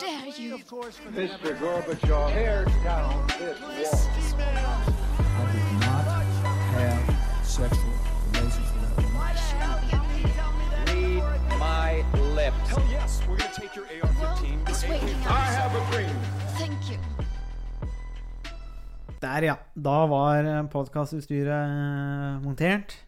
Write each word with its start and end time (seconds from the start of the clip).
dare 0.00 0.26
you? 0.38 0.58
Mr. 0.58 1.58
Gorbachev, 1.58 2.32
tear 2.32 2.64
down 2.82 3.26
this 3.78 4.04
wall. 4.34 4.94
I 5.18 5.52
did 5.52 5.72
not 5.80 6.04
have 6.74 7.46
sexual 7.46 7.92
relations 8.32 8.68
with 8.72 8.96
that. 8.96 9.04
Read 10.92 11.22
my 11.58 12.04
lips. 12.34 12.68
Hell 12.68 12.84
yes, 12.90 13.20
we're 13.28 13.36
gonna 13.36 13.52
take 13.54 13.74
your 13.74 13.86
AR-15. 13.86 14.68
It's 14.68 14.88
waiting 14.88 15.16
I 15.26 15.40
have 15.58 15.74
a 15.74 15.92
dream. 15.92 16.16
Thank 16.58 16.90
you. 16.90 16.98
Der, 19.20 19.42
ja. 19.42 19.58
Da 19.74 20.06
var 20.06 20.66
podkastutstyret 20.68 21.48
eh, 21.48 22.42
montert. 22.42 23.03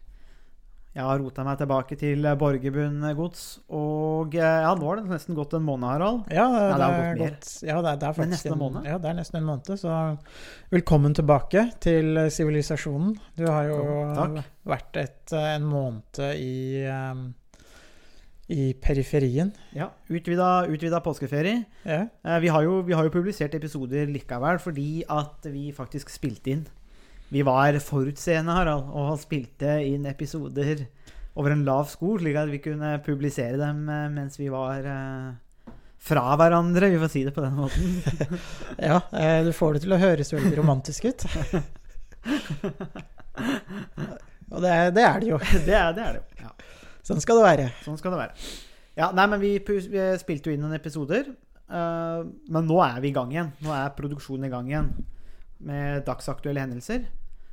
Jeg 0.97 1.05
har 1.05 1.19
rota 1.21 1.43
meg 1.45 1.59
tilbake 1.59 1.95
til 2.01 2.25
Borgerbunn 2.41 3.03
gods. 3.19 3.41
Og 3.77 4.33
eh, 4.33 4.61
ja, 4.63 4.71
nå 4.73 4.87
har 4.89 4.97
det 4.97 5.11
nesten 5.11 5.37
gått 5.37 5.51
en 5.53 5.65
måned, 5.67 5.85
Harald. 5.85 6.23
Ja, 6.33 6.47
det, 6.49 6.61
det 6.63 6.87
har 6.87 6.95
gått 6.95 7.03
mer. 7.05 7.19
gått, 7.21 7.49
ja, 7.67 7.75
det, 7.85 7.91
er, 7.91 7.99
det 8.01 8.07
er 8.07 8.15
faktisk 8.17 8.47
en 8.49 8.61
måned. 8.63 8.87
Ja, 8.89 8.95
det 9.03 9.11
er 9.11 9.17
nesten 9.19 9.37
en 9.37 9.45
måned. 9.45 9.69
Så 9.77 9.97
velkommen 10.73 11.13
tilbake 11.17 11.67
til 11.85 12.17
eh, 12.17 12.31
sivilisasjonen. 12.33 13.11
Du 13.37 13.45
har 13.45 13.69
jo 13.69 13.83
takk. 14.17 14.39
vært 14.73 14.97
et, 15.03 15.35
eh, 15.37 15.51
en 15.51 15.67
måned 15.69 16.23
i, 16.33 16.57
um, 16.89 17.21
i 18.57 18.71
periferien. 18.81 19.53
Ja, 19.77 19.91
Utvida, 20.09 20.49
utvida 20.65 21.03
påskeferie. 21.05 21.61
Ja. 21.85 22.07
Vi 22.41 22.49
har, 22.49 22.65
jo, 22.65 22.81
vi 22.89 22.97
har 22.97 23.05
jo 23.05 23.13
publisert 23.13 23.53
episoder 23.53 24.09
likevel 24.09 24.57
fordi 24.65 25.05
at 25.05 25.45
vi 25.53 25.69
faktisk 25.77 26.09
spilte 26.09 26.55
inn. 26.55 26.65
Vi 27.33 27.41
var 27.43 27.75
forutseende, 27.83 28.53
Harald, 28.55 28.87
og 28.95 29.17
spilte 29.19 29.73
inn 29.83 30.05
episoder 30.07 30.85
over 31.37 31.51
en 31.53 31.65
lav 31.67 31.89
sko, 31.91 32.15
slik 32.21 32.37
at 32.39 32.49
vi 32.49 32.59
kunne 32.63 32.93
publisere 33.05 33.57
dem 33.59 33.83
eh, 33.91 34.07
mens 34.13 34.39
vi 34.39 34.47
var 34.49 34.85
eh, 34.87 35.73
fra 36.07 36.23
hverandre, 36.39 36.87
vi 36.93 37.01
får 37.01 37.11
si 37.11 37.23
det 37.27 37.33
på 37.35 37.43
den 37.43 37.57
måten. 37.59 37.97
ja, 38.89 39.01
eh, 39.11 39.41
du 39.45 39.51
får 39.53 39.75
det 39.77 39.83
til 39.85 39.93
å 39.97 39.99
høres 40.01 40.31
veldig 40.33 40.55
romantisk 40.61 41.09
ut. 41.11 41.27
Og 44.47 44.61
det, 44.63 44.71
er- 44.71 44.93
det 44.95 45.03
er 45.03 45.19
det 45.19 45.29
jo. 45.33 45.37
det, 45.67 45.75
er, 45.75 45.91
det 45.97 46.03
er 46.05 46.13
det. 46.17 46.23
Ja. 46.41 46.53
Sånn 47.07 47.19
skal 47.23 47.41
det 47.41 47.45
være. 47.49 47.67
Sånn 47.83 47.99
skal 47.99 48.15
det 48.15 48.21
være. 48.23 48.47
Ja, 48.97 49.11
nei, 49.13 49.27
men 49.29 49.43
vi, 49.43 49.51
vi 49.61 50.05
spilte 50.21 50.49
jo 50.49 50.55
inn 50.55 50.63
noen 50.63 50.77
episoder. 50.79 51.27
Uh, 51.67 52.23
men 52.49 52.65
nå 52.65 52.79
er 52.85 53.01
vi 53.03 53.11
i 53.11 53.15
gang 53.15 53.29
igjen. 53.35 53.51
Nå 53.61 53.73
er 53.75 53.91
produksjonen 53.97 54.47
i 54.47 54.51
gang 54.53 54.71
igjen. 54.71 54.89
Med 55.65 56.03
dagsaktuelle 56.05 56.61
hendelser. 56.65 57.07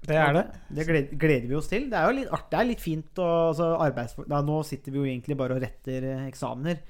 Det 0.04 0.16
er 0.20 0.34
det. 0.36 0.42
Det 0.76 0.84
gleder, 0.84 1.16
gleder 1.20 1.48
vi 1.48 1.56
oss 1.56 1.70
til. 1.70 1.86
Det 1.88 1.96
er 1.96 2.10
jo 2.10 2.16
litt 2.18 2.32
artig. 2.32 2.50
Det 2.52 2.58
er 2.60 2.68
litt 2.68 2.82
fint 2.82 3.22
å 3.24 3.28
altså, 3.50 3.70
arbeids... 3.80 4.18
Da, 4.28 4.42
nå 4.44 4.58
sitter 4.68 4.92
vi 4.92 5.00
jo 5.00 5.06
egentlig 5.08 5.38
bare 5.40 5.56
og 5.56 5.64
retter 5.64 6.08
eh, 6.10 6.26
eksamener. 6.28 6.82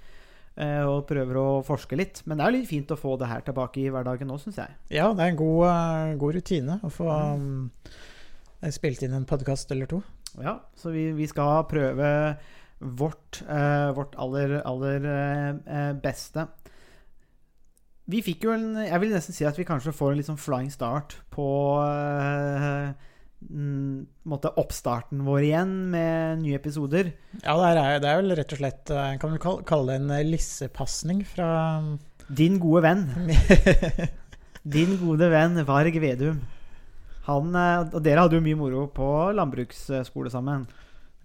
eh, 0.56 0.82
og 0.82 1.06
prøver 1.06 1.38
å 1.38 1.46
forske 1.66 1.98
litt. 1.98 2.24
Men 2.26 2.40
det 2.40 2.46
er 2.46 2.50
jo 2.50 2.58
litt 2.58 2.72
fint 2.72 2.90
å 2.90 2.98
få 2.98 3.14
det 3.20 3.30
her 3.30 3.46
tilbake 3.46 3.84
i 3.84 3.92
hverdagen 3.94 4.30
nå, 4.30 4.40
syns 4.42 4.58
jeg. 4.64 4.74
Ja, 4.96 5.12
det 5.14 5.22
er 5.22 5.34
en 5.34 5.38
god, 5.38 5.62
uh, 5.68 6.16
god 6.24 6.40
rutine 6.40 6.80
å 6.82 6.90
få 6.90 7.06
um, 7.06 7.70
spilt 8.74 9.06
inn 9.06 9.14
en 9.14 9.30
podkast 9.30 9.70
eller 9.74 9.90
to. 9.90 10.02
Ja, 10.42 10.58
så 10.74 10.90
vi, 10.90 11.12
vi 11.14 11.30
skal 11.30 11.62
prøve 11.70 12.10
vårt, 12.80 13.42
uh, 13.46 13.94
vårt 13.94 14.16
aller, 14.20 14.58
aller 14.66 15.06
eh, 15.06 15.92
beste. 16.02 16.48
Vi 18.10 18.20
fikk 18.20 18.42
jo 18.44 18.52
en 18.52 18.66
Jeg 18.84 19.00
vil 19.00 19.14
nesten 19.14 19.32
si 19.36 19.46
at 19.48 19.56
vi 19.56 19.64
kanskje 19.64 19.94
får 19.96 20.12
en 20.12 20.18
litt 20.20 20.28
sånn 20.28 20.40
flying 20.40 20.70
start 20.72 21.14
på 21.32 21.46
en 23.44 24.06
måte 24.24 24.48
oppstarten 24.60 25.20
vår 25.26 25.42
igjen 25.44 25.72
med 25.92 26.38
nye 26.40 26.56
episoder. 26.56 27.10
Ja, 27.42 27.56
det 27.60 27.70
er, 27.80 27.98
det 28.00 28.08
er 28.08 28.20
vel 28.22 28.34
rett 28.38 28.54
og 28.56 28.60
slett 28.60 28.92
eh, 28.94 29.16
Kan 29.20 29.34
vi 29.34 29.40
kal- 29.42 29.60
kalle 29.68 29.92
det 29.92 29.98
en 30.00 30.14
eh, 30.16 30.22
lissepasning 30.30 31.20
fra 31.28 31.48
Din 32.40 32.56
gode 32.62 32.84
venn. 32.86 33.02
Din 34.76 34.94
gode 35.02 35.28
venn 35.32 35.60
Varg 35.68 35.98
Vedum. 36.00 36.38
Han, 37.26 37.52
og 37.56 38.00
dere 38.04 38.24
hadde 38.24 38.36
jo 38.38 38.44
mye 38.44 38.56
moro 38.56 38.86
på 38.92 39.06
landbruksskole 39.36 40.32
sammen. 40.32 40.64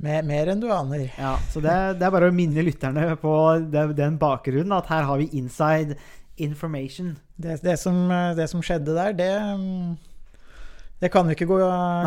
Mer, 0.03 0.21
mer 0.27 0.51
enn 0.53 0.61
du 0.63 0.67
aner. 0.71 1.09
Ja, 1.19 1.33
Så 1.51 1.59
det, 1.63 1.73
det 1.99 2.05
er 2.07 2.13
bare 2.15 2.29
å 2.31 2.35
minne 2.35 2.63
lytterne 2.63 3.15
på 3.19 3.33
den 3.71 4.15
bakgrunnen, 4.19 4.71
at 4.77 4.87
her 4.91 5.03
har 5.07 5.19
vi 5.19 5.27
inside 5.39 5.97
information. 6.43 7.15
Det, 7.35 7.59
det, 7.63 7.77
som, 7.79 7.97
eh, 8.11 8.35
det 8.37 8.47
som 8.51 8.63
skjedde 8.63 8.95
der, 8.95 9.15
det 9.17 9.33
mm, 9.59 9.97
Det 10.99 11.11
kan 11.11 11.27
vi 11.27 11.35
ikke 11.37 11.47
gå, 11.47 11.59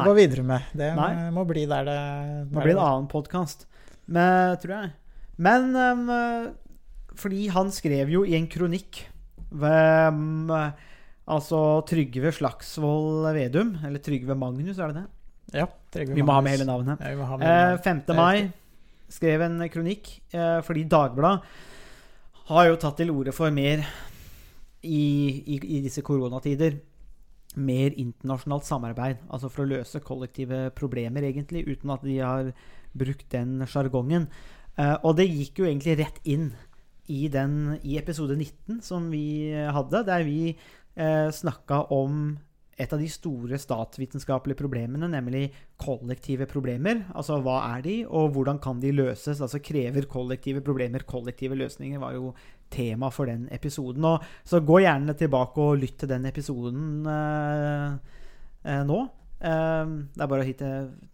gå 0.05 0.13
videre 0.17 0.43
med. 0.45 0.67
Det 0.77 0.91
Nei. 0.97 1.31
må 1.33 1.47
bli 1.49 1.65
der 1.65 1.87
det 1.89 2.01
Det 2.51 2.65
bli 2.65 2.75
en 2.75 2.83
annen 2.83 3.09
podkast, 3.09 3.67
tror 4.13 4.75
jeg. 4.75 4.91
Men 5.41 5.73
um, 5.73 6.11
fordi 7.17 7.47
han 7.49 7.73
skrev 7.73 8.13
jo 8.13 8.21
i 8.29 8.37
en 8.37 8.51
kronikk 8.53 9.07
ved 9.49 10.13
um, 10.13 10.53
Altså 11.33 11.81
Trygve 11.89 12.33
Slagsvold 12.35 13.31
Vedum, 13.33 13.77
eller 13.87 14.03
Trygve 14.03 14.35
Magnus, 14.37 14.77
er 14.77 14.91
det 14.93 15.01
det? 15.01 15.07
Ja, 15.63 15.69
Trygve 15.95 16.19
Vi 16.19 16.25
må 16.27 16.35
ha 16.35 16.43
med 16.43 16.51
Magnus. 16.51 16.59
hele 16.59 16.69
navnet. 16.69 17.01
Ja, 17.01 17.15
må 17.17 17.39
med 17.39 17.47
Eh, 17.49 17.61
hele 17.71 17.79
5. 17.79 18.03
navnet. 18.03 18.07
Det 18.07 18.13
er 18.13 18.21
mai 18.21 18.53
skrev 19.13 19.45
en 19.45 19.61
kronikk 19.73 20.15
eh, 20.33 20.59
fordi 20.65 20.87
Dagbladet 20.89 21.43
har 22.49 22.69
jo 22.69 22.79
tatt 22.81 22.99
til 23.01 23.13
orde 23.13 23.35
for 23.37 23.53
mer 23.55 23.85
i, 24.83 25.05
i, 25.55 25.61
i 25.79 25.81
disse 25.85 26.05
koronatider. 26.07 26.79
Mer 27.53 27.93
internasjonalt 28.01 28.65
samarbeid, 28.65 29.25
altså 29.29 29.51
for 29.53 29.65
å 29.65 29.73
løse 29.75 30.01
kollektive 30.05 30.71
problemer, 30.77 31.27
egentlig, 31.29 31.67
uten 31.69 31.93
at 31.93 32.05
de 32.07 32.19
har 32.21 32.53
brukt 32.97 33.27
den 33.35 33.61
sjargongen. 33.69 34.29
Uh, 34.79 34.97
og 35.05 35.19
det 35.19 35.29
gikk 35.29 35.61
jo 35.61 35.69
egentlig 35.69 35.99
rett 36.01 36.23
inn 36.25 36.49
i, 37.13 37.27
den, 37.29 37.77
i 37.85 37.99
episode 38.01 38.39
19 38.39 38.81
som 38.85 39.11
vi 39.13 39.53
hadde, 39.53 40.01
der 40.09 40.25
vi 40.25 40.55
uh, 40.55 41.29
snakka 41.35 41.85
om 41.93 42.39
et 42.81 42.93
av 42.95 43.01
de 43.03 43.09
store 43.11 43.59
statsvitenskapelige 43.61 44.59
problemene, 44.59 45.11
nemlig 45.11 45.51
kollektive 45.81 46.47
problemer. 46.51 47.05
Altså 47.13 47.37
hva 47.45 47.59
er 47.75 47.85
de, 47.85 47.97
og 48.09 48.33
hvordan 48.37 48.61
kan 48.63 48.81
de 48.83 48.95
løses? 48.95 49.43
Altså 49.45 49.61
krever 49.63 50.09
kollektive 50.11 50.63
problemer 50.65 51.05
kollektive 51.09 51.59
løsninger, 51.59 52.01
var 52.03 52.17
jo 52.17 52.33
tema 52.73 53.11
for 53.15 53.29
den 53.31 53.47
episoden. 53.55 54.05
Og, 54.09 54.25
så 54.49 54.61
gå 54.65 54.81
gjerne 54.85 55.15
tilbake 55.19 55.63
og 55.63 55.81
lytt 55.83 55.99
til 56.03 56.11
den 56.11 56.27
episoden 56.31 57.07
eh, 57.09 57.99
eh, 58.67 58.83
nå. 58.89 59.01
Eh, 59.43 59.93
det 60.15 60.23
er 60.23 60.31
bare 60.31 60.45
å 60.45 60.47
hitte, 60.47 60.69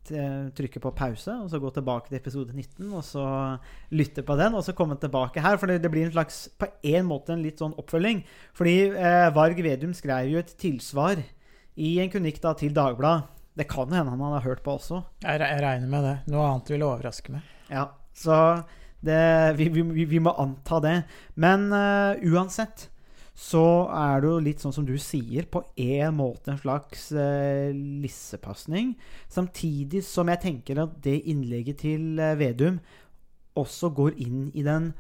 t- 0.09 0.25
trykke 0.59 0.83
på 0.85 0.93
pause, 0.99 1.33
og 1.45 1.49
så 1.53 1.61
gå 1.63 1.71
tilbake 1.79 2.11
til 2.11 2.19
episode 2.21 2.53
19, 2.53 2.91
og 2.93 3.05
så 3.07 3.25
lytte 3.97 4.25
på 4.29 4.37
den, 4.41 4.57
og 4.59 4.65
så 4.67 4.75
komme 4.77 4.99
tilbake 5.01 5.41
her. 5.45 5.57
For 5.61 5.71
det, 5.71 5.79
det 5.85 5.91
blir 5.95 6.07
en 6.09 6.15
slags, 6.17 6.45
på 6.61 6.69
en 6.93 7.09
måte 7.09 7.33
en 7.37 7.45
litt 7.45 7.63
sånn 7.63 7.77
oppfølging. 7.81 8.21
Fordi 8.59 8.77
eh, 8.93 9.31
Varg 9.37 9.61
Vedum 9.65 9.97
skrev 9.97 10.29
jo 10.35 10.43
et 10.43 10.53
tilsvar 10.61 11.25
i 11.79 11.95
en 12.03 12.11
kronikk 12.13 12.41
da 12.45 12.53
til 12.59 12.75
Dagbladet. 12.77 13.35
Det 13.59 13.67
kan 13.67 13.91
hende 13.91 14.13
han 14.13 14.21
har 14.37 14.45
hørt 14.45 14.61
på 14.63 14.77
også. 14.77 15.01
Jeg, 15.25 15.41
jeg 15.43 15.63
regner 15.65 15.89
med 15.91 16.05
det. 16.07 16.17
Noe 16.31 16.45
annet 16.47 16.69
ville 16.71 16.87
overraske 16.87 17.33
meg. 17.35 17.47
Ja, 17.73 17.89
så 18.15 18.37
det, 19.05 19.19
vi, 19.59 19.69
vi, 19.71 20.05
vi- 20.05 20.23
må 20.23 20.35
anta 20.39 20.81
det. 20.83 20.95
Men 21.39 21.69
uh, 21.73 22.19
uansett 22.27 22.89
så 23.39 23.87
er 23.95 24.21
det 24.21 24.31
jo 24.33 24.39
litt 24.43 24.63
sånn 24.65 24.75
som 24.75 24.87
du 24.87 24.97
sier, 24.99 25.47
på 25.47 25.63
en 25.79 26.17
måte 26.19 26.51
en 26.51 26.59
slags 26.59 27.13
uh, 27.15 27.71
lissepasning. 27.71 28.97
Samtidig 29.31 30.03
som 30.07 30.31
jeg 30.33 30.43
tenker 30.43 30.81
at 30.83 30.97
det 31.05 31.21
innlegget 31.31 31.85
til 31.85 32.19
uh, 32.19 32.35
Vedum 32.41 32.81
også 33.59 33.93
går 33.95 34.19
inn 34.23 34.49
i 34.55 34.65
den 34.67 34.93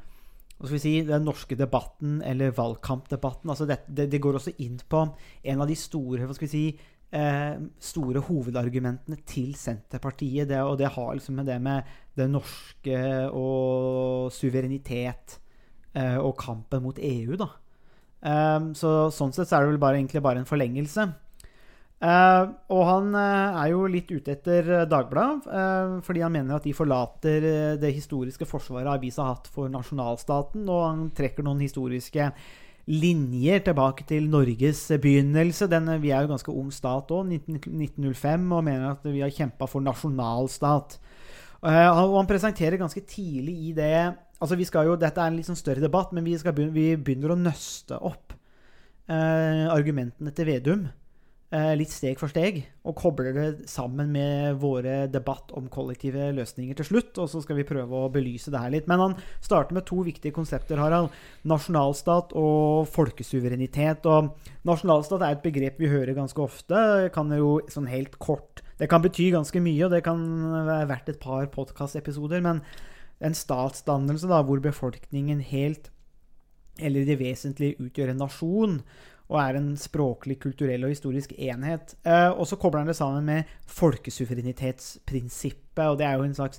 hva 0.58 0.66
skal 0.66 0.74
vi 0.74 0.82
si, 0.82 0.92
den 1.06 1.22
norske 1.22 1.54
debatten, 1.54 2.16
eller 2.26 2.50
valgkampdebatten. 2.50 3.50
altså 3.50 3.66
det, 3.68 3.76
det, 3.86 4.08
det 4.10 4.18
går 4.18 4.40
også 4.40 4.56
inn 4.58 4.80
på 4.90 5.04
en 5.46 5.60
av 5.62 5.68
de 5.70 5.76
store 5.78 6.26
hva 6.26 6.34
skal 6.34 6.48
vi 6.48 6.50
si, 6.50 6.62
store 7.08 8.20
hovedargumentene 8.20 9.16
til 9.24 9.54
Senterpartiet. 9.56 10.50
Det, 10.50 10.58
og 10.60 10.76
det 10.76 10.90
har 10.92 11.14
liksom 11.16 11.38
med 11.40 11.46
det 11.48 11.56
med 11.64 11.86
det 12.18 12.26
norske 12.28 12.98
og 13.32 14.28
suverenitet 14.34 15.38
eh, 15.96 16.18
og 16.18 16.36
kampen 16.40 16.84
mot 16.84 16.98
EU, 17.00 17.38
da. 17.40 17.48
Um, 18.18 18.72
så 18.74 19.08
sånn 19.14 19.32
sett 19.32 19.46
så 19.46 19.58
er 19.58 19.64
det 19.64 19.74
vel 19.76 19.82
bare, 19.82 20.00
egentlig 20.00 20.22
bare 20.24 20.42
en 20.42 20.48
forlengelse. 20.48 21.06
Eh, 21.98 22.50
og 22.70 22.82
han 22.86 23.08
eh, 23.18 23.56
er 23.58 23.70
jo 23.72 23.80
litt 23.90 24.10
ute 24.12 24.36
etter 24.36 24.68
eh, 24.70 24.84
Dagbladet, 24.86 25.48
eh, 25.50 25.94
fordi 26.06 26.22
han 26.22 26.34
mener 26.34 26.54
at 26.54 26.66
de 26.68 26.74
forlater 26.76 27.46
eh, 27.48 27.78
det 27.82 27.90
historiske 27.96 28.46
forsvaret 28.46 28.92
avisa 28.92 29.24
har 29.24 29.34
hatt 29.34 29.50
for 29.50 29.70
nasjonalstaten, 29.72 30.62
og 30.70 30.84
han 30.84 31.08
trekker 31.18 31.46
noen 31.46 31.64
historiske 31.64 32.30
linjer 32.88 33.60
tilbake 33.66 34.06
til 34.08 34.28
Norges 34.32 34.86
begynnelse. 35.02 35.68
Den, 35.70 35.90
vi 36.02 36.12
er 36.14 36.24
jo 36.24 36.32
ganske 36.32 36.54
ung 36.54 36.70
stat 36.72 37.12
òg, 37.12 37.34
1905, 37.36 38.48
og 38.56 38.64
mener 38.64 38.94
at 38.94 39.04
vi 39.08 39.20
har 39.24 39.34
kjempa 39.34 39.68
for 39.68 39.84
nasjonalstat. 39.84 40.98
Eh, 41.58 41.88
og 41.90 42.16
han 42.16 42.30
presenterer 42.30 42.80
ganske 42.80 43.02
tidlig 43.06 43.56
i 43.68 43.76
det 43.76 43.92
altså 44.38 44.58
vi 44.58 44.66
skal 44.68 44.86
jo, 44.86 44.98
Dette 44.98 45.20
er 45.20 45.32
en 45.32 45.38
litt 45.38 45.48
sånn 45.48 45.58
større 45.58 45.82
debatt, 45.82 46.12
men 46.14 46.26
vi, 46.26 46.36
begynne, 46.38 46.74
vi 46.74 46.92
begynner 46.94 47.34
å 47.34 47.40
nøste 47.40 47.98
opp 47.98 48.34
eh, 49.10 49.66
argumentene 49.72 50.30
til 50.34 50.48
Vedum 50.52 50.86
eh, 50.86 50.97
litt 51.48 51.88
steg 51.88 52.18
for 52.20 52.28
steg, 52.28 52.58
og 52.84 52.96
kobler 53.00 53.32
det 53.32 53.70
sammen 53.72 54.10
med 54.12 54.58
våre 54.60 55.06
debatt 55.08 55.48
om 55.56 55.70
kollektive 55.72 56.26
løsninger 56.36 56.76
til 56.76 56.88
slutt. 56.90 57.16
Og 57.16 57.30
så 57.32 57.40
skal 57.40 57.56
vi 57.56 57.64
prøve 57.68 58.02
å 58.02 58.10
belyse 58.12 58.52
det 58.52 58.60
her 58.60 58.74
litt. 58.74 58.88
Men 58.90 59.00
han 59.00 59.16
starter 59.40 59.78
med 59.78 59.86
to 59.88 60.02
viktige 60.04 60.36
konsepter, 60.36 60.76
Harald. 60.76 61.08
Nasjonalstat 61.48 62.34
og 62.36 62.90
folkesuverenitet. 62.92 64.04
Og 64.12 64.34
nasjonalstat 64.68 65.24
er 65.24 65.38
et 65.38 65.44
begrep 65.46 65.80
vi 65.80 65.88
hører 65.88 66.18
ganske 66.18 66.44
ofte. 66.44 67.08
Kan 67.16 67.32
jo 67.32 67.58
sånn 67.72 67.88
helt 67.88 68.20
kort 68.20 68.64
Det 68.78 68.86
kan 68.86 69.02
bety 69.02 69.32
ganske 69.34 69.58
mye, 69.58 69.88
og 69.88 69.90
det 69.90 70.04
kan 70.06 70.20
være 70.68 70.90
verdt 70.92 71.08
et 71.10 71.22
par 71.22 71.48
podkastepisoder. 71.50 72.44
Men 72.44 72.60
en 73.24 73.34
statsdannelse 73.34 74.28
da, 74.30 74.44
hvor 74.46 74.60
befolkningen 74.62 75.40
helt 75.48 75.88
eller 76.78 77.02
i 77.02 77.08
det 77.08 77.18
vesentlige 77.18 77.78
utgjør 77.82 78.12
en 78.12 78.20
nasjon 78.22 78.76
og 79.28 79.36
er 79.42 79.58
en 79.58 79.76
språklig, 79.76 80.38
kulturell 80.40 80.84
og 80.86 80.92
historisk 80.94 81.30
enhet. 81.36 81.96
Eh, 82.08 82.30
og 82.32 82.46
så 82.48 82.56
kobler 82.60 82.80
han 82.82 82.90
det 82.90 82.98
sammen 82.98 83.24
med 83.28 83.40
folkesuverenitetsprinsippet, 83.68 85.84
og 85.84 85.98
det 86.00 86.06
er 86.08 86.14
jo 86.16 86.26
en 86.28 86.38
slags 86.38 86.58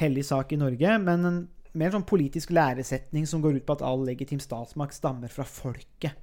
hellig 0.00 0.24
sak 0.26 0.52
i 0.54 0.60
Norge, 0.60 0.90
men 1.02 1.18
en 1.26 1.48
mer 1.74 1.90
sånn 1.94 2.06
politisk 2.06 2.50
læresetning 2.54 3.24
som 3.26 3.42
går 3.42 3.54
ut 3.58 3.66
på 3.66 3.74
at 3.76 3.86
all 3.86 4.02
legitim 4.06 4.40
statsmakt 4.42 4.94
stammer 4.94 5.30
fra 5.32 5.44
folket. 5.48 6.14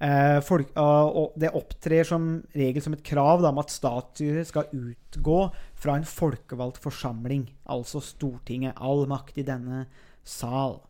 Eh, 0.00 0.38
folk, 0.40 0.70
og 0.80 1.34
det 1.38 1.52
opptrer 1.54 2.04
som 2.08 2.42
regel 2.56 2.82
som 2.82 2.94
et 2.96 3.04
krav 3.04 3.42
da, 3.44 3.50
om 3.52 3.60
at 3.60 3.72
statsstyret 3.72 4.48
skal 4.48 4.70
utgå 4.72 5.40
fra 5.78 5.98
en 5.98 6.08
folkevalgt 6.08 6.80
forsamling, 6.82 7.50
altså 7.70 8.00
Stortinget. 8.02 8.80
All 8.80 9.06
makt 9.10 9.38
i 9.38 9.46
denne 9.46 9.84
sal. 10.24 10.80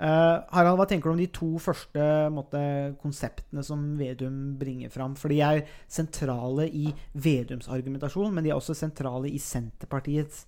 Uh, 0.00 0.40
Harald, 0.50 0.80
hva 0.80 0.86
tenker 0.88 1.10
du 1.10 1.12
om 1.12 1.20
de 1.20 1.28
to 1.30 1.48
første 1.62 2.06
måtte, 2.34 2.60
konseptene 3.02 3.62
som 3.62 3.84
Vedum 4.00 4.56
bringer 4.58 4.90
fram? 4.90 5.14
For 5.18 5.30
de 5.30 5.38
er 5.44 5.62
sentrale 5.90 6.66
i 6.66 6.88
Vedums 7.12 7.68
argumentasjon, 7.70 8.32
men 8.34 8.42
de 8.42 8.50
er 8.50 8.58
også 8.58 8.74
sentrale 8.74 9.30
i 9.30 9.38
Senterpartiets 9.42 10.46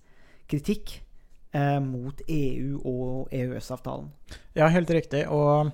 kritikk 0.51 0.97
uh, 1.55 1.79
mot 1.83 2.19
EU 2.27 2.81
og 2.81 3.31
EØS-avtalen. 3.31 4.11
Ja, 4.57 4.67
helt 4.73 4.91
riktig. 4.91 5.23
Og 5.31 5.71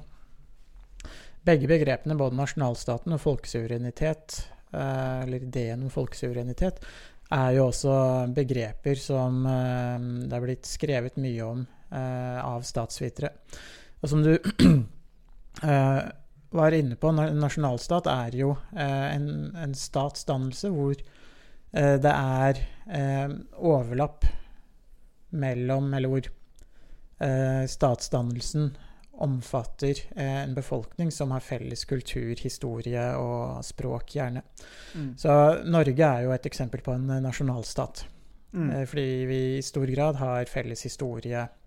begge 1.47 1.71
begrepene, 1.71 2.19
både 2.19 2.38
nasjonalstaten 2.38 3.18
og 3.18 3.23
folkesuverenitet, 3.23 4.44
uh, 4.75 5.23
eller 5.23 5.47
ideen 5.47 5.88
om 5.88 5.94
folkesuverenitet, 5.94 6.83
er 7.31 7.53
jo 7.56 7.69
også 7.71 7.94
begreper 8.35 9.00
som 9.00 9.45
det 9.47 10.35
er 10.35 10.41
blitt 10.44 10.68
skrevet 10.68 11.15
mye 11.15 11.45
om 11.47 11.62
av 11.92 12.64
statsvitere. 12.64 13.34
Og 14.02 14.10
som 14.10 14.24
du 14.24 14.34
eh, 15.64 16.02
var 16.50 16.76
inne 16.76 16.98
på, 17.00 17.12
nasjonalstat 17.16 18.10
er 18.12 18.38
jo 18.42 18.54
eh, 18.76 19.08
en, 19.16 19.28
en 19.56 19.76
statsdannelse 19.78 20.74
hvor 20.74 20.96
det 21.72 22.12
er 22.12 22.58
overlapp 23.64 24.26
mellom 25.40 25.94
Eller 25.96 26.12
hvor 26.12 26.26
statsdannelsen 27.72 28.66
omfatter 29.24 30.02
en 30.20 30.52
befolkning 30.58 31.14
som 31.16 31.32
har 31.32 31.46
felles 31.46 31.86
kultur, 31.88 32.36
historie 32.36 33.06
og 33.16 33.64
språk, 33.64 34.18
gjerne. 34.18 34.44
Mm. 34.98 35.14
Så 35.16 35.38
Norge 35.64 36.10
er 36.10 36.26
jo 36.26 36.36
et 36.36 36.50
eksempel 36.52 36.84
på 36.84 36.98
en 36.98 37.08
nasjonalstat. 37.24 38.04
Mm. 38.52 38.70
Fordi 38.84 39.08
vi 39.32 39.42
i 39.56 39.64
stor 39.64 39.88
grad 39.96 40.20
har 40.20 40.52
felles 40.52 40.84
historie, 40.90 41.48
Eh, 41.48 41.61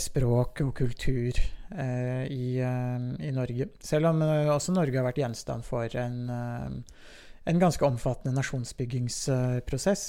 språk 0.00 0.62
og 0.64 0.74
kultur 0.78 1.38
eh, 1.38 2.24
i, 2.32 2.58
eh, 2.58 3.08
i, 3.28 3.32
Norge. 3.34 3.70
Selv 3.84 4.10
om 4.10 4.22
også 4.24 4.74
Norge 4.74 4.98
har 4.98 5.06
vært 5.06 5.20
gjenstand 5.22 5.66
for 5.66 5.94
en, 6.00 6.18
en 7.48 7.62
ganske 7.62 7.84
omfattende 7.86 8.34
nasjonsbyggingsprosess 8.36 10.04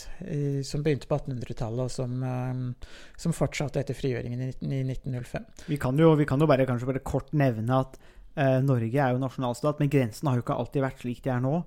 som 0.68 0.86
begynte 0.86 1.10
på 1.10 1.20
1800-tallet, 1.20 1.86
og 1.86 1.94
som, 1.94 2.74
som, 3.18 3.36
fortsatte 3.36 3.84
etter 3.84 3.98
frigjøringen 3.98 4.48
i, 4.48 4.52
i 4.52 4.82
1905. 4.88 5.46
Vi 5.70 5.80
kan, 5.82 6.00
jo, 6.00 6.16
vi 6.20 6.28
kan, 6.30 6.42
jo, 6.42 6.50
bare, 6.50 6.68
kanskje 6.70 6.90
bare 6.90 7.06
kort 7.06 7.32
nevne 7.38 7.84
at 7.86 8.00
eh, 8.36 8.58
Norge 8.66 8.98
er 8.98 9.14
jo 9.14 9.22
nasjonalstat, 9.22 9.80
men 9.80 9.94
grensene 9.94 10.34
har 10.34 10.42
jo 10.42 10.48
ikke 10.48 10.58
alltid 10.58 10.86
vært 10.88 11.06
slik 11.06 11.24
de 11.26 11.36
er 11.36 11.46
nå. 11.46 11.62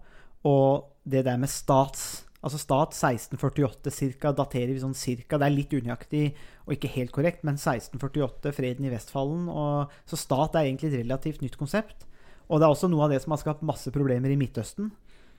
Og 0.48 0.90
det 1.08 1.24
der 1.26 1.38
med 1.38 1.50
stats 1.50 2.24
Altså 2.42 2.58
stat 2.58 2.96
1648 2.96 3.92
cirka, 3.94 4.32
daterer 4.34 4.72
vi 4.74 4.80
sånn 4.82 4.96
cirka. 4.98 5.38
Det 5.38 5.46
er 5.46 5.54
litt 5.54 5.74
unøyaktig 5.76 6.24
og 6.66 6.74
ikke 6.74 6.90
helt 6.96 7.12
korrekt, 7.14 7.44
men 7.46 7.54
1648, 7.54 8.50
freden 8.56 8.88
i 8.88 8.90
Vestfallen. 8.90 9.46
Og, 9.52 9.92
så 10.10 10.18
stat 10.18 10.58
er 10.58 10.66
egentlig 10.66 10.90
et 10.90 11.04
relativt 11.04 11.44
nytt 11.44 11.58
konsept. 11.60 12.08
Og 12.48 12.58
det 12.58 12.66
er 12.66 12.74
også 12.74 12.90
noe 12.90 13.06
av 13.06 13.14
det 13.14 13.20
som 13.22 13.34
har 13.34 13.40
skapt 13.42 13.62
masse 13.66 13.92
problemer 13.94 14.34
i 14.34 14.38
Midtøsten. 14.40 14.90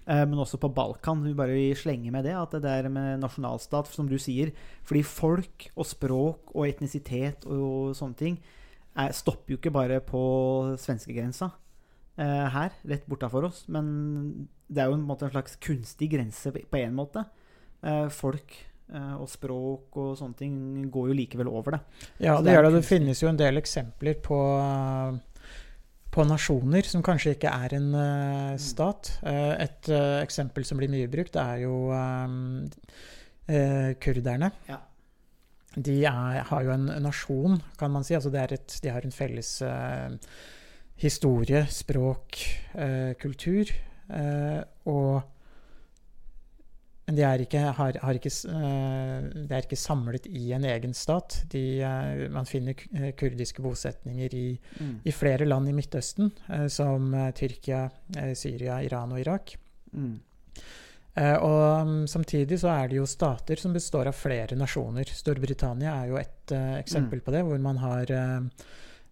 Eh, 0.08 0.24
men 0.24 0.40
også 0.40 0.60
på 0.64 0.72
Balkan. 0.72 1.26
Vi 1.28 1.36
bare 1.36 1.60
slenger 1.76 2.16
med 2.16 2.24
det, 2.28 2.38
at 2.40 2.56
det 2.56 2.64
der 2.64 2.88
med 2.92 3.20
nasjonalstat, 3.24 3.92
som 3.92 4.08
du 4.08 4.16
sier. 4.16 4.54
Fordi 4.88 5.04
folk 5.04 5.68
og 5.76 5.90
språk 5.90 6.56
og 6.56 6.70
etnisitet 6.70 7.44
og 7.44 7.98
sånne 8.00 8.20
ting 8.20 8.40
er, 8.96 9.12
stopper 9.12 9.56
jo 9.56 9.60
ikke 9.60 9.76
bare 9.76 10.00
på 10.06 10.24
svenskegrensa 10.80 11.52
eh, 12.18 12.46
her, 12.54 12.76
rett 12.90 13.08
bortafor 13.10 13.50
oss. 13.50 13.64
Men 13.74 13.88
det 14.68 14.84
er 14.84 14.92
jo 14.92 15.00
en, 15.00 15.08
måte, 15.08 15.28
en 15.28 15.36
slags 15.36 15.58
kunstig 15.64 16.12
grense 16.14 16.54
på 16.54 16.80
én 16.82 16.96
måte. 16.96 17.26
Eh, 17.84 18.08
folk 18.14 18.56
eh, 18.94 19.16
og 19.18 19.28
språk 19.32 19.98
og 20.00 20.16
sånne 20.20 20.40
ting 20.40 20.56
går 20.94 21.12
jo 21.12 21.20
likevel 21.20 21.52
over 21.52 21.78
det. 21.78 21.82
Ja, 22.24 22.40
det, 22.40 22.54
det 22.54 22.64
det. 22.64 22.74
Det 22.80 22.88
finnes 22.88 23.24
jo 23.24 23.30
en 23.32 23.40
del 23.40 23.60
eksempler 23.60 24.18
på, 24.24 24.40
på 26.14 26.28
nasjoner 26.30 26.88
som 26.88 27.04
kanskje 27.06 27.36
ikke 27.36 27.52
er 27.52 27.76
en 27.80 27.92
uh, 27.98 28.56
stat. 28.62 29.16
Uh, 29.26 29.54
et 29.66 29.92
uh, 29.92 30.22
eksempel 30.24 30.66
som 30.68 30.80
blir 30.80 30.92
mye 30.94 31.12
brukt, 31.12 31.38
er 31.40 31.66
jo 31.66 31.92
um, 31.92 32.64
kurderne. 34.00 34.54
Ja. 34.70 34.80
De 35.74 35.96
er, 36.06 36.44
har 36.48 36.62
jo 36.64 36.72
en 36.72 36.86
nasjon, 37.02 37.58
kan 37.80 37.92
man 37.92 38.06
si. 38.06 38.14
Altså 38.16 38.30
et, 38.30 38.76
de 38.80 38.92
har 38.94 39.04
en 39.04 39.12
felles 39.12 39.50
historie, 41.02 41.66
språk, 41.70 42.38
kultur. 43.20 43.72
Eh, 44.14 44.60
og 44.90 45.30
men 47.04 47.18
de 47.18 47.24
er 47.28 47.42
ikke, 47.44 47.60
har, 47.76 47.98
har 48.00 48.16
ikke, 48.16 48.30
uh, 48.48 49.26
de 49.36 49.50
er 49.52 49.66
ikke 49.66 49.76
samlet 49.76 50.24
i 50.32 50.54
en 50.56 50.64
egen 50.64 50.94
stat. 50.96 51.42
De, 51.52 51.64
uh, 51.84 52.30
man 52.32 52.48
finner 52.48 52.80
kurdiske 53.20 53.60
bosetninger 53.60 54.36
i, 54.40 54.46
mm. 54.56 54.94
i, 55.04 55.12
flere 55.12 55.44
land 55.44 55.68
i 55.68 55.74
Midtøsten, 55.76 56.32
som 56.72 57.12
Tyrkia, 57.36 57.90
Syria, 58.40 58.80
Iran 58.88 59.12
og 59.12 59.20
Irak. 59.20 59.58
Mm. 59.92 60.16
og 61.46 61.86
um, 61.86 62.08
samtidig 62.08 62.58
så 62.58 62.72
er 62.72 62.88
det 62.90 62.96
jo 62.98 63.04
stater 63.06 63.60
som 63.60 63.76
består 63.76 64.08
av 64.10 64.16
flere 64.16 64.56
nasjoner. 64.58 65.12
Storbritannia 65.12 65.98
er 66.00 66.08
jo 66.10 66.22
et 66.22 66.56
eksempel 66.80 67.20
mm. 67.20 67.26
på 67.28 67.36
det, 67.36 67.44
hvor 67.46 67.60
man 67.62 67.84
har 67.84 68.16
eh, 68.16 68.64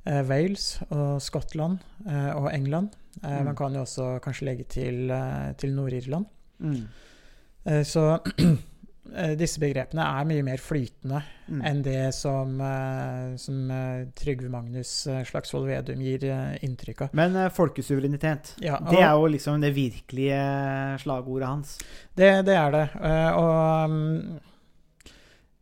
Wales 0.06 0.80
og 0.89 1.21
Skottland 1.21 1.80
eh, 2.07 2.33
og 2.33 2.50
England. 2.53 2.89
Eh, 3.24 3.30
mm. 3.30 3.45
Man 3.45 3.56
kan 3.56 3.75
jo 3.75 3.86
også 3.86 4.17
kanskje 4.24 4.50
legge 4.50 4.63
til, 4.63 5.12
eh, 5.12 5.53
til 5.58 5.75
Nord-Irland. 5.75 6.25
Mm. 6.60 6.88
Eh, 7.65 7.84
så 7.84 8.17
eh, 9.15 9.34
disse 9.38 9.62
begrepene 9.62 10.01
er 10.01 10.27
mye 10.29 10.46
mer 10.46 10.62
flytende 10.62 11.22
mm. 11.48 11.62
enn 11.70 11.81
det 11.86 12.13
som, 12.17 12.58
som 13.38 13.74
Trygve 14.17 14.50
Magnus 14.50 14.93
Slagsvold 15.29 15.70
Vedum 15.70 16.01
gir 16.01 16.25
inntrykk 16.65 17.08
av. 17.08 17.17
Men 17.17 17.38
folkesuverenitet, 17.53 18.55
ja, 18.63 18.79
og, 18.79 18.93
det 18.93 19.03
er 19.03 19.12
jo 19.13 19.34
liksom 19.36 19.62
det 19.62 19.74
virkelige 19.77 20.39
slagordet 21.03 21.50
hans? 21.50 21.75
Det, 22.15 22.39
det 22.48 22.58
er 22.58 22.77
det. 22.77 22.88
og 23.38 23.91
um, 23.91 24.39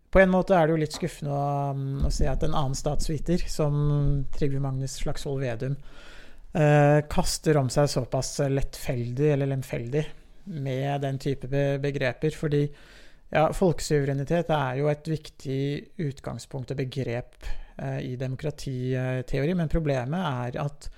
på 0.10 0.22
en 0.22 0.32
måte 0.34 0.56
er 0.58 0.66
det 0.66 0.74
jo 0.74 0.82
litt 0.82 0.96
skuffende 0.96 1.34
å, 1.34 1.74
um, 1.76 2.06
å 2.08 2.12
se 2.14 2.26
at 2.30 2.44
en 2.46 2.56
annen 2.58 2.78
statsviter, 2.78 3.44
som 3.50 3.76
Trygve 4.34 4.62
Magnus 4.64 4.98
Slagsvold 5.04 5.44
Vedum, 5.44 5.76
eh, 6.58 7.02
kaster 7.12 7.60
om 7.62 7.70
seg 7.70 7.92
såpass 7.92 8.40
lettfeldig 8.50 9.34
eller 9.36 9.52
lemfeldig 9.52 10.06
med 10.50 11.06
den 11.06 11.20
type 11.22 11.50
be 11.52 11.66
begreper. 11.82 12.34
Fordi 12.34 12.64
ja, 13.30 13.46
folkesuverenitet 13.54 14.50
er 14.56 14.80
jo 14.80 14.90
et 14.90 15.12
viktig 15.12 15.62
utgangspunkt 16.08 16.74
og 16.74 16.82
begrep 16.82 17.46
eh, 17.78 18.02
i 18.10 18.16
demokratiteori, 18.18 19.54
men 19.54 19.72
problemet 19.72 20.26
er 20.50 20.62
at 20.66 20.90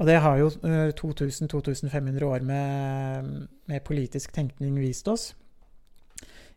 og 0.00 0.06
det 0.08 0.16
har 0.24 0.38
jo 0.40 0.46
eh, 0.64 0.94
2000-2500 0.96 2.24
år 2.24 2.44
med, 2.48 3.26
med 3.68 3.82
politisk 3.84 4.32
tenkning 4.32 4.78
vist 4.80 5.10
oss 5.12 5.34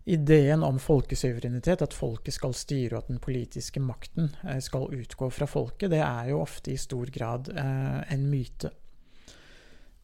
ideen 0.05 0.63
om 0.63 0.79
folkesuverenitet, 0.79 1.81
at 1.81 1.95
folket 1.95 2.35
skal 2.35 2.55
styre 2.57 2.97
og 2.97 3.05
at 3.05 3.11
den 3.13 3.21
politiske 3.23 3.79
makten 3.83 4.33
eh, 4.43 4.59
skal 4.63 4.89
utgå 4.91 5.29
fra 5.31 5.47
folket, 5.47 5.91
det 5.93 6.01
er 6.03 6.33
jo 6.33 6.41
ofte 6.43 6.73
i 6.73 6.79
stor 6.79 7.11
grad 7.13 7.51
eh, 7.53 8.01
en 8.13 8.27
myte. 8.31 8.73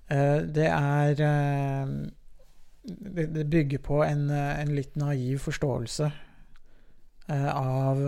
Eh, 0.07 0.39
det 0.47 0.69
er 0.71 1.23
eh, 1.27 1.93
det, 2.87 3.45
bygger 3.51 3.83
på 3.83 4.01
en, 4.05 4.29
eh, 4.31 4.55
en, 4.63 4.73
litt 4.75 4.95
naiv 4.99 5.43
forståelse 5.49 6.11
eh, 7.29 7.49
av 7.55 8.03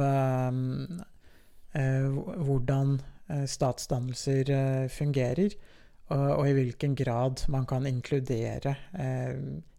hvordan 1.71 2.98
statsdannelser 3.48 4.89
fungerer. 4.91 5.53
og, 6.12 6.31
og 6.33 6.50
i 6.50 6.55
hvilken 6.57 6.98
grad 7.00 7.45
man 7.48 7.63
kan 7.65 7.88
inkludere 7.88 8.74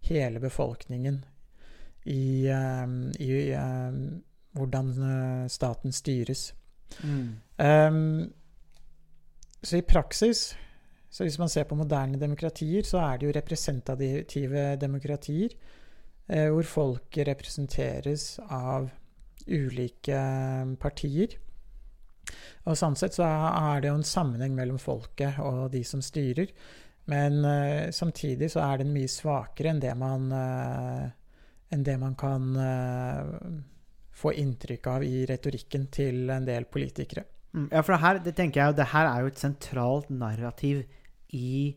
hele 0.09 0.41
befolkningen 0.41 1.19
i, 2.05 2.47
eh, 2.51 2.87
i 3.23 3.33
eh, 3.53 3.99
hvordan 4.59 4.93
eh, 5.09 5.49
staten 5.49 5.93
styres. 5.93 6.53
Um, 7.57 8.33
så 9.63 9.79
i 9.79 9.87
praksis, 9.87 10.57
så 11.11 11.25
hvis 11.25 11.39
man 11.39 11.49
ser 11.49 11.65
på 11.65 11.79
moderne 11.79 12.21
demokratier, 12.21 12.83
så 12.83 12.99
er 12.99 13.19
det 13.19 13.27
jo 13.27 13.37
representative 13.37 14.65
demokratier, 14.81 15.55
eh, 16.29 16.49
hvor 16.51 16.67
folk 16.67 17.19
representeres 17.29 18.41
av 18.51 18.91
ulike 19.47 20.19
partier. 20.81 21.39
Og 22.67 22.79
sånn 22.79 22.97
sett 22.99 23.17
så 23.19 23.27
er 23.27 23.83
det 23.83 23.91
jo 23.91 23.99
en 23.99 24.07
sammenheng 24.07 24.55
mellom 24.55 24.79
folket 24.79 25.41
og 25.43 25.73
de 25.73 25.83
som 25.87 26.03
styrer. 26.03 26.53
Men 27.11 27.45
eh, 27.45 27.91
samtidig 27.91 28.53
så 28.53 28.63
er 28.63 28.83
den 28.83 28.93
mye 28.95 29.11
svakere 29.11 29.73
enn 29.73 29.83
det 29.83 29.95
man, 29.99 30.29
eh, 30.37 31.09
enn 31.73 31.85
det 31.87 31.99
man 32.01 32.17
kan 32.19 32.49
eh, 32.61 33.61
få 34.23 34.35
inntrykk 34.39 34.89
av 34.93 35.05
i 35.07 35.23
retorikken 35.29 35.87
til 35.93 36.31
en 36.33 36.47
del 36.47 36.69
politikere. 36.71 37.25
Mm, 37.53 37.69
Ja, 37.73 37.83
for 37.83 37.95
det 37.95 38.03
her, 38.03 38.19
det 38.25 38.35
tenker 38.37 38.61
jeg, 38.61 38.77
det 38.77 38.91
her 38.93 39.09
er 39.09 39.23
jo 39.23 39.33
et 39.33 39.41
sentralt 39.41 40.11
narrativ 40.11 40.85
i 41.37 41.75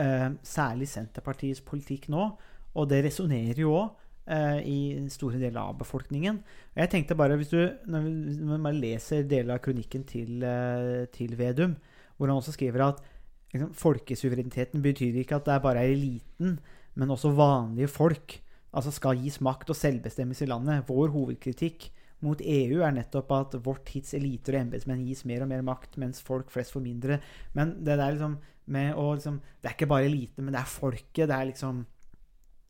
eh, 0.00 0.30
særlig 0.42 0.88
Senterpartiets 0.88 1.62
politikk 1.64 2.08
nå. 2.12 2.30
Og 2.74 2.88
det 2.90 3.04
resonnerer 3.06 3.60
jo 3.62 3.74
òg 3.76 3.90
eh, 4.26 4.60
i 4.66 4.78
store 5.12 5.38
deler 5.38 5.60
av 5.62 5.78
befolkningen. 5.80 6.40
Og 6.74 6.82
jeg 6.82 6.92
tenkte 6.92 7.16
bare, 7.18 7.36
hvis 7.38 7.52
du 7.52 7.60
når 7.86 8.62
man 8.64 8.80
leser 8.80 9.26
deler 9.28 9.56
av 9.56 9.64
kronikken 9.64 10.06
til, 10.08 10.42
eh, 10.42 11.04
til 11.14 11.36
Vedum, 11.38 11.76
hvor 12.16 12.30
han 12.30 12.40
også 12.40 12.56
skriver 12.56 12.88
at 12.88 13.04
liksom, 13.52 13.74
folkesuvereniteten 13.76 14.82
betyr 14.82 15.20
ikke 15.20 15.38
at 15.38 15.46
det 15.46 15.54
er 15.54 15.64
bare 15.64 15.86
eliten, 15.86 16.58
men 16.94 17.10
også 17.10 17.32
vanlige 17.34 17.90
folk 17.90 18.40
altså 18.74 18.92
skal 18.94 19.20
gis 19.22 19.40
makt 19.44 19.70
og 19.72 19.78
selvbestemmelse 19.78 20.46
i 20.46 20.50
landet. 20.50 20.88
Vår 20.88 21.12
hovedkritikk 21.14 21.88
mot 22.24 22.40
EU 22.40 22.80
er 22.84 22.94
nettopp 22.96 23.32
at 23.36 23.56
vårt 23.64 23.84
tids 23.90 24.14
eliter 24.16 24.56
og 24.56 24.64
embetsmenn 24.64 25.04
gis 25.06 25.24
mer 25.28 25.44
og 25.44 25.50
mer 25.50 25.64
makt, 25.66 25.98
mens 26.00 26.22
folk 26.24 26.50
flest 26.52 26.74
får 26.74 26.84
mindre. 26.84 27.20
Men 27.56 27.76
det 27.84 27.98
der 28.00 28.16
liksom 28.16 28.38
med 28.64 28.96
å 28.96 29.10
liksom 29.12 29.42
Det 29.60 29.68
er 29.68 29.74
ikke 29.76 29.90
bare 29.90 30.06
eliten, 30.08 30.44
men 30.44 30.54
det 30.54 30.62
er 30.62 30.70
folket. 30.70 31.28
Det 31.28 31.36
er 31.36 31.50
liksom 31.50 31.84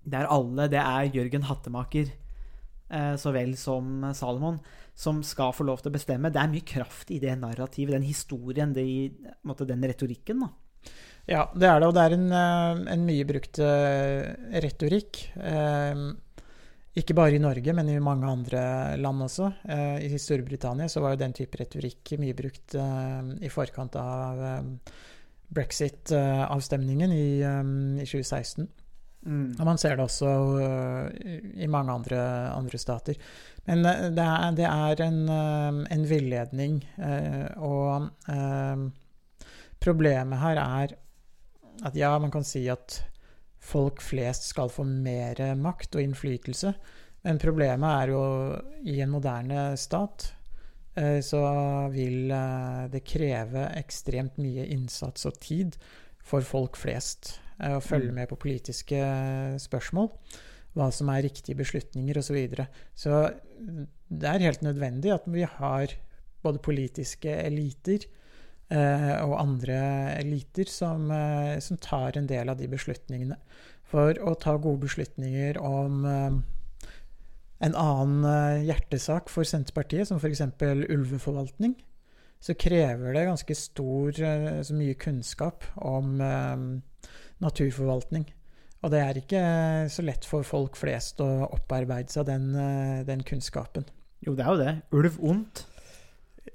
Det 0.04 0.18
er 0.18 0.30
alle. 0.30 0.68
Det 0.68 0.80
er 0.80 1.14
Jørgen 1.14 1.46
Hattemaker 1.48 2.10
eh, 2.90 3.14
så 3.16 3.32
vel 3.32 3.54
som 3.56 4.10
Salomon 4.12 4.58
som 4.94 5.22
skal 5.26 5.54
få 5.54 5.64
lov 5.66 5.80
til 5.82 5.90
å 5.90 5.96
bestemme. 5.96 6.30
Det 6.30 6.40
er 6.40 6.50
mye 6.52 6.66
kraft 6.66 7.10
i 7.10 7.18
det 7.18 7.32
narrativet, 7.40 7.96
den 7.96 8.06
historien, 8.06 8.74
det, 8.74 8.84
i, 8.84 9.08
måte, 9.42 9.66
den 9.66 9.82
retorikken. 9.82 10.44
da. 10.44 10.50
Ja, 11.24 11.46
det 11.56 11.68
er 11.70 11.80
det, 11.80 11.88
og 11.88 11.94
det 11.96 12.02
er 12.04 12.14
en, 12.18 12.26
eh, 12.36 12.82
en 12.92 13.06
mye 13.06 13.24
brukt 13.24 13.58
eh, 13.64 14.34
retorikk. 14.60 15.22
Eh, 15.40 16.04
Ikke 16.94 17.14
bare 17.16 17.34
i 17.34 17.40
Norge, 17.42 17.72
men 17.74 17.88
i 17.90 17.98
mange 17.98 18.28
andre 18.30 18.60
land 19.02 19.24
også. 19.24 19.48
I 19.98 20.14
Storbritannia 20.14 20.86
så 20.86 21.00
var 21.02 21.16
jo 21.16 21.24
den 21.24 21.32
type 21.34 21.58
retorikk 21.58 22.12
mye 22.22 22.36
brukt 22.38 22.76
i 22.78 23.50
forkant 23.50 23.96
av 23.98 24.38
brexit-avstemningen 25.50 27.10
i, 27.10 27.42
eh, 27.42 27.66
i 27.98 28.06
2016. 28.06 28.68
Og 29.26 29.64
man 29.66 29.76
ser 29.80 29.96
det 29.96 30.04
også 30.04 30.30
i 31.58 31.66
mange 31.66 31.90
andre, 31.90 32.20
andre 32.54 32.78
stater. 32.78 33.18
Men 33.66 33.82
det 33.82 34.22
er, 34.28 34.50
det 34.54 34.70
er 34.70 35.02
en, 35.02 35.20
en 35.90 36.04
villedning, 36.06 36.82
og 37.56 38.10
problemet 39.82 40.38
her 40.44 40.62
er 40.62 40.94
at 41.82 41.96
ja, 41.98 42.12
man 42.22 42.30
kan 42.30 42.46
si 42.46 42.66
at 42.70 43.00
folk 43.64 44.02
flest 44.04 44.50
skal 44.52 44.70
få 44.70 44.84
mer 44.84 45.40
makt 45.56 45.96
og 45.96 46.04
innflytelse, 46.04 46.74
men 47.24 47.40
problemet 47.40 47.88
er 47.88 48.12
jo 48.12 48.24
i 48.84 48.98
en 49.00 49.12
moderne 49.14 49.70
stat 49.80 50.28
øh, 51.00 51.20
så 51.24 51.42
vil 51.94 52.30
øh, 52.30 52.90
det 52.92 53.04
kreve 53.08 53.66
ekstremt 53.80 54.36
mye 54.38 54.66
innsats 54.74 55.24
og 55.26 55.38
tid 55.40 55.78
for 56.24 56.44
folk 56.44 56.78
flest 56.80 57.38
eh, 57.60 57.76
å 57.76 57.84
følge 57.84 58.12
med 58.14 58.30
på 58.30 58.40
politiske 58.40 58.98
eh, 58.98 59.56
spørsmål. 59.60 60.10
Hva 60.74 60.90
som 60.90 61.10
er 61.12 61.22
riktige 61.28 61.56
beslutninger 61.58 62.18
osv. 62.18 62.26
Så, 62.26 62.34
videre. 62.34 62.66
så 62.98 63.10
det 64.10 64.28
er 64.30 64.42
helt 64.48 64.64
nødvendig 64.66 65.12
at 65.14 65.28
vi 65.30 65.46
har 65.46 65.94
både 66.44 66.62
politiske 66.64 67.30
eliter 67.44 68.04
eh, 68.04 68.20
og 68.72 69.34
andre 69.38 69.76
eliter 70.16 70.70
som, 70.70 71.10
eh, 71.12 71.58
som 71.60 71.76
tar 71.76 72.16
en 72.16 72.26
del 72.26 72.48
av 72.48 72.56
de 72.58 72.68
beslutningene. 72.70 73.36
For 73.84 74.16
å 74.24 74.34
ta 74.40 74.56
gode 74.56 74.86
beslutninger 74.86 75.58
om 75.60 76.04
eh, 76.08 76.38
en 77.64 77.76
annen 77.78 78.24
eh, 78.28 78.64
hjertesak 78.70 79.30
for 79.32 79.46
Senterpartiet, 79.46 80.08
som 80.08 80.18
f.eks. 80.18 80.42
ulveforvaltning, 80.90 81.76
så 82.44 82.56
krever 82.60 83.14
det 83.14 83.28
ganske 83.28 83.56
stor, 83.56 84.16
eh, 84.18 84.62
så 84.66 84.76
mye 84.76 84.96
kunnskap 85.00 85.68
om 85.76 86.16
eh, 86.20 86.64
naturforvaltning. 87.44 88.26
Og 88.84 88.92
det 88.92 89.00
er 89.00 89.20
ikke 89.20 89.40
eh, 89.40 89.92
så 89.92 90.04
lett 90.04 90.26
for 90.28 90.44
folk 90.44 90.76
flest 90.76 91.22
å 91.24 91.28
opparbeide 91.46 92.12
seg 92.12 92.28
den, 92.28 92.50
eh, 92.58 93.04
den 93.08 93.24
kunnskapen. 93.24 93.86
Jo, 94.24 94.34
det 94.36 94.44
er 94.44 94.50
jo 94.50 94.60
det. 94.60 94.74
Ulv 94.96 95.20
ondt. 95.24 95.66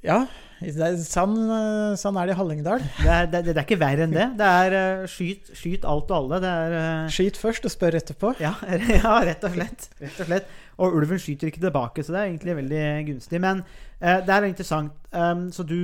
Ja, 0.06 0.22
er, 0.62 0.98
sann, 1.02 1.34
eh, 1.50 1.98
er 1.98 2.30
det 2.30 2.34
i 2.34 2.38
Hallingdal. 2.38 2.80
Det 2.80 3.10
er, 3.10 3.26
det, 3.32 3.42
det 3.48 3.58
er 3.58 3.66
ikke 3.66 3.80
verre 3.80 4.04
enn 4.06 4.14
det. 4.14 4.28
Det 4.40 4.48
er 4.48 4.76
eh, 4.78 5.08
skyt, 5.10 5.50
skyt 5.56 5.86
alt 5.88 6.12
og 6.12 6.18
alle. 6.18 6.40
Det 6.44 6.52
er 6.52 6.76
eh, 6.80 7.12
Skyt 7.16 7.40
først 7.40 7.68
og 7.68 7.74
spør 7.74 7.98
etterpå. 8.00 8.34
ja, 8.44 8.54
ja, 9.00 9.14
rett 9.28 9.44
og 9.48 9.56
slett. 9.56 9.90
Rett 10.02 10.20
og 10.20 10.30
slett. 10.30 10.52
Og 10.80 10.96
ulven 11.00 11.20
skyter 11.20 11.50
ikke 11.50 11.64
tilbake, 11.64 12.04
så 12.04 12.14
det 12.14 12.22
er 12.22 12.30
egentlig 12.30 12.58
veldig 12.62 12.84
gunstig. 13.10 13.42
Men 13.44 13.64
eh, 14.00 14.20
det 14.26 14.36
er 14.36 14.48
interessant. 14.48 14.94
Um, 15.12 15.50
så 15.52 15.66
du, 15.68 15.80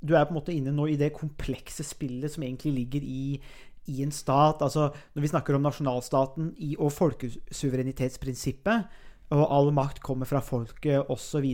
du 0.00 0.16
er 0.16 0.26
på 0.26 0.34
en 0.34 0.40
måte 0.40 0.54
inne 0.54 0.74
nå 0.74 0.88
i 0.90 0.98
det 0.98 1.12
komplekse 1.16 1.84
spillet 1.86 2.32
som 2.32 2.46
egentlig 2.46 2.72
ligger 2.80 3.06
i, 3.06 3.38
i 3.92 4.02
en 4.06 4.14
stat. 4.14 4.62
Altså 4.62 4.90
når 5.14 5.26
vi 5.26 5.32
snakker 5.34 5.58
om 5.58 5.66
nasjonalstaten 5.66 6.54
i, 6.58 6.74
og 6.78 6.94
folkesuverenitetsprinsippet, 6.96 9.00
og 9.32 9.46
all 9.48 9.70
makt 9.74 10.02
kommer 10.04 10.28
fra 10.28 10.42
folket 10.44 11.08
osv., 11.10 11.46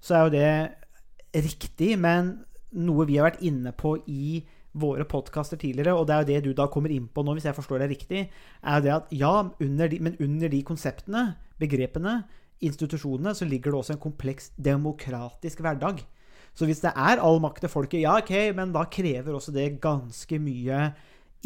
så, 0.00 0.16
er 0.16 0.22
jo 0.24 0.32
det 0.34 1.44
riktig. 1.46 1.94
Men 2.00 2.38
noe 2.76 3.06
vi 3.08 3.18
har 3.18 3.30
vært 3.30 3.44
inne 3.46 3.74
på 3.76 3.96
i 4.10 4.40
våre 4.80 5.02
podkaster 5.08 5.58
tidligere, 5.58 5.96
og 5.98 6.06
det 6.06 6.14
er 6.14 6.20
jo 6.20 6.28
det 6.28 6.42
du 6.44 6.52
da 6.54 6.68
kommer 6.70 6.92
inn 6.94 7.08
på 7.10 7.24
nå, 7.26 7.34
hvis 7.34 7.48
jeg 7.48 7.56
forstår 7.56 7.82
deg 7.82 7.96
riktig, 7.96 8.20
er 8.62 8.84
det 8.84 8.92
at 8.94 9.08
ja, 9.10 9.32
under 9.58 9.90
de, 9.90 9.98
men 9.98 10.14
under 10.22 10.52
de 10.52 10.60
konseptene, 10.66 11.24
begrepene, 11.58 12.20
institusjonene, 12.62 13.34
så 13.34 13.48
ligger 13.48 13.72
det 13.72 13.80
også 13.80 13.96
en 13.96 14.04
kompleks 14.04 14.52
demokratisk 14.60 15.64
hverdag. 15.64 16.04
Så 16.54 16.66
hvis 16.68 16.82
det 16.84 16.92
er 16.94 17.22
all 17.22 17.40
makt 17.42 17.64
til 17.64 17.72
folket, 17.72 18.02
ja, 18.04 18.16
ok, 18.20 18.54
men 18.54 18.74
da 18.74 18.84
krever 18.90 19.34
også 19.34 19.54
det 19.54 19.80
ganske 19.82 20.38
mye 20.42 20.90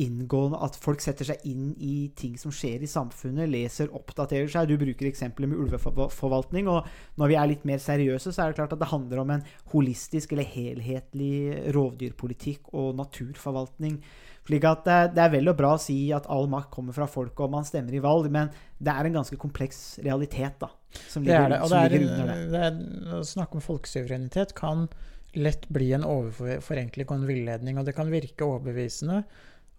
inngående 0.00 0.58
at 0.66 0.74
folk 0.80 1.02
setter 1.02 1.28
seg 1.28 1.44
inn 1.46 1.70
i 1.78 2.08
ting 2.18 2.34
som 2.40 2.52
skjer 2.54 2.82
i 2.82 2.90
samfunnet, 2.90 3.46
leser, 3.50 3.92
oppdaterer 3.94 4.50
seg. 4.50 4.68
Du 4.70 4.78
bruker 4.80 5.06
eksempler 5.06 5.50
med 5.50 5.60
ulveforvaltning, 5.62 6.68
og 6.70 6.88
når 7.20 7.30
vi 7.30 7.38
er 7.38 7.50
litt 7.52 7.66
mer 7.68 7.82
seriøse, 7.82 8.32
så 8.34 8.42
er 8.42 8.50
det 8.50 8.58
klart 8.58 8.74
at 8.74 8.82
det 8.82 8.90
handler 8.90 9.22
om 9.22 9.32
en 9.36 9.46
holistisk 9.70 10.34
eller 10.34 10.48
helhetlig 10.50 11.70
rovdyrpolitikk 11.76 12.74
og 12.74 12.96
naturforvaltning. 12.98 14.00
Slik 14.44 14.66
at 14.68 14.84
det, 15.14 15.22
er 15.22 15.32
vel 15.32 15.48
og 15.48 15.56
bra 15.56 15.72
å 15.76 15.80
si 15.80 15.96
at 16.12 16.26
all 16.32 16.50
makt 16.52 16.72
kommer 16.74 16.96
fra 16.96 17.06
folket 17.08 17.46
og 17.46 17.54
man 17.54 17.64
stemmer 17.64 17.94
i 17.96 18.02
valg, 18.04 18.28
men 18.32 18.50
det 18.76 18.92
er 18.92 19.08
en 19.08 19.22
ganske 19.22 19.38
kompleks 19.40 20.00
realitet 20.04 20.58
da, 20.60 20.68
som 21.06 21.24
er 21.24 21.30
ligger, 21.30 21.54
det. 21.54 21.62
det. 21.62 21.70
som 21.70 21.78
er, 21.78 21.94
ligger 21.94 22.10
under 22.10 22.28
det. 22.28 22.36
det 22.52 22.66
er, 22.66 23.16
å 23.16 23.24
snakke 23.30 23.60
om 23.60 23.64
folkesuverenitet 23.64 24.52
kan 24.58 24.88
lett 25.34 25.64
bli 25.72 25.94
en 25.96 26.04
overforenkling 26.06 27.08
og 27.08 27.16
en 27.16 27.26
villedning, 27.30 27.80
og 27.80 27.88
det 27.88 27.96
kan 27.96 28.12
virke 28.12 28.46
overbevisende 28.46 29.22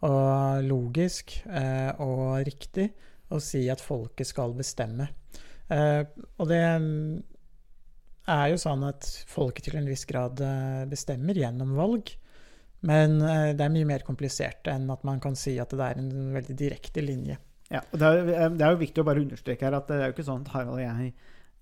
og 0.03 0.65
logisk 0.65 1.37
eh, 1.47 1.91
og 2.03 2.41
riktig 2.45 2.89
å 3.33 3.39
si 3.41 3.63
at 3.71 3.83
folket 3.83 4.27
skal 4.27 4.53
bestemme. 4.57 5.07
Eh, 5.71 6.03
og 6.37 6.49
det 6.49 6.61
mm, 6.61 7.15
er 8.35 8.45
jo 8.51 8.59
sånn 8.61 8.83
at 8.87 9.07
folket 9.29 9.69
til 9.69 9.79
en 9.79 9.89
viss 9.89 10.05
grad 10.09 10.41
eh, 10.43 10.83
bestemmer 10.91 11.37
gjennom 11.39 11.75
valg. 11.77 12.11
Men 12.85 13.17
det 13.17 13.63
er 13.63 13.71
mye 13.73 13.87
mer 13.89 14.03
komplisert 14.05 14.67
enn 14.69 14.83
at 14.93 15.01
man 15.07 15.17
kan 15.23 15.33
si 15.39 15.55
at 15.57 15.71
det 15.73 15.81
er 15.81 15.97
en 15.97 16.35
veldig 16.35 16.53
direkte 16.59 17.01
linje. 17.01 17.39
Ja, 17.71 17.79
og 17.81 17.97
det, 17.97 18.11
er, 18.35 18.51
det 18.53 18.61
er 18.61 18.75
jo 18.75 18.81
viktig 18.83 19.01
å 19.01 19.07
bare 19.07 19.23
understreke 19.23 19.65
her 19.65 19.77
at 19.79 19.87
det 19.89 19.95
er 19.97 20.11
jo 20.11 20.13
ikke 20.13 20.25
sånn 20.27 20.43
at 20.45 20.51
Harald 20.53 20.75
og 20.75 20.83
jeg 20.83 21.15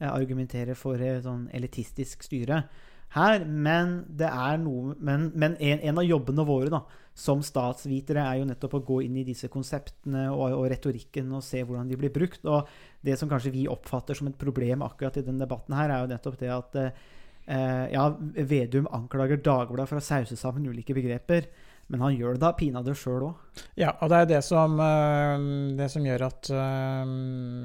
argumenterer 0.03 0.75
for 0.75 0.99
et 0.99 1.23
sånn 1.23 1.45
elitistisk 1.55 2.25
styre 2.27 2.65
her, 3.13 3.45
men 3.45 4.01
det 4.09 4.29
er 4.29 4.57
noe 4.61 4.95
Men, 4.99 5.29
men 5.35 5.55
en, 5.59 5.79
en 5.79 6.01
av 6.01 6.07
jobbene 6.07 6.45
våre 6.47 6.71
da, 6.73 6.81
som 7.13 7.43
statsvitere 7.45 8.23
er 8.25 8.39
jo 8.39 8.47
nettopp 8.49 8.79
å 8.79 8.85
gå 8.87 8.99
inn 9.05 9.19
i 9.21 9.25
disse 9.27 9.49
konseptene 9.53 10.25
og, 10.33 10.47
og 10.57 10.65
retorikken 10.71 11.29
og 11.37 11.43
se 11.45 11.61
hvordan 11.61 11.91
de 11.91 11.97
blir 11.99 12.13
brukt. 12.13 12.41
Og 12.49 12.69
det 13.05 13.19
som 13.19 13.29
kanskje 13.29 13.53
vi 13.53 13.67
oppfatter 13.69 14.17
som 14.17 14.31
et 14.31 14.39
problem 14.39 14.85
akkurat 14.85 15.19
i 15.21 15.25
denne 15.25 15.45
debatten 15.45 15.77
her, 15.77 15.93
er 15.93 16.01
jo 16.01 16.13
nettopp 16.13 16.39
det 16.41 16.49
at 16.53 16.79
eh, 16.81 17.85
Ja, 17.93 18.07
Vedum 18.49 18.89
anklager 18.89 19.37
Dagbladet 19.37 19.91
for 19.91 20.01
å 20.01 20.05
sause 20.05 20.39
sammen 20.39 20.65
ulike 20.65 20.95
begreper, 20.97 21.51
men 21.91 22.01
han 22.01 22.15
gjør 22.17 22.37
det 22.37 22.45
da 22.45 22.53
pinadø 22.57 22.95
sjøl 22.97 23.27
òg. 23.27 23.61
Ja, 23.77 23.91
og 23.99 24.09
det 24.09 24.23
er 24.23 24.29
det 24.33 24.41
som, 24.47 24.79
eh, 24.81 25.47
det 25.77 25.91
som 25.93 26.09
gjør 26.09 26.27
at 26.31 26.49
eh, 26.49 27.13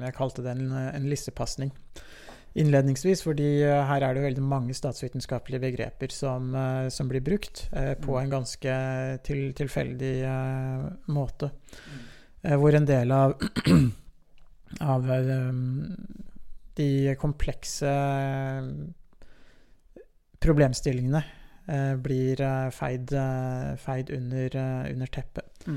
jeg 0.05 0.17
kalte 0.19 0.45
det 0.45 0.53
en, 0.53 0.69
en 0.93 1.09
lissepasning 1.09 1.73
innledningsvis, 2.57 3.21
fordi 3.25 3.61
eh, 3.63 3.83
her 3.89 4.03
er 4.05 4.15
det 4.15 4.23
veldig 4.23 4.43
mange 4.45 4.75
statsvitenskapelige 4.77 5.61
begreper 5.63 6.13
som, 6.13 6.53
eh, 6.55 6.89
som 6.93 7.09
blir 7.11 7.23
brukt 7.25 7.67
eh, 7.73 7.93
på 7.99 8.17
en 8.19 8.31
ganske 8.31 8.75
til, 9.25 9.49
tilfeldig 9.57 10.13
eh, 10.25 10.87
måte. 11.13 11.51
Eh, 12.43 12.55
hvor 12.57 12.75
en 12.75 12.87
del 12.89 13.13
av, 13.13 13.35
av 14.95 15.11
de 16.79 16.89
komplekse 17.19 17.93
problemstillingene 20.39 21.25
blir 22.01 22.39
feid, 22.73 23.11
feid 23.77 24.07
under, 24.15 24.55
under 24.89 25.11
teppet. 25.13 25.67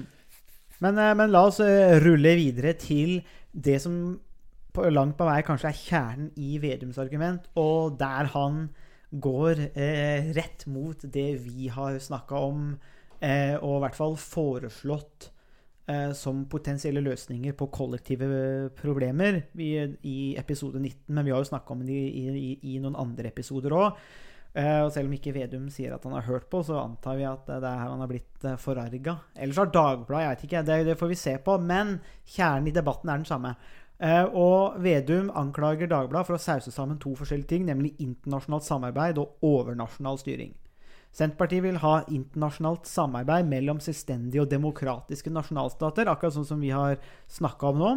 Men, 0.82 0.98
eh, 0.98 1.14
men 1.18 1.32
la 1.32 1.46
oss 1.48 1.60
rulle 2.02 2.36
videre 2.38 2.74
til 2.80 3.20
det 3.52 3.78
som 3.84 3.96
på, 4.72 4.86
langt 4.90 5.18
på 5.18 5.26
vei 5.28 5.40
kanskje 5.46 5.70
er 5.70 5.82
kjernen 5.82 6.30
i 6.40 6.56
Vedums 6.62 7.00
argument, 7.02 7.48
og 7.60 7.98
der 8.00 8.30
han 8.32 8.64
går 9.12 9.66
eh, 9.76 10.32
rett 10.32 10.64
mot 10.72 11.04
det 11.04 11.28
vi 11.44 11.68
har 11.72 11.98
snakka 12.00 12.40
om, 12.48 12.72
eh, 13.20 13.54
og 13.58 13.76
i 13.76 13.82
hvert 13.84 13.98
fall 13.98 14.16
foreslått 14.16 15.28
eh, 15.86 16.10
som 16.16 16.46
potensielle 16.48 17.04
løsninger 17.04 17.52
på 17.58 17.68
kollektive 17.74 18.70
problemer 18.78 19.42
i, 19.52 19.72
i 20.08 20.18
episode 20.40 20.80
19. 20.80 21.12
Men 21.12 21.28
vi 21.28 21.34
har 21.34 21.44
jo 21.44 21.52
snakka 21.52 21.76
om 21.76 21.84
det 21.84 22.02
i, 22.08 22.26
i, 22.32 22.52
i 22.72 22.78
noen 22.80 22.96
andre 22.96 23.28
episoder 23.32 23.76
òg. 23.76 24.04
Eh, 24.52 24.82
og 24.84 24.90
selv 24.92 25.08
om 25.08 25.14
ikke 25.16 25.32
Vedum 25.32 25.68
sier 25.72 25.94
at 25.94 26.02
han 26.04 26.12
har 26.12 26.26
hørt 26.26 26.50
på, 26.52 26.60
så 26.64 26.76
antar 26.82 27.16
vi 27.16 27.24
at 27.24 27.46
det 27.48 27.60
er 27.60 27.78
her 27.80 27.92
han 27.92 28.02
har 28.04 28.10
blitt 28.10 28.48
forarga. 28.60 29.16
Ellers 29.36 29.60
har 29.60 29.70
Dagbladet, 29.72 30.24
jeg 30.24 30.34
vet 30.34 30.48
ikke, 30.48 30.64
det, 30.68 30.80
det 30.90 30.98
får 31.00 31.12
vi 31.12 31.20
se 31.20 31.36
på. 31.44 31.56
Men 31.60 31.94
kjernen 32.34 32.68
i 32.68 32.74
debatten 32.76 33.12
er 33.12 33.22
den 33.22 33.28
samme. 33.28 33.54
Eh, 34.02 34.24
og 34.34 34.80
Vedum 34.82 35.28
anklager 35.38 35.86
Dagbladet 35.86 36.26
for 36.26 36.34
å 36.34 36.42
sause 36.42 36.72
sammen 36.74 36.98
to 37.02 37.12
forskjellige 37.18 37.52
ting, 37.52 37.68
nemlig 37.68 37.94
internasjonalt 38.02 38.66
samarbeid 38.66 39.20
og 39.22 39.44
overnasjonal 39.46 40.18
styring. 40.18 40.56
Senterpartiet 41.12 41.62
vil 41.62 41.78
ha 41.82 41.98
internasjonalt 42.08 42.88
samarbeid 42.88 43.46
mellom 43.46 43.82
selvstendige 43.84 44.42
og 44.42 44.50
demokratiske 44.50 45.30
nasjonalstater, 45.30 46.08
akkurat 46.10 46.34
sånn 46.34 46.48
som 46.48 46.62
vi 46.64 46.72
har 46.72 46.96
snakka 47.30 47.70
om 47.70 47.82
nå. 47.82 47.92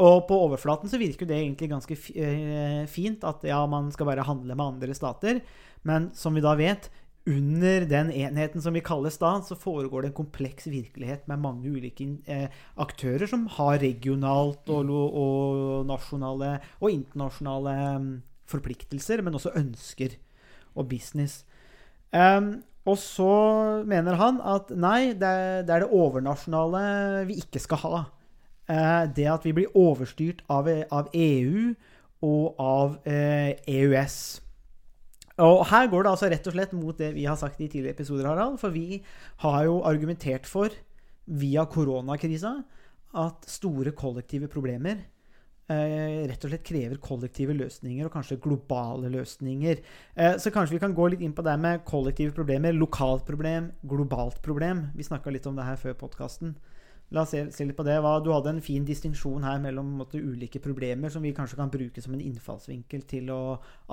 Og 0.00 0.22
på 0.26 0.38
overflaten 0.46 0.88
så 0.88 0.98
virker 0.98 1.28
det 1.28 1.36
egentlig 1.36 1.68
ganske 1.74 1.96
eh, 2.16 2.86
fint 2.88 3.22
at 3.28 3.44
ja, 3.44 3.60
man 3.68 3.90
skal 3.92 4.08
bare 4.08 4.24
handle 4.24 4.56
med 4.56 4.66
andre 4.66 4.96
stater. 4.96 5.42
Men 5.84 6.08
som 6.16 6.34
vi 6.34 6.42
da 6.42 6.56
vet, 6.58 6.88
under 7.28 7.84
den 7.84 8.08
enheten 8.12 8.62
som 8.64 8.74
vi 8.74 8.80
kaller 8.84 9.12
stat, 9.12 9.44
så 9.46 9.56
foregår 9.58 10.02
det 10.02 10.10
en 10.10 10.18
kompleks 10.22 10.66
virkelighet 10.70 11.26
med 11.28 11.42
mange 11.42 11.68
ulike 11.68 12.06
eh, 12.30 12.48
aktører 12.80 13.28
som 13.28 13.44
har 13.58 13.80
regionalt 13.82 14.70
og, 14.72 14.88
og 14.88 15.84
nasjonale 15.88 16.56
og 16.80 16.88
internasjonale 16.94 17.76
mm, 18.00 18.10
forpliktelser, 18.48 19.22
men 19.22 19.36
også 19.36 19.52
ønsker 19.60 20.16
og 20.74 20.88
business. 20.88 21.44
Um, 22.12 22.62
og 22.88 22.96
så 22.98 23.30
mener 23.86 24.16
han 24.18 24.40
at 24.40 24.72
nei, 24.72 25.12
det 25.12 25.68
det 25.68 25.74
er 25.76 25.84
det 25.84 25.92
overnasjonale 25.92 27.26
vi 27.28 27.38
ikke 27.44 27.62
skal 27.62 27.84
ha. 27.84 28.04
Uh, 28.70 29.04
det 29.12 29.28
at 29.28 29.44
vi 29.44 29.52
blir 29.54 29.76
overstyrt 29.76 30.40
av, 30.48 30.70
av 30.90 31.10
EU 31.14 31.74
og 32.24 32.54
av 32.58 32.96
uh, 33.04 33.50
EØS. 33.68 34.16
Og 35.40 35.62
her 35.70 35.88
går 35.90 36.04
det 36.04 36.12
altså 36.12 36.28
rett 36.30 36.48
og 36.50 36.56
slett 36.56 36.74
mot 36.76 36.98
det 36.98 37.12
vi 37.16 37.26
har 37.28 37.38
sagt 37.40 37.60
i 37.60 37.68
tidligere 37.68 37.96
episoder, 37.96 38.28
Harald. 38.28 38.58
For 38.60 38.74
vi 38.74 39.00
har 39.44 39.64
jo 39.68 39.80
argumentert 39.88 40.48
for, 40.48 40.74
via 41.30 41.64
koronakrisa, 41.70 42.58
at 43.20 43.48
store 43.50 43.92
kollektive 43.98 44.46
problemer 44.50 45.00
eh, 45.70 46.26
rett 46.28 46.44
og 46.44 46.52
slett 46.52 46.66
krever 46.66 46.98
kollektive 47.02 47.54
løsninger, 47.56 48.06
og 48.06 48.14
kanskje 48.14 48.40
globale 48.42 49.10
løsninger. 49.12 49.82
Eh, 50.14 50.36
så 50.42 50.52
kanskje 50.54 50.76
vi 50.76 50.82
kan 50.82 50.96
gå 50.96 51.08
litt 51.12 51.24
inn 51.24 51.36
på 51.36 51.44
det 51.46 51.56
med 51.60 51.84
kollektive 51.88 52.34
problemer. 52.36 52.76
Lokalt 52.76 53.26
problem, 53.28 53.70
globalt 53.86 54.40
problem. 54.44 54.88
Vi 54.96 55.06
snakka 55.06 55.32
litt 55.34 55.46
om 55.50 55.58
det 55.58 55.68
her 55.68 55.80
før 55.80 55.98
podkasten. 56.04 56.56
La 57.10 57.24
oss 57.24 57.32
se, 57.34 57.42
se 57.50 57.66
litt 57.66 57.78
på 57.78 57.84
det. 57.86 57.96
Hva, 58.02 58.18
du 58.22 58.30
hadde 58.30 58.52
en 58.54 58.62
fin 58.62 58.84
distinksjon 58.86 59.42
her 59.46 59.58
mellom 59.62 59.88
måte, 59.98 60.20
ulike 60.22 60.62
problemer 60.62 61.10
som 61.10 61.24
vi 61.26 61.34
kanskje 61.34 61.58
kan 61.58 61.72
bruke 61.72 62.02
som 62.02 62.14
en 62.14 62.22
innfallsvinkel 62.22 63.02
til 63.10 63.32
å 63.34 63.42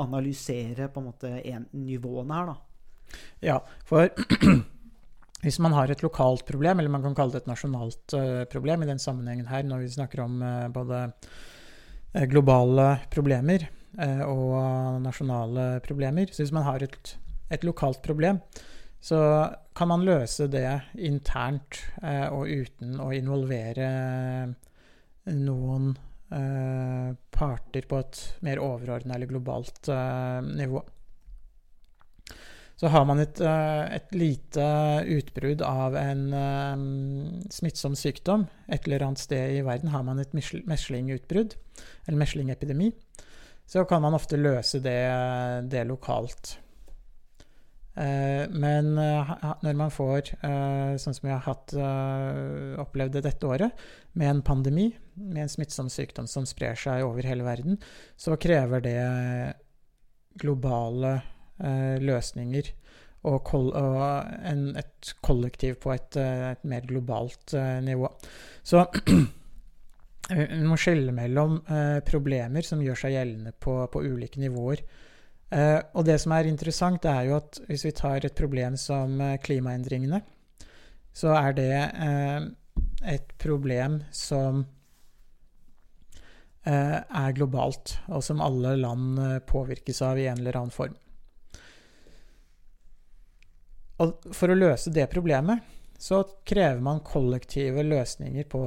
analysere 0.03 0.89
på 0.93 1.01
en 1.01 1.07
måte 1.09 1.31
en, 1.41 1.65
nivåene 1.73 2.37
her, 2.37 2.51
da. 2.51 2.57
Ja, 3.41 3.57
for 3.87 4.11
hvis 5.45 5.59
man 5.63 5.73
har 5.73 5.89
et 5.89 6.03
lokalt 6.05 6.45
problem, 6.45 6.77
eller 6.77 6.93
man 6.93 7.05
kan 7.05 7.17
kalle 7.17 7.33
det 7.33 7.45
et 7.45 7.49
nasjonalt 7.49 8.17
uh, 8.17 8.43
problem 8.51 8.83
i 8.83 8.89
den 8.91 9.01
sammenhengen 9.01 9.49
her, 9.49 9.65
når 9.65 9.85
vi 9.85 9.93
snakker 9.97 10.23
om 10.25 10.41
uh, 10.43 10.67
både 10.73 11.05
eh, 11.07 12.25
globale 12.29 12.89
problemer 13.13 13.65
uh, 13.97 14.23
og 14.29 15.01
nasjonale 15.05 15.69
problemer 15.85 16.29
Så 16.29 16.43
hvis 16.43 16.53
man 16.53 16.67
har 16.67 16.85
et, 16.85 17.15
et 17.53 17.65
lokalt 17.65 18.03
problem, 18.05 18.41
så 19.01 19.19
kan 19.77 19.91
man 19.91 20.05
løse 20.05 20.47
det 20.49 20.69
internt 21.05 21.83
eh, 22.01 22.25
og 22.33 22.49
uten 22.49 22.97
å 23.03 23.11
involvere 23.13 23.89
noen 25.37 25.91
eh, 26.33 27.09
parter 27.37 27.85
på 27.85 27.99
et 28.01 28.21
mer 28.47 28.61
overordna 28.63 29.17
eller 29.17 29.29
globalt 29.29 29.91
eh, 29.93 30.39
nivå. 30.47 30.81
Så 32.77 32.89
har 32.93 33.05
man 33.09 33.21
et, 33.21 33.39
eh, 33.41 33.83
et 33.97 34.11
lite 34.17 34.65
utbrudd 35.17 35.61
av 35.65 35.97
en 35.97 36.25
eh, 36.41 36.83
smittsom 37.53 37.97
sykdom 37.97 38.47
et 38.65 38.85
eller 38.85 39.05
annet 39.05 39.21
sted 39.21 39.57
i 39.59 39.65
verden, 39.65 39.93
har 39.93 40.05
man 40.05 40.21
et 40.21 40.33
meslingutbrudd, 40.37 41.57
eller 42.05 42.21
meslingepidemi, 42.21 42.91
så 43.67 43.85
kan 43.85 44.01
man 44.01 44.17
ofte 44.17 44.39
løse 44.39 44.81
det, 44.81 45.01
det 45.69 45.85
lokalt. 45.89 46.57
Eh, 47.97 48.45
Men 48.49 48.97
eh, 48.97 49.31
når 49.65 49.77
man 49.77 49.93
får, 49.93 50.33
eh, 50.45 50.95
sånn 51.01 51.15
som 51.17 51.25
vi 51.25 51.33
har 51.33 51.45
hatt, 51.47 51.73
opplevd 52.83 53.17
det 53.17 53.23
dette 53.25 53.49
året, 53.49 53.85
med 54.13 54.29
en 54.29 54.43
pandemi, 54.45 54.91
med 55.15 55.45
en 55.45 55.51
smittsom 55.51 55.89
sykdom 55.89 56.27
som 56.29 56.45
sprer 56.45 56.77
seg 56.77 57.05
over 57.05 57.25
hele 57.25 57.45
verden, 57.47 57.79
så 58.17 58.37
krever 58.37 58.83
det 58.85 58.99
globale 60.37 61.15
løsninger 61.57 62.67
og, 63.25 63.49
et 64.77 65.13
kollektiv 65.25 65.79
på 65.81 65.93
et, 65.95 66.17
et 66.21 66.67
mer 66.69 66.85
globalt 66.85 67.55
nivå. 67.81 68.11
Så 68.61 68.83
vi 70.29 70.61
må 70.69 70.77
skille 70.77 71.15
mellom 71.17 71.57
problemer 72.05 72.65
som 72.65 72.83
gjør 72.85 73.01
seg 73.01 73.17
gjeldende 73.17 73.55
på, 73.57 73.79
på 73.89 74.05
ulike 74.05 74.41
nivåer. 74.43 74.85
Eh, 75.49 75.79
og 75.95 76.03
det 76.07 76.17
som 76.19 76.33
er 76.35 76.49
interessant, 76.49 77.05
er 77.07 77.29
jo 77.29 77.37
at 77.39 77.59
hvis 77.69 77.85
vi 77.87 77.93
tar 77.95 78.25
et 78.25 78.35
problem 78.35 78.75
som 78.79 79.19
eh, 79.23 79.37
klimaendringene, 79.39 80.19
så 81.15 81.31
er 81.39 81.55
det 81.57 81.71
eh, 81.73 82.49
et 83.15 83.37
problem 83.39 84.01
som 84.11 84.65
er 86.67 87.31
globalt, 87.31 87.93
og 88.11 88.19
som 88.25 88.41
alle 88.43 88.73
land 88.75 89.21
påvirkes 89.47 90.01
av 90.03 90.17
i 90.19 90.25
en 90.27 90.41
eller 90.41 90.57
annen 90.59 90.73
form. 90.75 90.97
Og 94.03 94.27
for 94.35 94.51
å 94.51 94.57
løse 94.57 94.91
det 94.91 95.05
problemet, 95.13 95.63
så 95.95 96.19
krever 96.43 96.83
man 96.83 96.99
kollektive 97.07 97.85
løsninger 97.87 98.49
på 98.51 98.65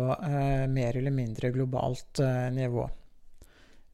mer 0.73 0.97
eller 0.97 1.13
mindre 1.13 1.53
globalt 1.53 2.25
nivå. 2.57 2.87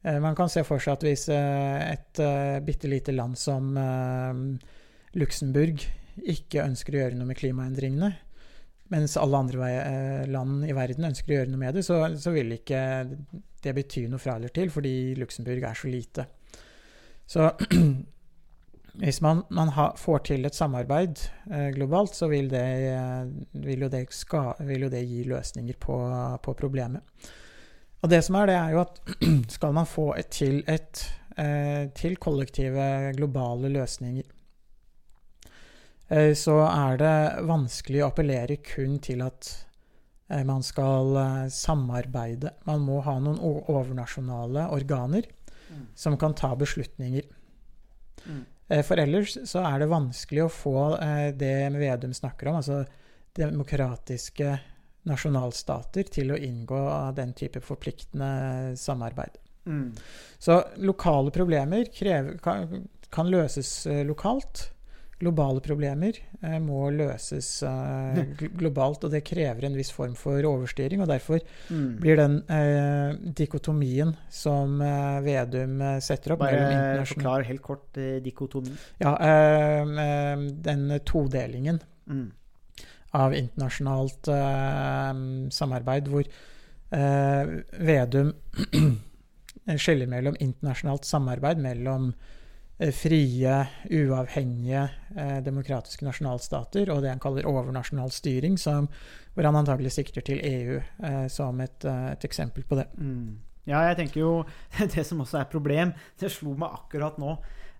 Eh, 0.07 0.19
man 0.19 0.35
kan 0.35 0.49
se 0.49 0.63
for 0.67 0.81
seg 0.83 0.95
at 0.95 1.05
hvis 1.05 1.27
eh, 1.33 1.79
et 1.91 2.21
eh, 2.23 2.59
bitte 2.63 2.89
lite 2.91 3.15
land 3.15 3.37
som 3.39 3.73
Luxembourg 5.17 5.83
ikke 6.27 6.63
ønsker 6.63 6.95
å 6.95 7.03
gjøre 7.03 7.17
noe 7.17 7.29
med 7.29 7.37
klimaendringene, 7.39 8.11
mens 8.93 9.17
alle 9.19 9.39
andre 9.43 9.69
land 10.31 10.63
i 10.65 10.75
verden 10.75 11.09
ønsker 11.09 11.33
å 11.33 11.39
gjøre 11.39 11.51
noe 11.51 11.61
med 11.61 11.75
det, 11.75 11.83
så, 11.85 11.99
så 12.17 12.31
vil 12.33 12.55
ikke 12.55 12.81
det 13.63 13.73
bety 13.75 14.05
noe 14.07 14.21
fra 14.21 14.37
eller 14.37 14.53
til, 14.53 14.71
fordi 14.71 14.93
Luxembourg 15.19 15.65
er 15.67 15.77
så 15.77 15.91
lite. 15.91 16.25
Så 17.27 17.49
hvis 19.03 19.19
man, 19.21 19.43
man 19.53 19.73
ha, 19.75 19.89
får 19.99 20.23
til 20.31 20.47
et 20.47 20.57
samarbeid 20.57 21.19
eh, 21.51 21.67
globalt, 21.75 22.15
så 22.15 22.31
vil 22.31 22.47
det, 22.53 22.65
vil, 23.65 23.89
det 23.91 24.05
ska, 24.15 24.53
vil 24.65 24.87
det 24.93 25.03
gi 25.03 25.25
løsninger 25.27 25.77
på, 25.83 25.99
på 26.47 26.55
problemet. 26.57 27.03
Og 28.03 28.09
det 28.11 28.21
som 28.25 28.37
er, 28.39 28.49
det 28.49 28.57
er 28.57 28.73
jo 28.75 28.81
at 28.83 28.99
skal 29.57 29.77
man 29.77 29.87
få 29.89 30.11
et 30.17 30.29
til, 30.33 30.59
et, 30.69 31.03
eh, 31.37 31.87
til 31.97 32.17
kollektive 32.21 33.13
globale 33.17 33.71
løsninger, 33.73 34.27
eh, 36.09 36.33
så 36.37 36.59
er 36.67 37.01
det 37.01 37.15
vanskelig 37.49 38.03
å 38.03 38.11
appellere 38.11 38.59
kun 38.65 38.99
til 39.03 39.25
at 39.25 39.49
eh, 40.29 40.43
man 40.45 40.61
skal 40.65 41.49
samarbeide. 41.53 42.53
Man 42.69 42.85
må 42.85 43.01
ha 43.07 43.17
noen 43.23 43.41
overnasjonale 43.41 44.69
organer 44.77 45.33
Mm. 45.67 45.87
som 45.95 46.17
kan 46.17 46.33
ta 46.33 46.55
beslutninger. 46.55 47.21
Mm. 48.23 48.45
For 48.83 48.99
ellers 48.99 49.33
så 49.43 49.59
er 49.67 49.81
det 49.81 49.89
vanskelig 49.91 50.45
å 50.45 50.51
få 50.51 50.75
det 51.35 51.51
Vedum 51.75 52.13
snakker 52.15 52.47
om, 52.47 52.55
altså 52.59 52.85
demokratiske 53.35 54.53
nasjonalstater, 55.07 56.07
til 56.13 56.31
å 56.35 56.37
inngå 56.37 56.81
den 57.17 57.33
type 57.37 57.61
forpliktende 57.63 58.75
samarbeid. 58.77 59.37
Mm. 59.67 59.91
Så 60.39 60.61
lokale 60.79 61.31
problemer 61.35 61.89
krever, 61.91 62.37
kan, 62.43 62.87
kan 63.11 63.27
løses 63.31 63.85
eh, 63.87 64.03
lokalt. 64.07 64.69
Globale 65.17 65.59
problemer 65.65 66.13
eh, 66.45 66.59
må 66.61 66.91
løses 66.93 67.47
eh, 67.65 68.19
globalt, 68.61 69.03
og 69.07 69.11
det 69.15 69.23
krever 69.25 69.65
en 69.65 69.75
viss 69.75 69.89
form 69.91 70.13
for 70.15 70.45
overstyring. 70.45 71.01
og 71.01 71.09
Derfor 71.09 71.41
Mm. 71.73 71.97
blir 71.99 72.15
den 72.15 72.35
eh, 72.53 73.15
dikotomien 73.35 74.13
som 74.31 74.77
eh, 74.81 75.17
Vedum 75.25 75.81
eh, 75.81 75.97
setter 76.05 76.35
opp 76.35 76.45
Bare 76.45 76.61
internasjonal 76.61 77.07
forklar 77.09 77.47
helt 77.49 77.61
kort 77.65 77.97
dikotomi. 78.23 78.77
Ja, 79.03 79.15
den 80.69 80.99
todelingen 81.03 81.81
Mm. 82.07 82.29
Av 83.15 83.35
internasjonalt 83.35 84.27
eh, 84.27 85.11
samarbeid, 85.53 86.09
hvor 86.11 86.27
eh, 86.27 87.53
Vedum 87.87 88.33
skiller 89.83 90.09
mellom 90.11 90.37
internasjonalt 90.43 91.07
samarbeid 91.07 91.61
mellom 91.63 92.11
eh, 92.79 92.93
frie, 92.95 93.57
uavhengige 93.89 94.87
demokratiske 95.43 96.05
nasjonalstater 96.05 96.91
og 96.93 97.01
det 97.03 97.13
han 97.15 97.23
kaller 97.23 97.47
overnasjonal 97.49 98.11
styring, 98.13 98.59
som, 98.61 98.89
hvor 99.33 99.47
han 99.47 99.59
antagelig 99.59 99.95
sikter 99.95 100.25
til 100.25 100.43
EU 100.43 100.79
som 101.31 101.59
et, 101.61 101.85
et 101.85 102.25
eksempel 102.27 102.65
på 102.67 102.77
det. 102.79 102.85
Mm. 102.97 103.37
Ja, 103.67 103.81
jeg 103.89 103.97
tenker 103.99 104.21
jo 104.21 104.33
Det 104.95 105.03
som 105.05 105.21
også 105.23 105.41
er 105.41 105.51
problem, 105.51 105.93
det 106.19 106.31
slo 106.33 106.55
meg 106.59 106.75
akkurat 106.81 107.17
nå. 107.21 107.35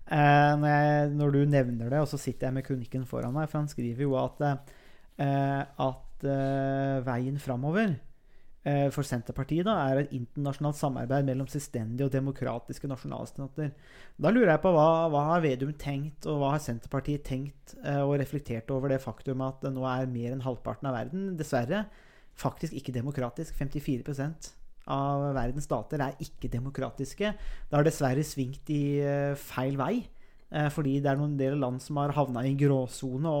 Eh, 0.08 0.52
når, 0.56 0.68
jeg, 0.72 1.08
når 1.18 1.32
du 1.34 1.38
nevner 1.52 1.90
det, 1.92 2.00
og 2.00 2.08
så 2.08 2.20
sitter 2.20 2.48
jeg 2.48 2.56
med 2.56 2.64
kronikken 2.64 3.04
foran 3.08 3.34
meg, 3.34 3.48
for 3.50 3.60
han 3.60 3.68
skriver 3.68 4.06
jo 4.06 4.14
at, 4.16 4.40
eh, 4.40 4.77
at 5.24 6.28
eh, 6.28 6.98
veien 7.06 7.38
framover 7.42 7.96
eh, 8.68 8.88
for 8.94 9.06
Senterpartiet 9.06 9.66
da, 9.68 9.76
er 9.88 10.02
et 10.02 10.12
internasjonalt 10.16 10.78
samarbeid 10.78 11.26
mellom 11.28 11.48
selvstendige 11.50 12.08
og 12.08 12.14
demokratiske 12.14 12.90
nasjonalstater. 12.90 13.72
Da 14.18 14.32
lurer 14.32 14.54
jeg 14.54 14.64
på 14.64 14.74
hva, 14.74 14.90
hva 15.12 15.24
har 15.32 15.44
Vedum 15.44 15.72
tenkt, 15.78 16.28
og 16.28 16.42
hva 16.42 16.52
har 16.56 16.62
Senterpartiet 16.64 17.26
tenkt 17.28 17.76
eh, 17.82 18.02
og 18.02 18.18
reflektert 18.22 18.70
over 18.74 18.92
det 18.92 19.02
faktum 19.04 19.44
at 19.46 19.62
det 19.64 19.74
nå 19.74 19.86
er 19.88 20.10
mer 20.10 20.34
enn 20.34 20.44
halvparten 20.46 20.90
av 20.90 20.98
verden, 20.98 21.32
dessverre, 21.38 21.86
faktisk 22.38 22.76
ikke 22.78 22.94
demokratisk. 22.94 23.56
54 23.58 24.54
av 24.88 25.34
verdens 25.36 25.66
stater 25.68 26.00
er 26.00 26.22
ikke 26.24 26.48
demokratiske. 26.48 27.32
Det 27.68 27.76
har 27.76 27.84
dessverre 27.84 28.24
svingt 28.24 28.70
i 28.72 29.00
eh, 29.04 29.34
feil 29.38 29.76
vei. 29.80 30.06
Eh, 30.52 30.68
fordi 30.72 30.98
det 31.04 31.12
er 31.12 31.20
noen 31.20 31.36
del 31.38 31.58
land 31.60 31.82
som 31.84 32.00
har 32.00 32.14
havna 32.16 32.44
i 32.44 32.52
en 32.52 32.60
gråsone, 32.60 33.34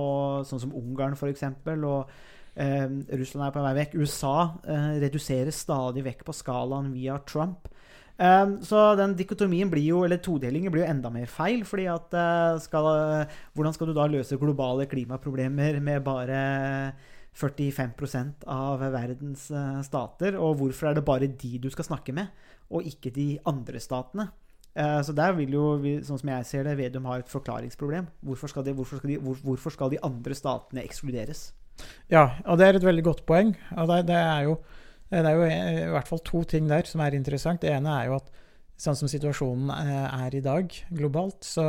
sånn 0.48 0.62
som 0.64 0.74
Ungarn 0.76 1.16
f.eks. 1.18 1.44
Og 1.76 2.12
eh, 2.58 2.86
Russland 3.20 3.48
er 3.48 3.56
på 3.56 3.64
vei 3.64 3.74
vekk. 3.82 3.98
USA 3.98 4.36
eh, 4.66 4.94
reduserer 5.04 5.54
stadig 5.54 6.06
vekk 6.06 6.24
på 6.28 6.36
skalaen 6.36 6.92
via 6.94 7.18
Trump. 7.28 7.68
Eh, 8.18 8.46
så 8.66 8.86
den 8.98 9.14
dikotomien 9.18 9.70
blir 9.70 9.86
jo, 9.86 10.02
eller 10.06 10.18
todelingen 10.22 10.74
blir 10.74 10.84
jo 10.84 10.90
enda 10.90 11.12
mer 11.14 11.30
feil. 11.30 11.64
fordi 11.68 11.86
at 11.92 12.14
eh, 12.14 12.56
skal, 12.64 12.90
Hvordan 13.54 13.76
skal 13.76 13.90
du 13.90 13.94
da 13.96 14.08
løse 14.10 14.40
globale 14.40 14.88
klimaproblemer 14.90 15.80
med 15.80 16.04
bare 16.06 16.42
45% 17.38 18.46
av 18.50 18.82
verdens 18.92 19.50
eh, 19.50 19.80
stater? 19.86 20.38
Og 20.40 20.58
hvorfor 20.58 20.90
er 20.90 20.98
det 20.98 21.06
bare 21.06 21.30
de 21.30 21.58
du 21.62 21.70
skal 21.70 21.86
snakke 21.86 22.12
med, 22.12 22.26
og 22.70 22.86
ikke 22.86 23.14
de 23.14 23.38
andre 23.46 23.80
statene? 23.80 24.28
Eh, 24.78 25.00
Så 25.02 25.14
der 25.16 25.34
vil 25.38 25.54
jo, 25.56 25.66
sånn 26.06 26.20
som 26.22 26.30
jeg 26.30 26.48
ser 26.48 26.66
det, 26.68 26.76
Vedum 26.78 27.08
ha 27.10 27.18
et 27.18 27.30
forklaringsproblem. 27.30 28.08
Hvorfor 28.22 28.52
skal 28.52 28.66
de, 28.66 28.74
hvorfor 28.78 29.00
skal 29.00 29.10
de, 29.14 29.20
hvor, 29.22 29.40
hvorfor 29.44 29.74
skal 29.74 29.90
de 29.90 30.02
andre 30.06 30.36
statene 30.38 30.84
ekskluderes? 30.86 31.48
Ja, 32.10 32.38
og 32.46 32.58
det 32.58 32.68
er 32.68 32.78
et 32.78 32.86
veldig 32.86 33.06
godt 33.06 33.24
poeng. 33.26 33.54
Og 33.76 33.90
det, 33.90 34.04
det, 34.10 34.18
er 34.18 34.46
jo, 34.48 34.58
det 35.10 35.24
er 35.24 35.36
jo 35.38 35.48
i 35.48 35.92
hvert 35.94 36.10
fall 36.10 36.22
to 36.26 36.44
ting 36.46 36.70
der 36.70 36.86
som 36.90 37.02
er 37.02 37.18
interessant. 37.18 37.62
Det 37.62 37.74
ene 37.74 37.94
er 38.00 38.10
jo 38.10 38.18
at 38.20 38.32
sånn 38.78 38.98
som 38.98 39.10
situasjonen 39.10 39.70
eh, 39.74 40.24
er 40.26 40.38
i 40.38 40.42
dag 40.44 40.74
globalt, 40.94 41.42
så, 41.42 41.66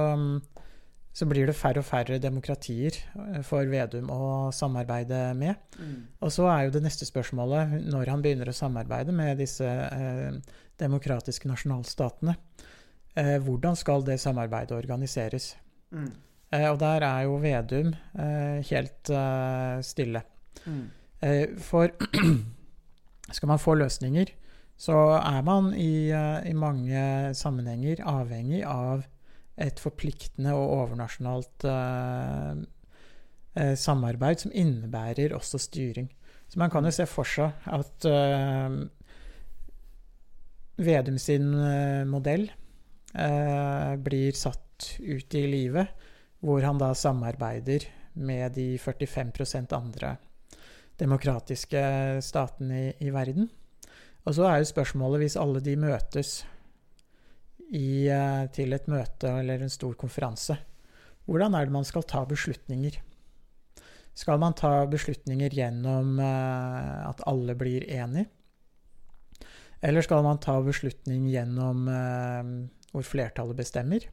så 1.10 1.26
blir 1.30 1.50
det 1.50 1.58
færre 1.58 1.82
og 1.82 1.88
færre 1.88 2.20
demokratier 2.22 2.94
eh, 2.94 3.42
for 3.46 3.66
Vedum 3.70 4.12
å 4.14 4.24
samarbeide 4.54 5.32
med. 5.38 5.58
Og 6.22 6.34
så 6.34 6.46
er 6.54 6.68
jo 6.68 6.76
det 6.78 6.86
neste 6.86 7.10
spørsmålet, 7.10 7.80
når 7.90 8.14
han 8.14 8.26
begynner 8.26 8.54
å 8.54 8.58
samarbeide 8.58 9.16
med 9.18 9.42
disse 9.42 9.66
eh, 9.66 10.38
demokratiske 10.82 11.50
nasjonalstatene, 11.50 12.38
eh, 13.16 13.38
hvordan 13.42 13.76
skal 13.76 14.06
det 14.06 14.20
samarbeidet 14.20 14.78
organiseres? 14.78 15.56
Mm. 15.92 16.12
Eh, 16.54 16.66
og 16.72 16.80
der 16.82 17.06
er 17.06 17.26
jo 17.28 17.38
Vedum 17.42 17.94
eh, 17.94 18.60
helt 18.72 19.10
eh, 19.14 19.82
stille. 19.86 20.24
Mm. 20.66 20.86
Eh, 21.22 21.46
for 21.62 21.94
skal 23.36 23.52
man 23.52 23.62
få 23.62 23.76
løsninger, 23.78 24.34
så 24.80 24.98
er 25.20 25.42
man 25.46 25.74
i, 25.74 26.10
eh, 26.10 26.50
i 26.50 26.54
mange 26.58 27.36
sammenhenger 27.38 28.02
avhengig 28.08 28.64
av 28.66 29.06
et 29.60 29.80
forpliktende 29.80 30.54
og 30.56 30.70
overnasjonalt 30.72 31.66
samarbeid 33.76 34.40
som 34.40 34.54
innebærer 34.56 35.34
også 35.36 35.60
styring. 35.60 36.08
Så 36.48 36.62
man 36.62 36.72
kan 36.72 36.88
jo 36.88 36.94
se 36.96 37.04
for 37.10 37.28
seg 37.28 37.68
at 37.68 38.08
Vedum 40.80 41.18
sin 41.20 41.52
modell 42.08 42.48
eh, 43.14 43.94
blir 43.96 44.38
satt 44.38 44.94
ut 45.00 45.36
i 45.36 45.46
livet, 45.48 45.88
hvor 46.40 46.64
han 46.64 46.80
da 46.80 46.94
samarbeider 46.96 47.88
med 48.20 48.56
de 48.56 48.78
45% 48.80 49.76
andre 49.76 50.16
demokratiske 51.00 51.82
statene 52.24 52.80
i, 52.80 52.94
i 53.08 53.12
verden. 53.16 53.50
Og 54.28 54.36
så 54.36 54.48
er 54.48 54.62
jo 54.62 54.72
spørsmålet, 54.72 55.24
hvis 55.24 55.38
alle 55.40 55.62
de 55.64 55.76
møtes 55.80 56.42
i, 57.70 58.08
eh, 58.12 58.48
til 58.56 58.76
et 58.76 58.90
møte 58.92 59.32
eller 59.42 59.64
en 59.64 59.72
stor 59.72 59.96
konferanse, 60.00 60.58
hvordan 61.30 61.56
er 61.56 61.68
det 61.68 61.76
man 61.76 61.88
skal 61.88 62.04
ta 62.10 62.24
beslutninger? 62.28 62.98
Skal 64.18 64.40
man 64.42 64.56
ta 64.58 64.84
beslutninger 64.90 65.54
gjennom 65.54 66.18
eh, 66.20 67.08
at 67.08 67.24
alle 67.30 67.56
blir 67.56 67.86
enige? 67.86 68.28
Eller 69.80 70.04
skal 70.04 70.26
man 70.26 70.42
ta 70.44 70.58
beslutning 70.66 71.30
gjennom 71.32 71.86
eh, 71.88 72.50
hvor 72.94 73.06
flertallet 73.06 73.58
bestemmer? 73.58 74.08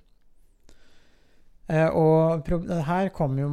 Eh, 1.67 1.89
og 1.99 2.47
her 2.87 3.11
jo, 3.11 3.49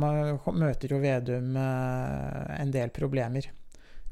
møter 0.54 0.94
jo 0.94 1.02
Vedum 1.02 1.56
eh, 1.58 2.56
en 2.60 2.74
del 2.74 2.94
problemer. 2.94 3.50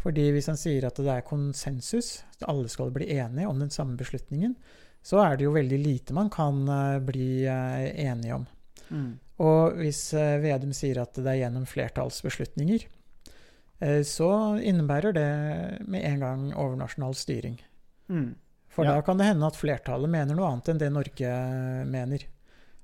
Fordi 0.02 0.32
hvis 0.34 0.50
han 0.50 0.58
sier 0.58 0.88
at 0.88 0.98
det 0.98 1.12
er 1.14 1.26
konsensus, 1.26 2.24
at 2.40 2.48
alle 2.50 2.70
skal 2.74 2.94
bli 2.94 3.12
enige 3.14 3.50
om 3.50 3.60
den 3.62 3.70
samme 3.70 3.98
beslutningen, 4.00 4.56
så 5.06 5.22
er 5.22 5.38
det 5.38 5.46
jo 5.46 5.54
veldig 5.54 5.78
lite 5.82 6.16
man 6.18 6.32
kan 6.34 6.64
eh, 6.66 7.02
bli 7.06 7.46
enige 7.46 8.40
om. 8.40 8.48
Mm. 8.90 9.12
Og 9.42 9.78
hvis 9.80 10.02
Vedum 10.14 10.74
sier 10.76 11.00
at 11.02 11.16
det 11.18 11.30
er 11.30 11.44
gjennom 11.46 11.64
flertallsbeslutninger, 11.66 12.84
så 14.06 14.28
innebærer 14.62 15.16
det 15.16 15.30
med 15.90 16.04
en 16.06 16.20
gang 16.22 16.44
overnasjonal 16.54 17.16
styring. 17.18 17.56
Mm. 18.14 18.36
For 18.72 18.86
Ja. 18.88 18.96
da 18.96 19.02
kan 19.04 19.18
det 19.20 19.26
hende 19.28 19.48
at 19.48 19.58
flertallet 19.60 20.10
mener 20.10 20.36
noe 20.38 20.48
annet 20.54 20.70
enn 20.72 20.80
det 20.80 20.92
Norge 20.96 21.32
mener. 21.92 22.24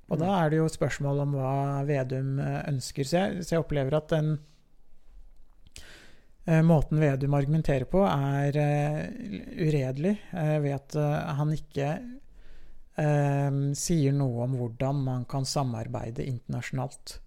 Og 0.10 0.18
Mm. 0.18 0.24
da 0.26 0.32
er 0.46 0.50
det 0.52 0.58
jo 0.60 0.68
spørsmål 0.72 1.22
om 1.24 1.34
hva 1.36 1.86
Vedum 1.88 2.40
eh, 2.40 2.64
ønsker. 2.72 3.04
Så 3.08 3.18
jeg, 3.22 3.44
så 3.48 3.56
jeg 3.56 3.64
opplever 3.64 3.96
at 3.96 4.08
den 4.12 4.40
eh, 6.48 6.62
måten 6.64 7.00
Vedum 7.00 7.34
argumenterer 7.38 7.86
på, 7.92 8.04
er 8.08 8.56
eh, 8.56 9.08
uredelig 9.68 10.18
eh, 10.34 10.58
ved 10.64 10.76
at 10.78 10.96
eh, 10.96 11.36
han 11.40 11.52
ikke 11.56 11.90
eh, 12.98 13.58
sier 13.78 14.16
noe 14.16 14.44
om 14.48 14.56
hvordan 14.60 15.04
man 15.04 15.26
kan 15.30 15.46
samarbeide 15.48 16.26
internasjonalt 16.28 17.20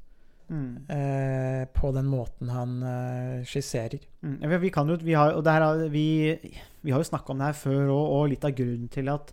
Mm. 0.50 0.70
eh, 0.90 1.64
på 1.76 1.92
den 1.94 2.08
måten 2.10 2.48
han 2.50 2.72
eh, 2.82 3.44
skisserer. 3.46 4.00
Mm. 4.26 4.40
Vi, 4.60 4.70
kan 4.74 4.88
jo, 4.90 4.96
vi, 4.98 5.14
har, 5.14 5.36
og 5.38 5.44
det 5.46 5.52
her, 5.54 5.62
har- 5.62 5.88
vi, 5.92 6.06
vi 6.82 6.90
har 6.90 6.98
jo 7.04 7.06
snakka 7.06 7.30
om 7.32 7.38
det 7.38 7.52
her 7.52 7.60
før, 7.60 7.84
og, 7.94 8.04
og 8.16 8.28
litt 8.32 8.44
av 8.48 8.56
grunnen 8.58 8.88
til 8.90 9.08
at 9.14 9.30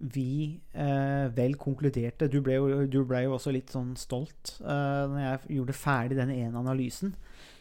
vi 0.00 0.58
eh, 0.72 1.26
vel 1.36 1.56
konkluderte 1.60 2.28
du 2.32 2.38
ble, 2.40 2.54
jo, 2.56 2.86
du 2.88 3.02
ble 3.04 3.18
jo 3.26 3.34
også 3.36 3.52
litt 3.52 3.68
sånn 3.72 3.90
stolt 4.00 4.54
eh, 4.60 5.02
når 5.12 5.18
jeg 5.26 5.56
gjorde 5.58 5.76
ferdig 5.76 6.16
den 6.16 6.30
ene 6.32 6.56
analysen 6.60 7.14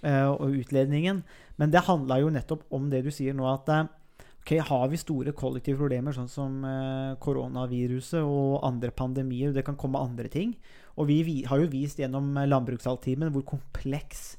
eh, 0.03 0.23
og 0.29 0.55
utledningen. 0.59 1.23
Men 1.59 1.71
det 1.73 1.85
handla 1.88 2.19
jo 2.21 2.29
nettopp 2.31 2.63
om 2.75 2.88
det 2.91 3.01
du 3.07 3.12
sier 3.12 3.35
nå, 3.35 3.43
at 3.51 3.67
eh, 3.75 3.89
ok, 4.39 4.53
har 4.69 4.85
vi 4.91 4.99
store 5.01 5.33
kollektive 5.35 5.79
problemer, 5.81 6.15
sånn 6.15 6.31
som 6.31 6.62
eh, 6.63 7.15
koronaviruset 7.19 8.23
og 8.23 8.59
andre 8.67 8.91
pandemier, 8.95 9.51
det 9.55 9.65
kan 9.67 9.75
komme 9.79 9.99
andre 9.99 10.31
ting. 10.31 10.55
Og 10.97 11.08
vi, 11.08 11.43
har 11.47 11.62
jo 11.62 11.69
vist 11.71 11.99
gjennom 11.99 12.34
Landbrukshalvtimen 12.34 12.49
landbruksaltimen 12.49 13.34
hvor 13.36 13.45
kompleks 13.47 14.38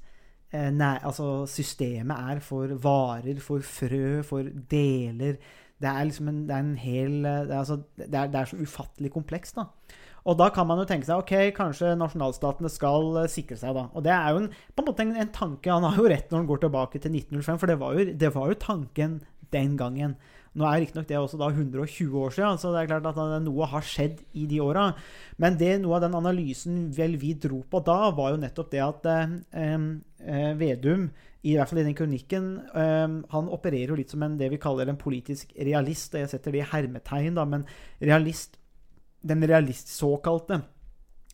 eh, 0.53 0.71
altså 0.81 1.47
systemet 1.47 2.17
er 2.17 2.41
for 2.45 2.75
varer, 2.83 3.41
for 3.41 3.61
frø, 3.61 4.23
for 4.27 4.51
deler. 4.71 5.39
Det 5.81 5.89
er 5.89 6.05
liksom 6.05 6.29
en, 6.29 6.47
det 6.49 6.55
er 6.55 6.65
en 6.65 6.77
hel 6.77 7.25
eh, 7.25 7.43
det 7.49 7.55
er, 7.55 7.59
altså, 7.59 7.81
det, 7.97 8.15
er, 8.15 8.27
det 8.27 8.41
er 8.41 8.51
så 8.51 8.61
ufattelig 8.61 9.13
komplekst, 9.13 9.57
da. 9.57 9.71
Og 10.29 10.37
da 10.37 10.51
kan 10.53 10.67
man 10.69 10.77
jo 10.83 10.85
tenke 10.85 11.09
seg 11.09 11.23
ok, 11.23 11.33
kanskje 11.57 11.95
nasjonalstatene 11.97 12.71
skal 12.73 13.23
eh, 13.23 13.31
sikre 13.33 13.57
seg, 13.61 13.73
da. 13.77 13.87
Og 13.95 14.05
det 14.05 14.13
er 14.13 14.35
jo 14.35 14.43
en, 14.43 14.51
på 14.51 14.85
en 14.85 14.91
måte 14.91 15.07
en, 15.07 15.15
en 15.17 15.33
tanke 15.33 15.73
Han 15.73 15.87
har 15.87 15.97
jo 15.97 16.11
rett 16.13 16.29
når 16.29 16.43
han 16.43 16.51
går 16.51 16.65
tilbake 16.67 17.01
til 17.01 17.17
1905, 17.23 17.63
for 17.63 17.73
det 17.73 17.79
var 17.81 17.97
jo, 17.97 18.07
det 18.25 18.35
var 18.35 18.53
jo 18.53 18.61
tanken 18.67 19.21
den 19.55 19.79
gangen. 19.81 20.19
Nå 20.59 20.67
er 20.67 20.81
riktignok 20.83 21.07
det 21.07 21.19
også 21.19 21.39
da 21.39 21.47
120 21.53 22.15
år 22.19 22.33
siden, 22.35 22.59
så 22.59 22.73
det 22.75 22.81
er 22.81 22.89
klart 22.91 23.07
at 23.07 23.19
noe 23.45 23.69
har 23.71 23.85
skjedd 23.87 24.19
i 24.35 24.49
de 24.51 24.59
åra. 24.65 24.89
Men 25.39 25.59
det, 25.61 25.77
noe 25.79 26.01
av 26.01 26.07
den 26.07 26.17
analysen 26.19 26.89
vel 26.97 27.15
vi 27.21 27.37
dro 27.39 27.61
på 27.71 27.83
da, 27.87 28.11
var 28.17 28.33
jo 28.35 28.41
nettopp 28.43 28.73
det 28.73 28.83
at 28.83 29.07
eh, 29.13 29.37
eh, 29.63 30.51
Vedum, 30.59 31.07
i 31.47 31.55
hvert 31.55 31.71
fall 31.71 31.81
i 31.81 31.87
den 31.87 31.97
kronikken, 31.97 32.51
eh, 32.75 33.15
han 33.31 33.53
opererer 33.55 33.95
jo 33.95 34.01
litt 34.01 34.11
som 34.11 34.27
en, 34.27 34.35
det 34.41 34.51
vi 34.51 34.59
kaller 34.61 34.91
en 34.91 34.99
politisk 35.01 35.55
realist. 35.55 36.17
og 36.17 36.25
Jeg 36.25 36.35
setter 36.35 36.57
det 36.57 36.65
i 36.65 36.69
hermetegn, 36.73 37.39
da, 37.39 37.47
men 37.47 37.65
realist, 38.03 38.59
den 39.23 39.47
realist, 39.47 39.95
såkalte 39.95 40.65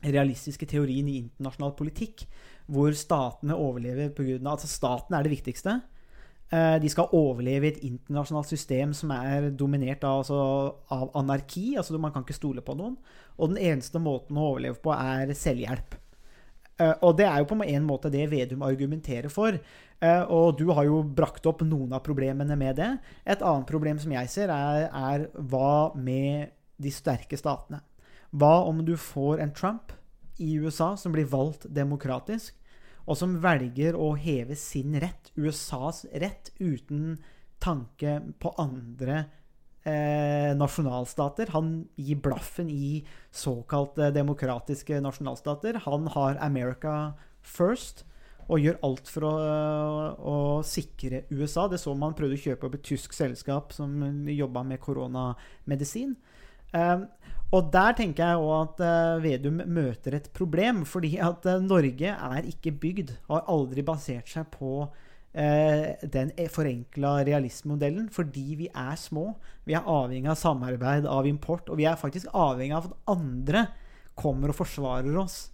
realistiske 0.04 0.68
teorien 0.68 1.08
i 1.08 1.22
internasjonal 1.22 1.72
politikk, 1.78 2.26
hvor 2.68 2.92
statene 2.92 3.56
overlever 3.56 4.12
pga. 4.12 4.38
Altså 4.44 4.68
staten 4.68 5.16
er 5.16 5.24
det 5.24 5.32
viktigste. 5.38 5.80
Eh, 6.46 6.76
de 6.78 6.90
skal 6.90 7.10
overleve 7.16 7.66
i 7.66 7.72
et 7.72 7.84
internasjonalt 7.88 8.46
system 8.46 8.92
som 8.94 9.10
er 9.16 9.48
dominert 9.58 10.04
av, 10.06 10.22
altså, 10.22 10.40
av, 10.94 11.08
anarki. 11.18 11.74
altså 11.76 11.98
Man 11.98 12.12
kan 12.14 12.26
ikke 12.26 12.38
stole 12.38 12.62
på 12.62 12.76
noen. 12.78 12.96
Og 13.36 13.50
den 13.52 13.62
eneste 13.72 14.02
måten 14.02 14.38
å 14.38 14.52
overleve 14.52 14.78
på 14.82 14.94
er 14.94 15.32
selvhjelp. 15.34 15.96
Eh, 16.78 16.94
og 17.00 17.16
det 17.18 17.26
er 17.26 17.40
jo 17.40 17.48
på 17.50 17.58
en 17.64 17.88
måte 17.88 18.12
det 18.12 18.28
Vedum 18.30 18.62
argumenterer 18.62 19.32
for. 19.32 19.58
Eh, 19.98 20.22
og 20.22 20.58
du 20.60 20.70
har 20.76 20.86
jo 20.86 21.02
brakt 21.02 21.46
opp 21.50 21.64
noen 21.66 21.96
av 21.96 22.04
problemene 22.06 22.56
med 22.58 22.78
det. 22.78 22.92
Et 23.24 23.42
annet 23.42 23.66
problem 23.66 23.98
som 23.98 24.14
jeg 24.14 24.30
ser, 24.30 24.52
er, 24.52 24.86
er 24.92 25.26
hva 25.34 25.92
med 25.96 26.54
de 26.78 26.92
sterke 26.92 27.38
statene? 27.40 27.80
Hva 28.36 28.60
om 28.68 28.84
du 28.84 28.94
får 29.00 29.40
en 29.40 29.54
Trump 29.56 29.94
i 30.38 30.58
USA 30.60 30.92
som 31.00 31.14
blir 31.14 31.26
valgt 31.30 31.64
demokratisk? 31.72 32.54
og 33.06 33.18
som 33.18 33.36
velger 33.42 33.96
å 33.98 34.12
heve 34.18 34.56
sin 34.58 34.96
rett, 35.00 35.25
USAs 35.36 36.04
rett, 36.12 36.52
uten 36.58 37.16
tanke 37.62 38.18
på 38.42 38.52
andre 38.60 39.24
eh, 39.86 40.52
nasjonalstater. 40.58 41.52
Han 41.54 41.86
gir 41.96 42.20
blaffen 42.22 42.70
i 42.70 43.04
såkalte 43.30 44.10
demokratiske 44.14 45.00
nasjonalstater. 45.04 45.80
Han 45.86 46.10
har 46.16 46.40
America 46.44 47.14
first 47.42 48.04
og 48.46 48.62
gjør 48.62 48.78
alt 48.86 49.08
for 49.10 49.26
å, 49.26 49.34
å, 50.16 50.36
sikre 50.66 51.24
USA. 51.32 51.66
Det 51.70 51.80
så 51.82 51.94
man 51.98 52.14
prøvde 52.14 52.38
å 52.38 52.44
kjøpe 52.44 52.68
opp 52.68 52.76
et 52.78 52.86
tysk 52.86 53.16
selskap 53.16 53.74
som 53.74 53.96
jobba 54.30 54.62
med 54.66 54.82
koronamedisin. 54.82 56.14
Um, 56.70 57.06
og 57.54 57.70
der 57.74 57.94
tenker 57.98 58.30
jeg 58.30 58.42
òg 58.42 58.54
at 58.56 58.80
uh, 58.82 59.18
Vedum 59.22 59.60
møter 59.70 60.18
et 60.18 60.30
problem. 60.34 60.84
Fordi 60.86 61.16
at 61.22 61.46
uh, 61.46 61.58
Norge 61.62 62.14
er 62.14 62.48
ikke 62.50 62.74
bygd, 62.74 63.16
har 63.30 63.46
aldri 63.50 63.82
basert 63.86 64.30
seg 64.30 64.46
på 64.54 64.86
den 65.36 66.30
forenkla 66.48 67.18
realismemodellen. 67.28 68.06
Fordi 68.12 68.44
vi 68.62 68.70
er 68.72 68.94
små. 68.96 69.34
Vi 69.68 69.76
er 69.76 69.84
avhengig 69.84 70.30
av 70.32 70.38
samarbeid, 70.40 71.08
av 71.10 71.28
import. 71.28 71.68
Og 71.68 71.76
vi 71.80 71.84
er 71.84 72.00
faktisk 72.00 72.32
avhengig 72.32 72.76
av 72.78 72.88
at 72.88 73.12
andre 73.12 73.66
kommer 74.16 74.52
og 74.52 74.58
forsvarer 74.62 75.16
oss. 75.20 75.50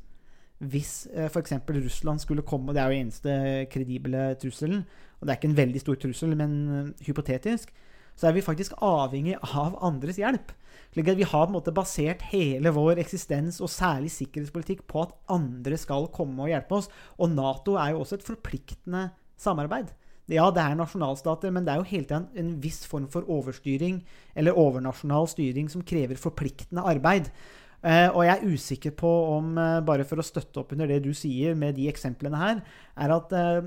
Hvis 0.63 1.09
uh, 1.11 1.27
f.eks. 1.27 1.57
Russland 1.67 2.23
skulle 2.23 2.47
komme, 2.47 2.71
og 2.71 2.77
det 2.77 2.83
er 2.83 2.93
jo 2.93 3.03
eneste 3.03 3.39
kredible 3.73 4.29
trusselen, 4.39 4.85
og 5.19 5.27
det 5.27 5.33
er 5.33 5.41
ikke 5.41 5.51
en 5.51 5.59
veldig 5.59 5.83
stor 5.83 5.99
trussel, 5.99 6.37
men 6.39 6.93
hypotetisk, 7.03 7.73
så 8.19 8.29
er 8.29 8.37
vi 8.37 8.45
faktisk 8.45 8.77
avhengig 8.85 9.39
av 9.41 9.79
andres 9.83 10.21
hjelp. 10.21 10.53
Slik 10.93 11.09
at 11.09 11.19
vi 11.19 11.27
har 11.27 11.47
på 11.47 11.51
en 11.51 11.57
måte 11.57 11.75
basert 11.75 12.23
hele 12.31 12.73
vår 12.75 13.01
eksistens, 13.01 13.61
og 13.65 13.73
særlig 13.73 14.13
sikkerhetspolitikk, 14.15 14.85
på 14.87 15.07
at 15.07 15.15
andre 15.33 15.79
skal 15.81 16.11
komme 16.15 16.45
og 16.45 16.53
hjelpe 16.53 16.79
oss. 16.79 16.91
Og 17.19 17.33
Nato 17.33 17.79
er 17.81 17.95
jo 17.95 18.03
også 18.03 18.21
et 18.21 18.27
forpliktende 18.27 19.09
samarbeid. 19.43 19.91
Ja, 20.31 20.47
det 20.55 20.63
er 20.63 20.77
nasjonalstater, 20.79 21.51
men 21.53 21.67
det 21.67 21.75
er 21.75 21.83
jo 21.83 21.89
hele 21.91 22.07
tiden 22.07 22.29
en 22.39 22.55
viss 22.63 22.85
form 22.89 23.09
for 23.11 23.27
overstyring, 23.31 24.01
eller 24.39 24.59
overnasjonal 24.59 25.27
styring, 25.29 25.69
som 25.71 25.83
krever 25.85 26.21
forpliktende 26.21 26.85
arbeid. 26.87 27.33
Uh, 27.83 28.15
og 28.15 28.23
jeg 28.23 28.33
er 28.37 28.51
usikker 28.55 28.93
på 28.95 29.11
om, 29.35 29.57
uh, 29.59 29.81
bare 29.83 30.07
for 30.07 30.23
å 30.23 30.25
støtte 30.25 30.61
opp 30.63 30.71
under 30.77 30.87
det 30.87 31.01
du 31.03 31.11
sier 31.19 31.57
med 31.59 31.75
de 31.75 31.89
eksemplene 31.91 32.39
her, 32.39 32.61
er 32.95 33.15
at 33.17 33.35
uh, 33.35 33.65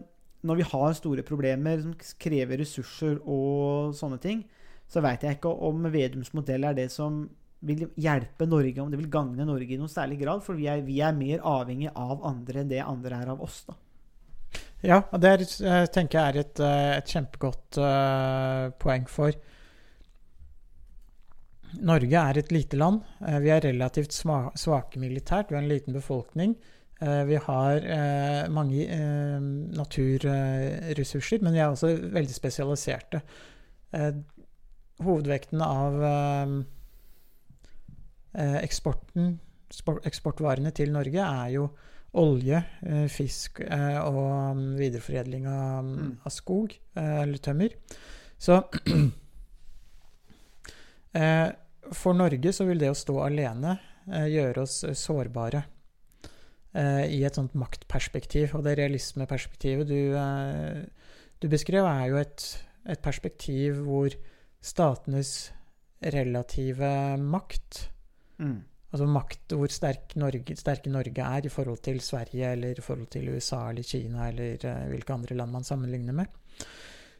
når 0.48 0.62
vi 0.62 0.68
har 0.72 0.96
store 0.96 1.26
problemer 1.28 1.82
som 1.84 1.96
krever 2.24 2.62
ressurser 2.64 3.18
og 3.20 3.92
sånne 3.98 4.22
ting, 4.24 4.46
så 4.88 5.04
veit 5.04 5.26
jeg 5.26 5.36
ikke 5.36 5.52
om 5.68 5.90
Vedums 5.92 6.32
modell 6.38 6.64
er 6.70 6.78
det 6.78 6.88
som 6.94 7.26
vil 7.66 7.88
hjelpe 8.00 8.48
Norge, 8.48 8.78
om 8.82 8.92
det 8.94 9.02
vil 9.02 9.12
gagne 9.12 9.48
Norge 9.48 9.74
i 9.74 9.80
noen 9.82 9.92
særlig 9.92 10.22
grad. 10.22 10.44
For 10.46 10.56
vi 10.56 10.70
er, 10.70 10.84
vi 10.86 11.02
er 11.04 11.18
mer 11.18 11.42
avhengig 11.42 11.90
av 11.92 12.22
andre 12.28 12.62
enn 12.62 12.72
det 12.72 12.84
andre 12.86 13.24
er 13.24 13.34
av 13.34 13.42
oss. 13.44 13.64
da. 13.68 13.76
Ja, 14.86 15.02
det 15.18 15.32
er, 15.32 15.44
jeg 15.66 15.92
tenker 15.96 16.20
jeg 16.20 16.28
er 16.30 16.40
et, 16.44 16.60
eh, 16.62 16.92
et 17.00 17.10
kjempegodt 17.10 17.80
uh, 17.82 18.70
poeng 18.82 19.08
for. 19.10 19.34
Norge 21.86 22.22
er 22.22 22.40
et 22.40 22.54
lite 22.54 22.78
land. 22.78 23.02
Uh, 23.24 23.40
vi 23.44 23.50
er 23.56 23.66
relativt 23.66 24.14
svake 24.14 25.02
militært. 25.02 25.50
Vi 25.50 25.58
har 25.58 25.66
en 25.66 25.72
liten 25.72 25.98
befolkning. 25.98 26.54
Uh, 27.02 27.24
vi 27.28 27.40
har 27.48 27.90
mange 28.54 28.86
naturressurser, 29.76 31.42
men 31.44 31.58
vi 31.58 31.60
er 31.64 31.74
også 31.74 31.96
veldig 32.14 32.36
spesialiserte 32.38 33.24
hovedvekten 35.04 35.62
av 35.62 35.98
eh, 36.04 36.54
eh, 38.40 38.60
eksporten, 38.64 39.36
eksportvarene 40.06 40.72
til 40.76 40.94
Norge 40.96 41.26
er 41.26 41.52
jo 41.56 41.70
olje, 42.22 42.62
eh, 42.86 43.06
fisk 43.12 43.62
og 43.66 44.58
mm, 44.58 44.66
videreforedling 44.80 45.48
av, 45.52 45.84
mm, 45.84 45.96
mm. 45.96 46.12
av 46.24 46.34
skog, 46.34 46.76
eller 46.96 47.38
tømmer. 47.44 47.76
Så 48.38 48.60
for 52.02 52.18
Norge 52.18 52.52
så 52.56 52.66
vil 52.68 52.82
det 52.82 52.92
å 52.92 52.98
stå 52.98 53.16
alene 53.24 53.78
gjøre 54.06 54.62
oss 54.66 54.84
sårbare 55.00 55.64
i 56.76 57.24
et 57.24 57.38
sånt 57.40 57.56
maktperspektiv. 57.58 58.52
Og 58.58 58.66
det 58.68 58.76
realismeperspektivet 58.82 59.88
du, 59.88 60.02
du 61.40 61.48
beskrev, 61.50 61.88
er 61.88 62.12
jo 62.12 62.20
et, 62.20 62.48
et 62.92 63.02
perspektiv 63.02 63.80
hvor 63.88 64.12
statenes 64.66 65.32
relative 66.02 67.18
makt. 67.22 67.90
Mm. 68.38 68.64
Altså 68.96 69.10
makt 69.12 69.52
hvor 69.52 69.68
sterk 69.68 70.14
Norge, 70.16 70.56
sterke 70.56 70.88
Norge 70.88 71.20
er 71.20 71.44
i 71.44 71.50
forhold 71.52 71.82
til 71.84 71.98
Sverige 72.00 72.54
eller 72.56 72.78
i 72.80 72.84
forhold 72.84 73.10
til 73.12 73.28
USA 73.34 73.66
eller 73.68 73.84
Kina 73.84 74.30
eller 74.30 74.62
uh, 74.64 74.86
hvilke 74.88 75.12
andre 75.12 75.36
land 75.36 75.52
man 75.52 75.68
sammenligner 75.68 76.16
med. 76.16 76.30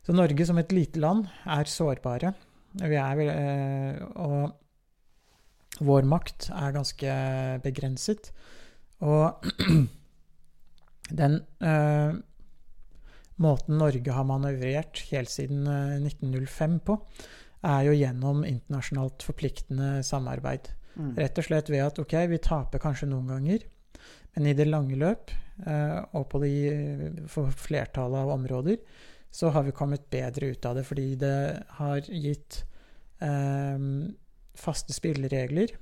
Så 0.06 0.16
Norge 0.16 0.46
som 0.48 0.62
et 0.62 0.72
lite 0.72 1.02
land 1.04 1.26
er 1.52 1.68
sårbare. 1.68 2.32
Vi 2.80 2.96
er, 2.96 3.24
uh, 3.28 4.24
og 4.24 5.84
vår 5.84 6.08
makt 6.08 6.48
er 6.56 6.78
ganske 6.78 7.18
begrenset. 7.66 8.32
Og 9.04 9.44
den 11.24 11.38
uh, 11.60 12.16
måten 13.36 13.84
Norge 13.84 14.16
har 14.16 14.30
manøvrert 14.32 15.04
helt 15.12 15.34
siden 15.34 15.68
1905 15.68 16.80
på, 16.88 17.02
er 17.68 17.84
jo 17.90 18.00
gjennom 18.00 18.48
internasjonalt 18.48 19.28
forpliktende 19.28 20.00
samarbeid. 20.08 20.72
Mm. 20.96 21.14
Rett 21.20 21.40
og 21.42 21.48
slett 21.48 21.72
ved 21.72 21.84
at 21.86 22.00
ok, 22.02 22.14
vi 22.32 22.42
taper 22.44 22.82
kanskje 22.84 23.10
noen 23.12 23.32
ganger, 23.34 23.66
men 24.36 24.50
i 24.50 24.56
det 24.58 24.68
lange 24.68 24.98
løp, 25.00 25.34
eh, 25.66 25.98
og 26.16 26.28
på 26.32 26.42
de, 26.44 26.54
for 27.32 27.52
flertallet 27.56 28.24
av 28.24 28.34
områder, 28.36 28.80
så 29.36 29.52
har 29.52 29.66
vi 29.68 29.76
kommet 29.76 30.08
bedre 30.12 30.54
ut 30.54 30.68
av 30.68 30.78
det 30.78 30.86
fordi 30.88 31.10
det 31.20 31.38
har 31.80 32.08
gitt 32.08 32.62
eh, 33.24 33.88
faste 34.56 34.96
spilleregler 34.96 35.74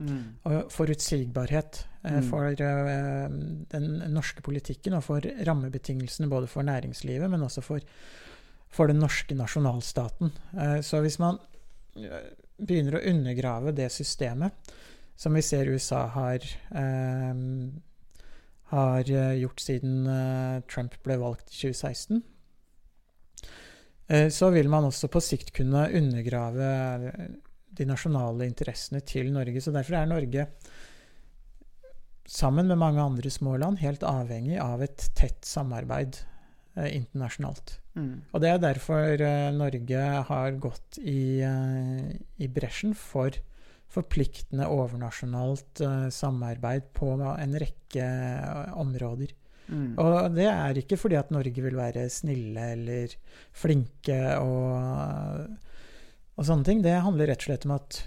mm. 0.00 0.22
og 0.48 0.72
forutsigbarhet 0.72 1.82
eh, 2.06 2.16
mm. 2.16 2.28
for 2.30 2.48
eh, 2.56 3.38
den 3.76 3.88
norske 4.14 4.44
politikken 4.44 4.96
og 4.96 5.04
for 5.04 5.28
rammebetingelsene 5.48 6.32
både 6.32 6.48
for 6.48 6.64
næringslivet, 6.64 7.28
men 7.28 7.44
også 7.44 7.64
for 7.64 7.92
for 8.72 8.88
den 8.88 9.02
norske 9.02 9.36
nasjonalstaten. 9.36 10.32
Eh, 10.56 10.80
så 10.80 11.02
hvis 11.04 11.18
man 11.20 11.38
eh, 11.96 12.32
begynner 12.58 12.98
å 12.98 13.04
undergrave 13.10 13.74
det 13.76 13.88
systemet, 13.92 14.72
som 15.16 15.34
vi 15.36 15.42
ser 15.44 15.70
USA 15.70 16.06
har, 16.14 16.44
eh, 16.74 17.34
har 18.72 19.14
gjort 19.36 19.60
siden 19.60 20.62
Trump 20.66 20.96
ble 21.04 21.18
valgt 21.20 21.52
i 21.52 21.58
2016, 21.60 22.22
så 24.32 24.48
vil 24.52 24.68
man 24.68 24.84
også 24.84 25.08
på 25.12 25.20
sikt 25.24 25.52
kunne 25.56 25.86
undergrave 25.92 26.70
de 27.72 27.86
nasjonale 27.88 28.48
interessene 28.48 29.00
til 29.04 29.30
Norge. 29.32 29.60
Så 29.60 29.72
derfor 29.72 29.96
er 29.98 30.08
Norge, 30.08 30.46
sammen 32.26 32.68
med 32.68 32.80
mange 32.80 33.02
andre 33.02 33.30
små 33.30 33.56
land, 33.60 33.80
helt 33.82 34.04
avhengig 34.06 34.58
av 34.62 34.82
et 34.84 35.08
tett 35.18 35.44
samarbeid 35.46 36.20
eh, 36.76 36.90
internasjonalt. 36.96 37.78
Mm. 37.92 38.22
Og 38.32 38.40
det 38.40 38.48
er 38.48 38.60
derfor 38.62 39.20
uh, 39.20 39.48
Norge 39.52 40.04
har 40.28 40.60
gått 40.62 41.00
i, 41.02 41.44
uh, 41.44 42.12
i 42.40 42.48
bresjen 42.48 42.94
for 42.96 43.36
forpliktende 43.92 44.68
overnasjonalt 44.72 45.82
eh, 45.84 46.08
samarbeid 46.08 46.92
på 46.96 47.12
en 47.20 47.56
rekke 47.60 48.04
eh, 48.06 48.72
områder. 48.80 49.34
Mm. 49.68 49.92
Og 50.00 50.34
det 50.36 50.48
er 50.48 50.80
ikke 50.80 50.98
fordi 51.00 51.18
at 51.20 51.32
Norge 51.32 51.64
vil 51.64 51.76
være 51.78 52.08
snille 52.12 52.72
eller 52.76 53.14
flinke 53.56 54.18
og, 54.40 55.44
og 56.36 56.48
sånne 56.48 56.68
ting. 56.68 56.82
Det 56.84 56.96
handler 57.04 57.32
rett 57.32 57.44
og 57.44 57.50
slett 57.50 57.68
om 57.68 57.76
at 57.76 58.02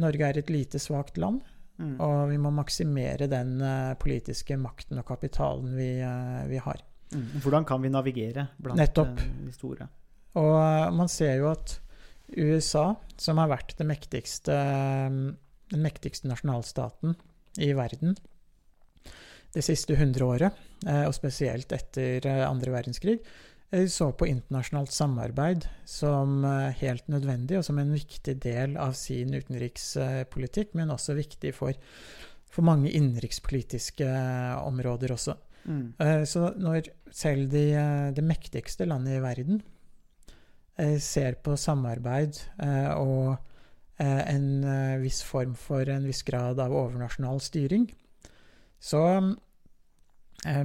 Norge 0.00 0.28
er 0.28 0.40
et 0.40 0.52
lite, 0.52 0.80
svakt 0.82 1.20
land. 1.20 1.44
Mm. 1.80 1.94
Og 2.04 2.18
vi 2.32 2.36
må 2.40 2.52
maksimere 2.52 3.28
den 3.30 3.58
eh, 3.64 3.92
politiske 4.00 4.56
makten 4.60 5.00
og 5.00 5.08
kapitalen 5.08 5.76
vi, 5.76 5.92
eh, 6.04 6.44
vi 6.50 6.60
har. 6.64 6.80
Mm. 7.10 7.42
Hvordan 7.42 7.66
kan 7.66 7.82
vi 7.82 7.90
navigere 7.90 8.46
blant 8.58 8.78
Nettopp. 8.78 9.18
eh, 9.18 9.30
de 9.46 9.54
store? 9.54 9.88
Og 10.38 10.54
eh, 10.54 10.90
man 10.94 11.10
ser 11.10 11.36
jo 11.40 11.50
at 11.50 11.78
USA, 12.36 12.94
som 13.18 13.40
har 13.42 13.50
vært 13.50 13.74
det 13.80 13.86
mektigste, 13.88 14.54
eh, 14.54 15.20
den 15.74 15.86
mektigste 15.86 16.30
nasjonalstaten 16.30 17.16
i 17.58 17.72
verden 17.74 18.18
det 19.50 19.64
siste 19.66 19.96
hundreåret, 19.98 20.54
og 20.86 21.10
spesielt 21.10 21.72
etter 21.74 22.22
andre 22.46 22.70
verdenskrig, 22.70 23.16
så 23.90 24.12
på 24.14 24.28
internasjonalt 24.30 24.92
samarbeid 24.94 25.66
som 25.90 26.44
helt 26.78 27.10
nødvendig 27.10 27.58
og 27.58 27.64
som 27.66 27.80
en 27.82 27.90
viktig 27.90 28.36
del 28.44 28.76
av 28.78 28.94
sin 28.94 29.34
utenrikspolitikk, 29.34 30.70
men 30.78 30.94
også 30.94 31.18
viktig 31.18 31.50
for, 31.56 31.74
for 32.46 32.68
mange 32.68 32.94
innenrikspolitiske 32.94 34.06
områder 34.62 35.16
også. 35.18 35.34
Mm. 35.64 35.92
Eh, 35.98 36.24
Så 36.24 36.52
når 36.56 36.88
selv 37.12 37.50
de, 37.50 37.72
eh, 37.74 38.10
det 38.12 38.24
mektigste 38.24 38.86
landet 38.86 39.18
i 39.18 39.22
verden 39.22 39.62
eh, 40.78 40.98
ser 40.98 41.34
på 41.44 41.56
samarbeid 41.56 42.40
og 42.96 43.38
en 44.00 44.62
viss 45.02 45.18
form 45.20 45.52
for 45.54 45.84
en 45.92 46.06
viss 46.08 46.22
grad 46.24 46.56
av 46.58 46.72
overnasjonal 46.72 47.36
styring, 47.44 47.82
så 48.80 49.36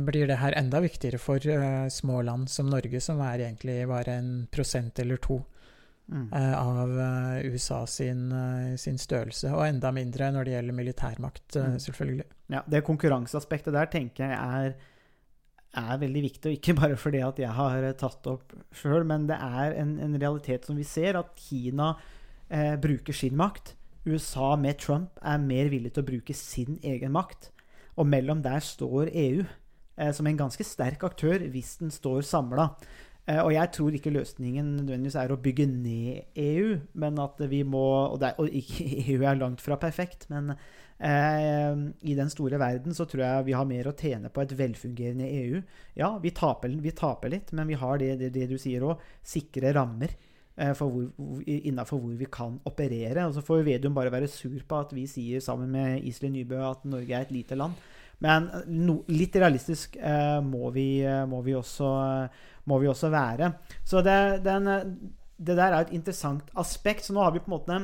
blir 0.07 0.29
det 0.29 0.37
her 0.39 0.55
enda 0.55 0.79
viktigere 0.79 1.19
for 1.19 1.43
små 1.91 2.21
land 2.23 2.47
som 2.47 2.69
Norge, 2.71 3.01
som 3.03 3.19
er 3.19 3.43
egentlig 3.43 3.89
bare 3.89 4.15
en 4.21 4.47
prosent 4.55 5.03
eller 5.03 5.19
to 5.19 5.41
Mm. 6.11 6.27
eh, 6.33 6.53
av 6.53 6.91
eh, 6.99 7.45
USA 7.51 7.85
sin, 7.89 8.31
eh, 8.31 8.75
sin 8.77 8.97
størrelse, 9.01 9.49
og 9.51 9.63
enda 9.65 9.89
mindre 9.91 10.27
når 10.31 10.45
det 10.45 10.53
gjelder 10.53 10.77
militærmakt, 10.77 11.55
Mm. 11.55 11.79
selvfølgelig. 11.79 12.25
Ja, 12.49 12.61
det 12.69 12.83
konkurranseaspektet 12.85 13.73
der 13.73 13.85
tenker 13.89 14.27
jeg 14.29 14.37
er, 14.37 14.75
er 15.75 15.97
veldig 15.97 16.21
viktig, 16.21 16.45
og 16.45 16.57
ikke 16.59 16.75
bare 16.81 16.95
fordi 16.95 17.23
at 17.25 17.39
jeg 17.39 17.49
har 17.49 17.91
tatt 17.93 18.27
opp 18.27 18.53
sjøl, 18.71 19.03
men 19.05 19.25
det 19.27 19.37
er 19.41 19.73
en, 19.81 19.97
en 19.99 20.19
realitet 20.21 20.65
som 20.65 20.75
vi 20.77 20.83
ser, 20.83 21.17
at 21.17 21.33
Kina 21.35 21.95
eh, 22.49 22.75
bruker 22.77 23.13
sin 23.13 23.35
makt. 23.35 23.73
USA 24.05 24.55
med 24.55 24.77
Trump 24.77 25.17
er 25.25 25.37
mer 25.41 25.69
villig 25.73 25.93
til 25.95 26.03
å 26.03 26.05
bruke 26.11 26.33
sin 26.37 26.77
egen 26.83 27.11
makt. 27.11 27.49
Og 27.97 28.05
mellom 28.05 28.43
der 28.43 28.59
står 28.61 29.09
EU 29.09 29.41
eh, 29.97 30.11
som 30.13 30.27
en 30.27 30.37
ganske 30.37 30.63
sterk 30.63 31.01
aktør 31.07 31.39
hvis 31.49 31.77
den 31.81 31.89
står 31.89 32.21
samla. 32.21 32.75
Eh, 33.25 33.41
og 33.41 33.51
jeg 33.55 33.71
tror 33.73 33.95
ikke 33.97 34.13
løsningen 34.13 34.67
nødvendigvis 34.83 35.17
er 35.17 35.31
å 35.33 35.39
bygge 35.41 35.65
ned 35.71 36.37
EU, 36.37 36.75
men 37.01 37.21
at 37.23 37.39
vi 37.49 37.63
må 37.65 37.85
Og, 38.11 38.21
er, 38.21 38.35
og 38.37 38.51
EU 38.53 39.23
er 39.29 39.39
langt 39.39 39.63
fra 39.65 39.79
perfekt, 39.81 40.27
men 40.29 40.53
eh, 40.53 41.73
i 42.05 42.13
den 42.17 42.29
store 42.29 42.59
verden 42.61 42.93
så 42.93 43.07
tror 43.09 43.25
jeg 43.25 43.47
vi 43.49 43.57
har 43.57 43.65
mer 43.69 43.89
å 43.89 43.95
tjene 43.97 44.29
på 44.29 44.43
et 44.43 44.53
velfungerende 44.59 45.31
EU. 45.41 45.63
Ja, 45.97 46.13
vi 46.21 46.35
taper, 46.37 46.69
vi 46.69 46.93
taper 46.93 47.33
litt, 47.33 47.51
men 47.57 47.73
vi 47.73 47.81
har 47.81 47.97
det, 48.01 48.13
det, 48.21 48.31
det 48.37 48.47
du 48.53 48.57
sier 48.61 48.85
òg, 48.85 49.01
sikre 49.25 49.73
rammer. 49.73 50.13
eh, 50.57 50.73
For 50.77 50.87
hvor, 50.93 51.41
innenfor 51.49 51.99
hvor 51.99 52.13
vi 52.15 52.29
kan 52.31 52.61
operere. 52.63 53.25
Og 53.25 53.33
så 53.33 53.41
får 53.41 53.65
Vedum 53.65 53.97
bare 53.97 54.13
være 54.13 54.29
sur 54.29 54.61
på 54.61 54.79
at 54.85 54.93
vi 54.93 55.07
sier 55.09 55.41
sammen 55.41 55.73
med 55.73 56.05
Iselin 56.05 56.37
Nybø 56.37 56.61
at 56.69 56.85
Norge 56.85 57.11
er 57.11 57.25
et 57.25 57.33
lite 57.33 57.57
land. 57.57 57.73
Men 58.23 58.47
no, 58.71 59.01
litt 59.11 59.35
realistisk 59.35 59.97
eh, 59.99 60.39
må, 60.43 60.69
vi, 60.75 61.03
eh, 61.03 61.25
må, 61.27 61.41
vi 61.45 61.55
også, 61.57 61.89
må 62.65 62.79
vi 62.81 62.89
også 62.89 63.11
være. 63.13 63.51
Så 63.85 64.01
det, 64.05 64.17
den, 64.45 64.69
det 65.37 65.57
der 65.57 65.71
er 65.71 65.79
et 65.83 65.93
interessant 65.95 66.49
aspekt. 66.57 67.05
Så 67.05 67.15
nå 67.15 67.23
har 67.23 67.33
vi 67.35 67.43
på 67.43 67.51
en 67.51 67.57
måte 67.57 67.79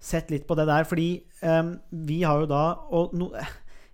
sett 0.00 0.30
litt 0.32 0.46
på 0.48 0.56
det 0.56 0.68
der, 0.70 0.86
fordi 0.88 1.10
um, 1.44 1.74
vi 1.90 2.22
har 2.24 2.40
jo 2.40 2.46
da 2.48 2.64
Og 2.96 3.12
no, 3.12 3.26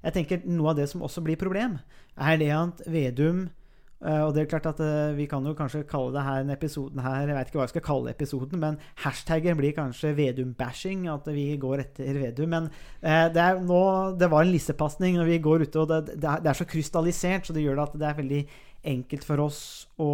jeg 0.05 0.15
tenker 0.15 0.45
noe 0.47 0.71
av 0.71 0.79
det 0.79 0.87
som 0.93 1.03
også 1.03 1.25
blir 1.27 1.39
problem, 1.41 1.81
er 2.15 2.39
det 2.39 2.53
at 2.55 2.85
Vedum 2.87 3.49
Uh, 3.97 4.27
og 4.27 4.35
det 4.37 4.43
er 4.43 4.49
klart 4.51 4.67
at 4.69 4.81
uh, 4.85 5.17
Vi 5.17 5.25
kan 5.25 5.45
jo 5.49 5.55
kanskje 5.57 5.87
kalle 5.89 6.13
det 6.13 6.21
her 6.27 6.43
en 6.43 6.53
episoden 6.53 7.01
her 7.01 7.31
Jeg 7.31 7.33
vet 7.33 7.49
ikke 7.49 7.57
hva 7.57 7.65
jeg 7.65 7.73
skal 7.73 7.85
kalle 7.87 8.13
episoden, 8.13 8.61
men 8.61 8.77
hashtaggen 9.01 9.57
blir 9.57 9.73
kanskje 9.73 10.13
Vedum-bashing. 10.19 11.07
At 11.09 11.25
vi 11.33 11.47
går 11.57 11.81
etter 11.87 12.19
Vedum. 12.21 12.53
Men 12.53 12.69
uh, 12.69 13.27
det, 13.33 13.41
er 13.41 13.63
nå, 13.65 13.81
det 14.21 14.29
var 14.29 14.45
en 14.45 14.53
lissepasning 14.53 15.17
når 15.17 15.31
vi 15.31 15.41
går 15.49 15.65
ute, 15.65 15.81
og 15.81 15.89
det, 15.89 16.03
det, 16.13 16.29
er, 16.29 16.45
det 16.45 16.53
er 16.53 16.61
så 16.61 16.69
krystallisert, 16.69 17.49
så 17.49 17.57
det 17.57 17.65
gjør 17.65 17.87
at 17.87 17.97
det 17.97 18.11
er 18.11 18.21
veldig 18.21 18.43
enkelt 18.87 19.27
for 19.27 19.43
oss 19.47 19.61
å, 20.01 20.11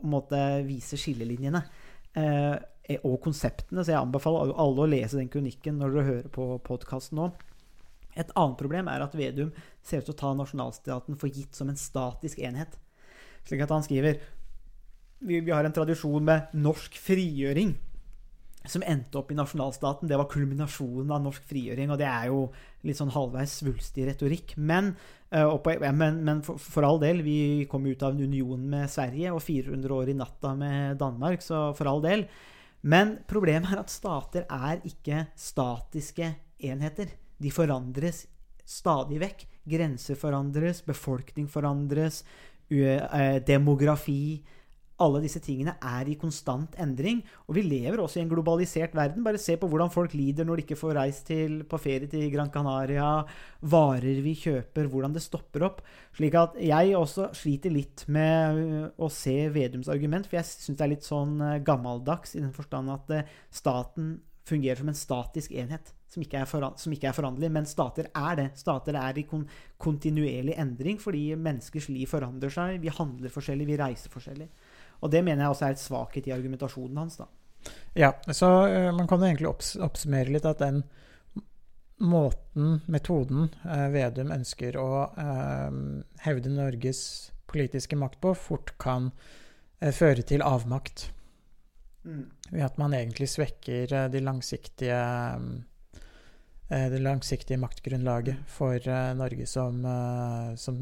måtte 0.00 0.38
vise 0.64 0.96
skillelinjene. 1.00 1.60
Eh, 2.16 2.56
og 3.06 3.20
konseptene, 3.22 3.84
så 3.84 3.92
jeg 3.92 4.00
anbefaler 4.00 4.50
alle 4.58 4.82
å 4.82 4.88
lese 4.90 5.18
den 5.20 5.28
kronikken 5.30 5.76
når 5.78 5.92
dere 5.94 6.06
hører 6.08 6.30
på 6.34 6.46
podkasten 6.66 7.20
nå. 7.20 7.28
Et 8.18 8.32
annet 8.34 8.58
problem 8.58 8.88
er 8.90 9.04
at 9.04 9.14
Vedum 9.14 9.52
ser 9.86 10.02
ut 10.02 10.08
til 10.08 10.16
å 10.16 10.20
ta 10.24 10.32
nasjonalstaten 10.34 11.18
for 11.20 11.30
gitt 11.30 11.54
som 11.54 11.70
en 11.70 11.78
statisk 11.78 12.40
enhet. 12.42 12.74
Slik 13.46 13.62
at 13.62 13.70
han 13.70 13.86
skriver 13.86 14.18
vi, 15.20 15.38
vi 15.38 15.52
har 15.52 15.66
en 15.68 15.76
tradisjon 15.76 16.24
med 16.24 16.50
norsk 16.56 16.96
frigjøring 16.98 17.76
som 18.68 18.84
endte 18.84 19.20
opp 19.20 19.30
i 19.32 19.38
nasjonalstaten. 19.38 20.08
Det 20.08 20.18
var 20.20 20.28
kulminasjonen 20.32 21.12
av 21.14 21.22
norsk 21.24 21.44
frigjøring, 21.48 21.92
og 21.92 22.00
det 22.00 22.08
er 22.08 22.28
jo 22.28 22.42
litt 22.84 22.98
sånn 22.98 23.12
halvveis 23.14 23.60
svulstig 23.60 24.08
retorikk. 24.08 24.56
Men, 24.56 24.94
uh, 25.34 25.56
på, 25.62 25.74
men, 25.92 26.20
men 26.26 26.42
for, 26.44 26.86
all 26.86 27.00
del, 27.02 27.22
vi 27.26 27.66
kom 27.70 27.86
ut 27.86 28.02
av 28.02 28.14
en 28.14 28.24
union 28.24 28.68
med 28.72 28.90
Sverige 28.90 29.32
og 29.34 29.42
400 29.44 29.96
år 29.96 30.12
i 30.12 30.18
natta 30.18 30.54
med 30.58 31.00
Danmark, 31.00 31.44
så 31.44 31.70
for 31.78 31.90
all 31.90 32.02
del. 32.04 32.26
Men 32.80 33.18
problemet 33.28 33.72
er 33.72 33.82
at 33.82 33.92
stater 33.92 34.46
er 34.48 34.80
ikke 34.88 35.26
statiske 35.36 36.32
enheter. 36.64 37.10
De 37.40 37.52
forandres 37.52 38.24
stadig 38.64 39.20
vekk. 39.20 39.44
Grenser 39.70 40.16
forandres, 40.16 40.80
befolkning 40.86 41.48
forandres, 41.50 42.22
demografi 43.46 44.40
Alle 45.00 45.22
disse 45.24 45.40
tingene 45.42 45.76
er 45.80 46.08
i 46.10 46.16
konstant 46.20 46.74
endring. 46.82 47.22
Og 47.48 47.56
vi 47.56 47.64
lever 47.64 48.02
også 48.02 48.20
i 48.20 48.22
en 48.24 48.30
globalisert 48.30 48.94
verden. 48.96 49.24
Bare 49.24 49.40
se 49.40 49.56
på 49.60 49.68
hvordan 49.70 49.92
folk 49.92 50.14
lider 50.18 50.48
når 50.48 50.60
de 50.60 50.66
ikke 50.66 50.80
får 50.80 50.96
reist 50.98 51.26
til, 51.30 51.60
på 51.68 51.80
ferie 51.80 52.10
til 52.10 52.28
Gran 52.32 52.52
Canaria. 52.52 53.10
Varer 53.72 54.22
vi 54.24 54.34
kjøper, 54.38 54.90
hvordan 54.92 55.16
det 55.16 55.24
stopper 55.24 55.66
opp. 55.68 55.84
Slik 56.16 56.36
at 56.38 56.58
jeg 56.60 56.96
også 56.98 57.30
sliter 57.36 57.72
litt 57.74 58.04
med 58.12 58.90
å 59.00 59.10
se 59.12 59.36
Vedums 59.54 59.90
argument, 59.92 60.28
for 60.28 60.40
jeg 60.40 60.50
syns 60.50 60.76
det 60.76 60.86
er 60.86 60.94
litt 60.94 61.06
sånn 61.06 61.38
gammeldags 61.66 62.36
i 62.36 62.44
den 62.44 62.52
forstand 62.56 62.92
at 62.92 63.16
staten 63.54 64.18
fungerer 64.50 64.80
som 64.80 64.90
en 64.90 64.98
statisk 64.98 65.52
enhet 65.56 65.92
som 66.10 66.24
ikke, 66.24 66.42
som 66.80 66.94
ikke 66.94 67.10
er 67.10 67.14
foranderlig. 67.14 67.50
Men 67.54 67.68
stater 67.68 68.10
er 68.10 68.38
det. 68.38 68.48
Stater 68.58 68.98
er 68.98 69.18
i 69.20 69.26
kon 69.28 69.46
kontinuerlig 69.80 70.56
endring 70.60 70.98
fordi 71.00 71.30
menneskers 71.38 71.88
liv 71.92 72.10
forandrer 72.10 72.52
seg. 72.52 72.80
Vi 72.82 72.92
handler 72.92 73.32
forskjellig, 73.32 73.68
vi 73.70 73.78
reiser 73.80 74.12
forskjellig. 74.12 74.48
Og 75.00 75.12
det 75.12 75.22
mener 75.24 75.44
jeg 75.44 75.54
også 75.54 75.66
er 75.66 75.76
et 75.76 75.82
svakhet 75.82 76.28
i 76.28 76.34
argumentasjonen 76.34 77.02
hans. 77.02 77.20
da. 77.20 77.28
Ja, 77.98 78.14
så 78.32 78.48
uh, 78.68 78.90
man 78.96 79.08
kan 79.08 79.20
jo 79.20 79.28
egentlig 79.30 79.50
opps 79.50 79.74
oppsummere 79.80 80.32
litt 80.32 80.48
at 80.48 80.62
den 80.62 80.82
måten, 82.00 82.80
metoden, 82.88 83.50
uh, 83.66 83.88
Vedum 83.92 84.32
ønsker 84.32 84.78
å 84.80 84.90
uh, 85.16 85.80
hevde 86.24 86.52
Norges 86.54 87.02
politiske 87.50 87.98
makt 87.98 88.20
på, 88.22 88.34
fort 88.38 88.76
kan 88.78 89.10
føre 89.80 90.22
til 90.28 90.44
avmakt. 90.44 91.08
Mm. 92.04 92.26
Ved 92.52 92.62
at 92.62 92.76
man 92.78 92.92
egentlig 92.94 93.30
svekker 93.32 93.94
de 94.12 94.20
langsiktige 94.22 94.98
det 96.70 97.00
langsiktige 97.02 97.58
maktgrunnlaget 97.58 98.44
for 98.46 98.78
uh, 98.78 99.10
Norge 99.18 99.46
som, 99.50 99.80
uh, 99.82 100.54
som, 100.54 100.76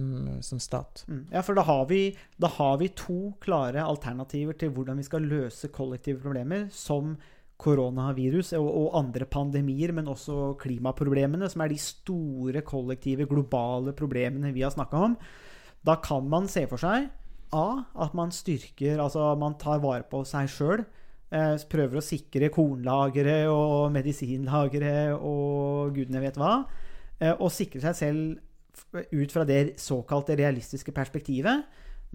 som 0.44 0.60
stat. 0.60 1.04
Mm. 1.08 1.22
Ja, 1.32 1.40
for 1.46 1.56
da 1.56 1.64
har, 1.64 1.86
vi, 1.88 2.02
da 2.36 2.50
har, 2.58 2.76
vi, 2.82 2.90
to 2.92 3.32
klare 3.40 3.80
alternativer 3.80 4.58
til 4.60 4.74
hvordan 4.76 5.00
vi 5.00 5.06
skal 5.08 5.24
løse 5.24 5.72
kollektive 5.72 6.20
problemer, 6.20 6.66
som 6.74 7.16
koronavirus 7.58 8.52
og, 8.60 8.68
og 8.68 8.98
andre 9.00 9.26
pandemier, 9.26 9.92
men 9.96 10.10
også 10.10 10.52
klimaproblemene, 10.60 11.48
som 11.50 11.64
er 11.64 11.72
de 11.72 11.80
store 11.82 12.62
kollektive, 12.66 13.26
globale 13.30 13.94
problemene 13.96 14.52
vi 14.54 14.62
har 14.62 14.74
snakka 14.74 15.00
om. 15.08 15.16
Da 15.86 15.98
kan 16.04 16.28
man 16.30 16.46
se 16.50 16.66
for 16.70 16.80
seg 16.80 17.08
A. 17.54 17.84
At 17.96 18.12
man 18.12 18.28
styrker 18.34 18.98
Altså 19.00 19.30
man 19.40 19.54
tar 19.56 19.80
vare 19.80 20.04
på 20.04 20.20
seg 20.28 20.50
sjøl 20.52 20.82
prøver 21.28 21.98
å 22.00 22.04
sikre 22.04 22.48
kornlagre 22.52 23.42
og 23.52 23.90
medisinlagre 23.92 25.12
og 25.14 25.92
gudene 25.96 26.22
vet 26.22 26.38
hva. 26.40 26.62
Og 27.34 27.50
sikre 27.52 27.82
seg 27.84 27.98
selv 27.98 29.02
ut 29.12 29.34
fra 29.34 29.44
det 29.44 29.78
såkalte 29.80 30.36
realistiske 30.38 30.94
perspektivet. 30.96 31.66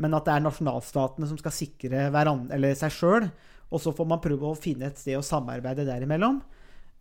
Men 0.01 0.17
at 0.17 0.25
det 0.25 0.35
er 0.35 0.45
nasjonalstatene 0.47 1.29
som 1.29 1.37
skal 1.37 1.53
sikre 1.53 2.07
hverandre, 2.13 2.73
seg 2.77 2.95
sjøl. 2.95 3.27
Og 3.73 3.81
så 3.81 3.93
får 3.95 4.09
man 4.09 4.21
prøve 4.21 4.49
å 4.49 4.57
finne 4.57 4.89
et 4.89 4.99
sted 5.01 5.17
å 5.17 5.25
samarbeide 5.25 5.85
derimellom. 5.87 6.41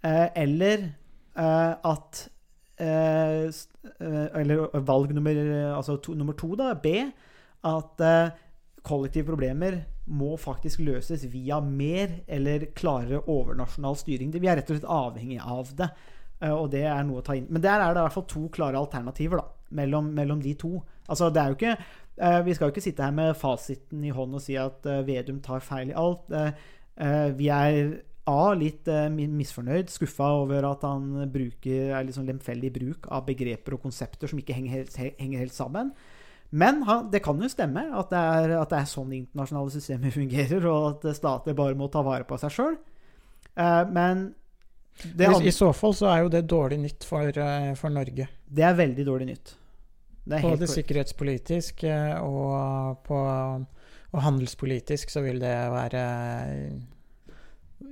Eh, 0.04 0.28
eller 0.44 0.86
eh, 1.38 1.72
at 1.88 2.22
eh, 2.82 3.48
eh, 3.48 4.28
Eller 4.40 4.64
valg 4.82 5.12
nummer, 5.14 5.36
altså 5.76 5.98
to, 6.02 6.16
nummer 6.18 6.36
to, 6.38 6.54
da, 6.58 6.72
B. 6.74 6.96
At 7.68 8.02
eh, 8.02 8.32
kollektive 8.82 9.30
problemer 9.30 9.82
må 10.06 10.36
faktisk 10.40 10.80
løses 10.82 11.24
via 11.30 11.60
mer 11.62 12.18
eller 12.26 12.66
klarere 12.74 13.22
overnasjonal 13.30 13.96
styring. 14.00 14.32
Vi 14.34 14.48
er 14.50 14.58
rett 14.58 14.70
og 14.70 14.78
slett 14.78 14.90
avhengig 14.90 15.38
av 15.40 15.70
det. 15.78 15.90
eh, 16.40 16.50
Og 16.50 16.70
det 16.70 16.82
er 16.82 17.02
noe 17.04 17.20
å 17.20 17.24
ta 17.24 17.36
inn. 17.38 17.46
Men 17.50 17.62
der 17.62 17.80
er 17.80 17.94
det 17.94 18.00
i 18.00 18.06
hvert 18.08 18.16
fall 18.18 18.26
to 18.26 18.48
klare 18.48 18.78
alternativer 18.78 19.38
da, 19.38 19.46
mellom, 19.70 20.12
mellom 20.14 20.40
de 20.42 20.54
to. 20.54 20.82
Altså, 21.08 21.30
det 21.30 21.42
er 21.42 21.48
jo 21.52 21.58
ikke 21.58 21.76
eh, 21.76 22.42
Vi 22.42 22.54
skal 22.54 22.68
jo 22.68 22.72
ikke 22.74 22.84
sitte 22.88 23.02
her 23.02 23.12
med 23.12 23.36
fasiten 23.36 24.04
i 24.04 24.10
hånd 24.10 24.34
og 24.34 24.42
si 24.42 24.56
at 24.58 24.86
eh, 24.86 25.04
Vedum 25.06 25.40
tar 25.40 25.60
feil 25.60 25.90
i 25.90 25.98
alt. 25.98 26.26
Vi 27.38 27.46
er 27.48 28.02
A. 28.28 28.52
Litt 28.54 28.86
misfornøyd, 28.86 29.88
skuffa 29.90 30.28
over 30.42 30.62
at 30.68 30.84
han 30.86 31.24
bruker, 31.32 31.88
er 31.96 32.10
sånn 32.14 32.28
lemfeldig 32.28 32.70
bruk 32.74 33.08
av 33.10 33.24
begreper 33.26 33.74
og 33.74 33.82
konsepter 33.82 34.30
som 34.30 34.38
ikke 34.38 34.54
henger 34.54 34.76
helt, 34.76 34.98
henger 35.18 35.42
helt 35.42 35.56
sammen. 35.56 35.90
Men 36.52 36.82
han, 36.84 37.06
det 37.12 37.22
kan 37.24 37.40
jo 37.40 37.48
stemme 37.48 37.86
at 37.96 38.12
det, 38.12 38.20
er, 38.20 38.54
at 38.60 38.72
det 38.72 38.82
er 38.82 38.90
sånn 38.90 39.12
internasjonale 39.16 39.72
systemet 39.72 40.14
fungerer, 40.20 40.68
og 40.68 40.86
at 40.90 41.16
stater 41.16 41.56
bare 41.56 41.78
må 41.78 41.88
ta 41.92 42.04
vare 42.04 42.28
på 42.28 42.38
seg 42.40 42.54
sjøl. 42.54 42.78
men 43.92 44.30
det, 45.02 45.24
I, 45.24 45.48
I 45.48 45.52
så 45.52 45.70
fall 45.72 45.94
så 45.96 46.10
er 46.12 46.22
jo 46.22 46.30
det 46.32 46.44
dårlig 46.50 46.78
nytt 46.82 47.04
for, 47.08 47.26
eh, 47.26 47.72
for 47.78 47.92
Norge. 47.92 48.28
det 48.28 48.64
er 48.68 48.74
veldig 48.76 49.04
dårlig 49.08 49.26
nytt. 49.32 49.54
Det 50.22 50.38
Både 50.42 50.56
korrekt. 50.56 50.74
sikkerhetspolitisk 50.76 51.84
eh, 51.88 52.14
og, 52.22 53.00
på, 53.06 53.18
og 54.12 54.22
handelspolitisk 54.22 55.10
så 55.10 55.24
vil 55.24 55.40
det 55.42 55.54
være 55.72 56.02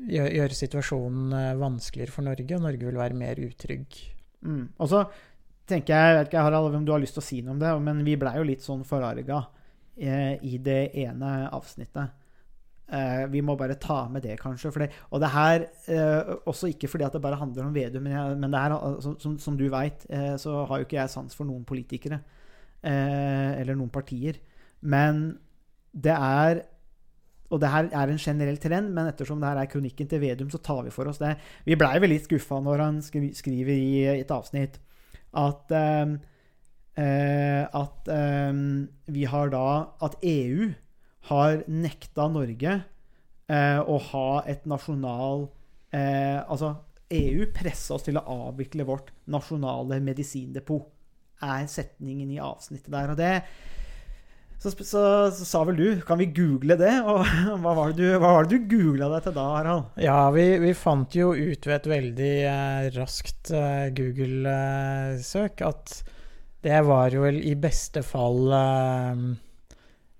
gjøre, 0.07 0.31
gjøre 0.37 0.59
situasjonen 0.61 1.35
eh, 1.35 1.57
vanskeligere 1.59 2.15
for 2.15 2.29
Norge, 2.29 2.57
og 2.57 2.65
Norge 2.69 2.87
vil 2.87 3.01
være 3.01 3.19
mer 3.19 3.43
utrygg. 3.43 3.99
Mm. 4.47 4.69
Og 4.79 4.93
så 4.93 5.03
tenker 5.71 5.97
jeg, 5.97 6.16
vet 6.18 6.31
ikke 6.31 6.45
Harald, 6.47 6.75
om 6.77 6.87
du 6.87 6.93
har 6.95 7.03
lyst 7.03 7.16
til 7.16 7.23
å 7.23 7.27
si 7.27 7.41
noe 7.43 7.57
om 7.57 7.61
det, 7.62 7.73
men 7.87 8.03
vi 8.07 8.16
blei 8.21 8.37
jo 8.39 8.47
litt 8.47 8.64
sånn 8.64 8.83
forarga 8.87 9.43
eh, 9.97 10.35
i 10.47 10.59
det 10.62 10.81
ene 11.03 11.31
avsnittet. 11.51 12.16
Eh, 12.91 13.25
vi 13.31 13.43
må 13.47 13.55
bare 13.59 13.79
ta 13.79 14.03
med 14.11 14.25
det, 14.27 14.35
kanskje. 14.41 14.73
Det, 14.83 14.89
og 15.14 15.23
det 15.23 15.31
her 15.31 15.62
eh, 15.95 16.33
Også 16.51 16.73
ikke 16.73 16.89
fordi 16.91 17.07
at 17.07 17.14
det 17.14 17.23
bare 17.23 17.39
handler 17.39 17.68
om 17.68 17.75
Vedum, 17.75 18.03
men, 18.03 18.16
jeg, 18.16 18.41
men 18.43 18.57
her, 18.59 18.75
som, 19.23 19.37
som 19.39 19.59
du 19.59 19.68
veit, 19.71 20.03
eh, 20.11 20.35
så 20.43 20.64
har 20.66 20.81
jo 20.81 20.89
ikke 20.89 20.99
jeg 20.99 21.14
sans 21.14 21.39
for 21.39 21.47
noen 21.47 21.62
politikere. 21.68 22.18
Eh, 22.83 23.61
eller 23.61 23.79
noen 23.79 23.93
partier. 23.93 24.41
Men 24.81 25.39
det 25.93 26.16
er 26.16 26.64
og 27.51 27.59
det 27.59 27.71
her 27.73 27.89
er 27.91 28.11
en 28.12 28.21
generell 28.23 28.61
trend, 28.62 28.93
men 28.95 29.09
ettersom 29.11 29.41
det 29.43 29.49
her 29.51 29.59
er 29.59 29.71
kronikken 29.71 30.07
til 30.07 30.21
Vedum, 30.23 30.51
så 30.53 30.61
tar 30.62 30.85
vi 30.87 30.93
for 30.95 31.11
oss 31.11 31.18
det. 31.18 31.33
Vi 31.66 31.75
blei 31.79 31.97
vel 31.99 32.12
litt 32.14 32.29
skuffa 32.29 32.61
når 32.62 32.83
han 32.85 33.01
skri 33.03 33.33
skriver 33.35 33.75
i 33.75 34.05
et 34.12 34.31
avsnitt 34.31 34.79
at 35.39 35.72
eh, 35.74 36.14
eh, 36.99 37.64
At 37.76 38.09
eh, 38.11 38.53
vi 39.07 39.24
har 39.31 39.53
da 39.53 39.66
At 40.03 40.16
EU 40.26 40.70
har 41.31 41.62
nekta 41.68 42.28
Norge 42.33 42.76
eh, 43.51 43.81
å 43.81 43.99
ha 44.11 44.28
et 44.51 44.64
nasjonal 44.66 45.49
eh, 45.95 46.41
Altså, 46.43 46.74
EU 47.11 47.47
pressa 47.55 47.97
oss 47.97 48.07
til 48.07 48.18
å 48.18 48.24
avvikle 48.49 48.87
vårt 48.87 49.11
nasjonale 49.31 49.99
medisindepot, 50.05 50.87
er 51.43 51.64
setningen 51.66 52.31
i 52.31 52.39
avsnittet 52.39 52.93
der. 52.93 53.11
Og 53.11 53.18
det 53.18 53.33
så, 54.61 54.71
så, 54.71 55.03
så 55.33 55.47
sa 55.49 55.63
vel 55.65 55.79
du 55.79 56.01
Kan 56.05 56.21
vi 56.21 56.29
google 56.37 56.77
det? 56.77 56.93
Og 57.09 57.25
hva 57.63 57.75
var 57.77 57.93
det 57.95 58.05
du, 58.05 58.19
var 58.21 58.45
det 58.45 58.59
du 58.59 58.67
googla 58.69 59.09
deg 59.15 59.25
til 59.25 59.37
da, 59.39 59.45
Harald? 59.57 60.01
Ja, 60.05 60.19
vi, 60.35 60.47
vi 60.61 60.75
fant 60.77 61.17
jo 61.17 61.33
ut 61.33 61.65
ved 61.65 61.77
et 61.79 61.89
veldig 61.89 62.33
eh, 62.51 62.89
raskt 62.99 63.53
eh, 63.57 63.87
Google-søk 63.97 65.65
at 65.65 65.95
det 66.61 66.83
var 66.85 67.15
jo 67.17 67.25
i 67.25 67.55
beste 67.57 68.03
fall 68.05 68.53
eh, 68.53 69.23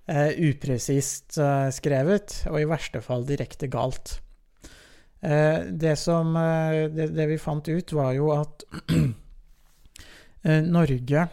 eh, 0.09 0.31
upresist 0.49 1.37
eh, 1.37 1.67
skrevet, 1.69 2.39
og 2.49 2.57
i 2.57 2.69
verste 2.69 3.01
fall 3.05 3.27
direkte 3.29 3.69
galt. 3.69 4.15
Eh, 5.21 5.69
det 5.69 5.93
som 6.01 6.33
det, 6.33 7.11
det 7.13 7.27
vi 7.29 7.37
fant 7.37 7.69
ut, 7.69 7.93
var 7.93 8.15
jo 8.17 8.31
at 8.33 8.65
Norge 10.73 11.27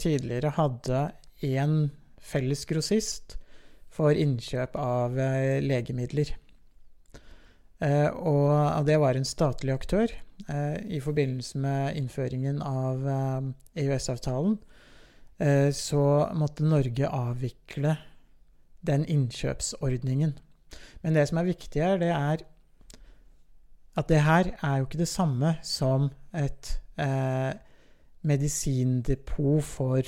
tidligere 0.00 0.54
hadde 0.56 1.02
én 1.44 1.76
felles 2.24 2.64
grossist 2.68 3.36
for 3.94 4.16
innkjøp 4.16 4.76
av 4.80 5.18
eh, 5.20 5.60
legemidler. 5.62 6.32
Eh, 7.84 8.08
og, 8.10 8.84
det 8.88 8.98
var 9.02 9.18
en 9.18 9.28
statlig 9.28 9.74
aktør 9.74 10.08
eh, 10.48 10.78
i 10.96 11.00
forbindelse 11.04 11.60
med 11.62 12.00
innføringen 12.00 12.62
av 12.64 13.04
EØS-avtalen. 13.76 14.56
Eh, 15.38 15.70
så 15.70 16.30
måtte 16.34 16.66
Norge 16.66 17.08
avvikle 17.08 17.96
den 18.86 19.04
innkjøpsordningen. 19.04 20.34
Men 21.02 21.14
det 21.14 21.28
som 21.28 21.38
er 21.40 21.48
viktig 21.48 21.82
her, 21.82 21.98
det 21.98 22.10
er 22.14 22.44
at 23.94 24.08
det 24.10 24.22
her 24.26 24.50
er 24.62 24.76
jo 24.78 24.86
ikke 24.88 24.98
det 24.98 25.08
samme 25.08 25.54
som 25.62 26.08
et 26.34 26.70
eh, 26.98 27.54
medisindepot 28.22 29.62
for 29.62 30.02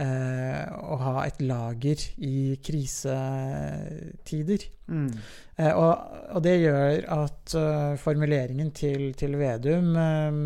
eh, 0.00 0.64
å 0.74 0.96
ha 1.02 1.24
et 1.24 1.40
lager 1.44 1.96
i 2.26 2.56
krisetider. 2.64 4.60
Mm. 4.90 5.10
Eh, 5.56 5.72
og, 5.72 5.92
og 6.34 6.42
det 6.44 6.56
gjør 6.60 7.04
at 7.14 7.54
uh, 7.56 7.96
formuleringen 8.00 8.70
til, 8.76 9.14
til 9.18 9.36
Vedum 9.40 9.96
eh, 9.96 10.44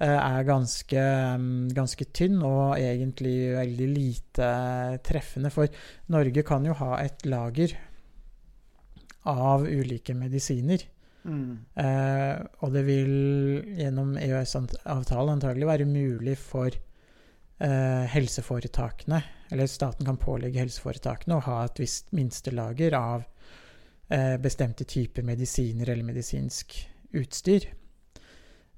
er 0.00 0.42
ganske, 0.48 1.02
um, 1.36 1.68
ganske 1.76 2.04
tynn 2.16 2.38
og 2.46 2.78
egentlig 2.78 3.52
veldig 3.56 3.88
lite 3.94 4.48
treffende. 5.06 5.50
For 5.52 5.66
Norge 6.12 6.42
kan 6.46 6.64
jo 6.68 6.72
ha 6.80 6.90
et 7.02 7.26
lager 7.28 7.70
av 9.28 9.66
ulike 9.68 10.14
medisiner. 10.16 10.80
Mm. 11.20 11.58
Eh, 11.76 12.36
og 12.64 12.72
det 12.72 12.84
vil 12.86 13.10
gjennom 13.76 14.14
EØS-avtalen 14.16 15.34
antagelig 15.36 15.68
være 15.68 15.88
mulig 15.88 16.36
for 16.40 16.72
helseforetakene, 17.60 19.18
eller 19.52 19.68
staten 19.68 20.06
kan 20.06 20.16
pålegge 20.16 20.62
helseforetakene 20.62 21.36
å 21.36 21.44
ha 21.44 21.58
et 21.66 21.80
visst 21.82 22.08
minstelager 22.16 22.94
av 22.96 23.26
eh, 24.08 24.36
bestemte 24.40 24.86
typer 24.88 25.26
medisiner 25.26 25.90
eller 25.90 26.06
medisinsk 26.06 26.76
utstyr. 27.18 27.66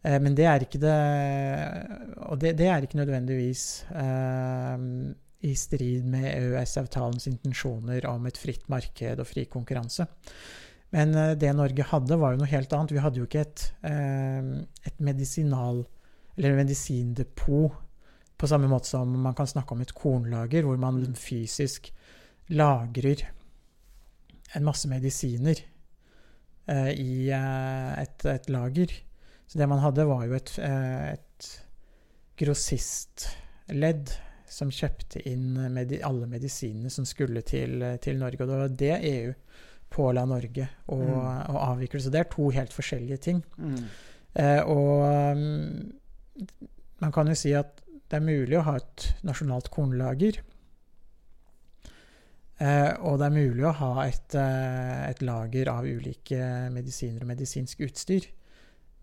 Eh, 0.02 0.18
men 0.22 0.36
det 0.38 0.48
er 0.48 0.64
ikke 0.64 0.80
det 0.82 0.96
Og 2.26 2.40
det, 2.42 2.56
det 2.58 2.68
er 2.72 2.84
ikke 2.84 3.00
nødvendigvis 3.00 3.66
eh, 3.94 4.88
i 5.42 5.54
strid 5.58 6.06
med 6.06 6.28
EØS-avtalens 6.30 7.26
intensjoner 7.30 8.06
om 8.10 8.26
et 8.30 8.38
fritt 8.38 8.68
marked 8.70 9.22
og 9.22 9.26
fri 9.28 9.46
konkurranse. 9.50 10.06
Men 10.94 11.14
eh, 11.16 11.34
det 11.40 11.54
Norge 11.56 11.88
hadde, 11.92 12.20
var 12.20 12.34
jo 12.34 12.42
noe 12.42 12.52
helt 12.52 12.72
annet. 12.76 12.94
Vi 12.94 13.02
hadde 13.02 13.22
jo 13.22 13.28
ikke 13.28 13.46
et, 13.46 13.66
eh, 13.88 14.52
et 14.88 15.02
medisinal 15.02 15.84
eller 16.36 16.56
medisindepot 16.56 17.81
på 18.42 18.50
samme 18.50 18.66
måte 18.70 18.90
som 18.90 19.12
man 19.22 19.36
kan 19.38 19.46
snakke 19.46 19.76
om 19.76 19.84
et 19.84 19.94
kornlager, 19.94 20.66
hvor 20.66 20.80
man 20.82 20.98
fysisk 21.18 21.92
lagrer 22.50 23.22
en 24.56 24.66
masse 24.66 24.88
medisiner 24.90 25.62
eh, 26.66 26.90
i 26.98 27.30
eh, 27.30 27.92
et, 28.02 28.26
et 28.26 28.50
lager. 28.52 28.92
Så 29.46 29.60
det 29.60 29.68
man 29.70 29.80
hadde, 29.84 30.08
var 30.08 30.26
jo 30.26 30.34
et, 30.36 30.52
eh, 30.58 31.14
et 31.14 31.48
grossistledd 32.42 34.12
som 34.52 34.72
kjøpte 34.74 35.22
inn 35.28 35.54
med 35.72 35.94
alle 36.04 36.28
medisinene 36.28 36.90
som 36.92 37.06
skulle 37.08 37.40
til, 37.46 37.78
til 38.04 38.18
Norge. 38.20 38.42
Og 38.42 38.50
det 38.50 38.58
var 38.60 38.74
det 38.82 38.96
EU 39.12 39.32
påla 39.92 40.24
Norge 40.28 40.68
å, 40.88 40.98
Mm. 40.98 41.56
avvikle. 41.56 42.00
Så 42.00 42.10
det 42.10 42.20
er 42.20 42.30
to 42.32 42.50
helt 42.50 42.72
forskjellige 42.72 43.20
ting. 43.20 43.42
Mm. 43.58 43.84
Eh, 44.34 44.62
og 44.64 45.36
mm, 45.36 45.92
man 47.04 47.12
kan 47.12 47.28
jo 47.28 47.34
si 47.36 47.52
at 47.52 47.81
det 48.12 48.18
er 48.18 48.24
mulig 48.26 48.58
å 48.60 48.64
ha 48.66 48.74
et 48.76 49.06
nasjonalt 49.24 49.70
kornlager. 49.72 50.36
Eh, 52.60 52.92
og 53.00 53.16
det 53.18 53.26
er 53.26 53.34
mulig 53.34 53.64
å 53.64 53.72
ha 53.78 54.04
et, 54.04 54.34
eh, 54.36 55.08
et 55.08 55.22
lager 55.24 55.70
av 55.72 55.88
ulike 55.88 56.68
medisiner 56.74 57.24
og 57.24 57.30
medisinsk 57.32 57.80
utstyr. 57.88 58.28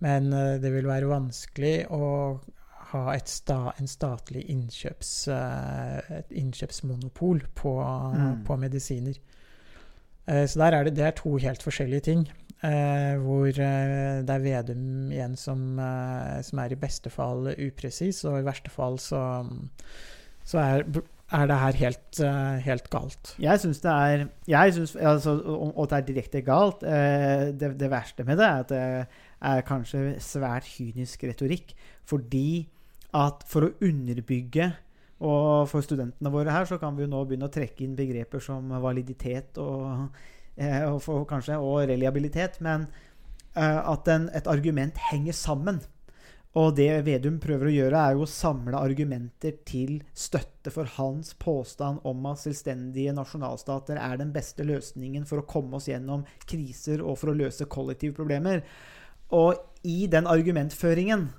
Men 0.05 0.29
eh, 0.31 0.59
det 0.61 0.71
vil 0.75 0.87
være 0.87 1.09
vanskelig 1.09 1.89
å 1.89 2.03
ha 2.93 3.01
et 3.15 3.29
sta, 3.29 3.73
en 3.81 3.89
statlig 3.89 4.45
innkjøps, 4.49 5.11
et 5.29 6.31
innkjøpsmonopol 6.33 7.43
på, 7.57 7.73
Mm. 8.15 8.43
på 8.45 8.57
medisiner. 8.57 9.17
Eh, 10.27 10.45
så 10.45 10.61
der 10.61 10.77
er 10.77 10.83
det, 10.83 10.95
det 10.95 11.05
er 11.05 11.17
to 11.17 11.35
helt 11.37 11.61
forskjellige 11.65 12.05
ting. 12.05 12.27
Eh, 12.59 13.13
hvor 13.23 13.47
eh, 13.47 14.19
det 14.27 14.33
er 14.33 14.41
Vedum 14.43 15.13
igjen 15.13 15.37
som, 15.39 15.61
eh, 15.79 16.41
som 16.43 16.59
er 16.59 16.73
i 16.75 16.79
beste 16.79 17.11
fall 17.13 17.53
upresis, 17.53 18.25
og 18.27 18.41
i 18.41 18.43
verste 18.43 18.71
fall 18.73 18.97
så, 18.99 19.21
så 20.43 20.59
er, 20.59 20.83
er 21.31 21.45
det 21.47 21.59
her 21.61 21.77
helt, 21.79 22.19
eh, 22.19 22.57
helt 22.65 22.89
galt. 22.91 23.31
Jeg 23.39 23.63
syns 23.63 23.79
det 23.85 23.93
er 23.93 24.25
jeg 24.51 24.75
synes, 24.75 24.95
altså, 24.95 25.37
Og 25.69 25.87
det 25.87 25.97
er 25.97 26.07
direkte 26.09 26.41
galt. 26.43 26.83
Eh, 26.83 27.53
det, 27.55 27.77
det 27.79 27.91
verste 27.91 28.25
med 28.27 28.41
det 28.41 28.49
er 28.49 28.65
at, 28.65 28.75
det 28.75 29.07
er 29.53 29.63
kanskje 29.67 30.03
svært 30.19 30.67
kynisk 30.67 31.23
retorikk. 31.29 31.71
Fordi 32.03 32.67
at 33.15 33.45
for 33.47 33.69
å 33.69 33.73
underbygge 33.81 34.73
og 35.19 35.67
for 35.67 35.83
studentene 35.83 36.31
våre 36.31 36.51
her, 36.51 36.67
så 36.67 36.77
kan 36.79 36.95
vi 36.95 37.03
jo 37.03 37.11
nå 37.11 37.23
begynne 37.27 37.47
å 37.47 37.51
trekke 37.51 37.83
inn 37.83 37.95
begreper 37.95 38.43
som 38.43 38.67
validitet 38.83 39.57
og, 39.59 40.11
og, 40.89 40.99
for, 41.05 41.23
kanskje, 41.29 41.59
og 41.59 41.87
reliabilitet. 41.89 42.59
Men 42.65 42.87
eh, 43.55 43.79
at 43.79 44.11
en, 44.11 44.29
et 44.35 44.49
argument 44.51 44.99
henger 45.09 45.37
sammen. 45.37 45.81
Og 46.57 46.73
det 46.79 46.89
Vedum 47.05 47.37
prøver 47.41 47.69
å 47.69 47.73
gjøre, 47.73 47.97
er 48.01 48.15
jo 48.17 48.23
å 48.25 48.29
samle 48.29 48.79
argumenter 48.81 49.59
til 49.69 49.99
støtte 50.17 50.73
for 50.73 50.89
hans 50.95 51.35
påstand 51.37 52.01
om 52.09 52.25
at 52.31 52.41
selvstendige 52.41 53.13
nasjonalstater 53.13 53.99
er 54.01 54.17
den 54.17 54.31
beste 54.33 54.65
løsningen 54.65 55.27
for 55.29 55.43
å 55.43 55.45
komme 55.49 55.77
oss 55.77 55.91
gjennom 55.91 56.25
kriser 56.49 57.03
og 57.05 57.19
for 57.21 57.31
å 57.31 57.37
løse 57.37 57.69
kollektive 57.69 58.17
problemer. 58.17 58.63
Og 59.29 59.61
i 59.85 60.07
den 60.09 60.25
argumentføringen 60.25 61.29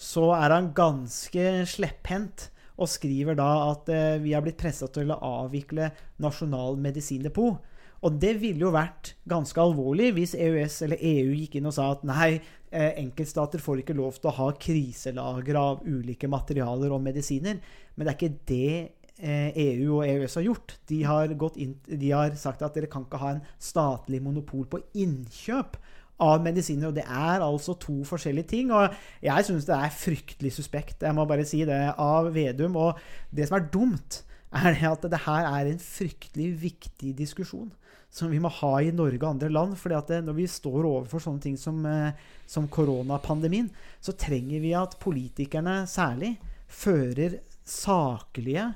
så 0.00 0.30
er 0.38 0.54
han 0.54 0.72
ganske 0.72 1.66
slepphendt 1.68 2.48
og 2.78 2.88
skriver 2.88 3.36
da 3.36 3.48
at 3.72 3.88
eh, 3.92 4.20
vi 4.22 4.32
har 4.32 4.44
blitt 4.44 4.60
pressa 4.60 4.88
til 4.94 5.10
å 5.10 5.18
avvikle 5.44 5.90
Nasjonal 6.22 6.78
medisindepot. 6.80 7.58
Og 8.06 8.18
det 8.22 8.36
ville 8.38 8.62
jo 8.62 8.74
vært 8.74 9.14
ganske 9.28 9.58
alvorlig 9.58 10.12
hvis 10.16 10.36
EØS 10.38 10.82
eller 10.86 11.02
EU 11.02 11.32
gikk 11.34 11.58
inn 11.58 11.66
og 11.70 11.74
sa 11.74 11.88
at 11.96 12.04
nei, 12.06 12.36
eh, 12.70 12.92
enkeltstater 13.02 13.62
får 13.62 13.82
ikke 13.82 13.96
lov 13.98 14.20
til 14.20 14.30
å 14.30 14.36
ha 14.36 14.52
kriselagre 14.60 15.58
av 15.58 15.82
ulike 15.86 16.30
materialer 16.30 16.94
og 16.94 17.02
medisiner. 17.02 17.58
Men 17.96 18.06
det 18.06 18.12
er 18.12 18.18
ikke 18.18 18.46
det 18.50 18.72
eh, 19.18 19.50
EU 19.64 19.98
og 19.98 20.04
EØS 20.06 20.38
har 20.38 20.46
gjort. 20.46 20.76
De 20.90 21.00
har, 21.08 21.34
inn, 21.58 21.74
de 21.90 22.12
har 22.12 22.38
sagt 22.38 22.62
at 22.62 22.78
dere 22.78 22.90
kan 22.90 23.06
ikke 23.06 23.22
ha 23.22 23.34
en 23.34 23.46
statlig 23.58 24.22
monopol 24.22 24.68
på 24.70 24.82
innkjøp 24.94 25.80
av 26.22 26.42
medisiner. 26.46 26.92
Og 26.92 26.96
det 27.00 27.06
er 27.06 27.42
altså 27.42 27.74
to 27.82 27.98
forskjellige 28.06 28.52
ting. 28.54 28.70
Og 28.70 28.94
jeg 29.26 29.48
syns 29.48 29.66
det 29.66 29.74
er 29.74 29.98
fryktelig 30.04 30.54
suspekt, 30.54 31.02
jeg 31.02 31.18
må 31.18 31.26
bare 31.26 31.46
si 31.48 31.64
det, 31.66 31.82
av 31.98 32.30
Vedum. 32.34 32.78
Og 32.78 33.02
det 33.34 33.50
som 33.50 33.58
er 33.58 33.66
dumt, 33.74 34.22
er 34.54 34.70
det 34.72 34.86
at 34.86 35.02
det 35.10 35.24
her 35.26 35.50
er 35.50 35.66
en 35.66 35.82
fryktelig 35.82 36.52
viktig 36.62 37.10
diskusjon 37.18 37.68
som 38.10 38.30
vi 38.32 38.40
må 38.40 38.50
ha 38.52 38.72
i 38.82 38.92
Norge 38.94 39.20
og 39.20 39.30
andre 39.34 39.50
land. 39.52 39.76
fordi 39.76 39.94
at 39.94 40.08
det, 40.08 40.24
når 40.24 40.36
vi 40.38 40.46
står 40.46 40.84
overfor 40.84 41.22
sånne 41.22 41.40
ting 41.44 41.56
som, 41.56 41.84
eh, 41.86 42.12
som 42.46 42.68
koronapandemien, 42.68 43.70
så 44.00 44.12
trenger 44.12 44.60
vi 44.60 44.74
at 44.74 44.98
politikerne 44.98 45.86
særlig 45.86 46.36
fører 46.68 47.40
saklige 47.64 48.74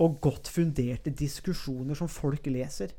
og 0.00 0.20
godt 0.20 0.48
funderte 0.48 1.12
diskusjoner 1.12 1.94
som 1.94 2.08
folk 2.08 2.46
leser. 2.46 2.90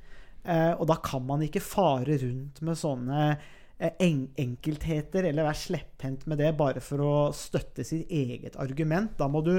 Eh, 0.45 0.73
og 0.73 0.87
da 0.87 0.95
kan 0.95 1.25
man 1.25 1.41
ikke 1.41 1.61
fare 1.61 2.17
rundt 2.21 2.61
med 2.61 2.77
sånne 2.77 3.31
Eh, 3.31 3.37
en 3.81 4.25
enkeltheter, 4.37 5.25
eller 5.25 5.47
være 5.47 5.57
slepphendt 5.57 6.27
med 6.29 6.37
det 6.41 6.51
bare 6.57 6.81
for 6.83 7.01
å 7.01 7.13
støtte 7.33 7.85
sitt 7.87 8.11
eget 8.13 8.57
argument. 8.61 9.15
Da 9.17 9.25
må 9.31 9.41
du 9.45 9.55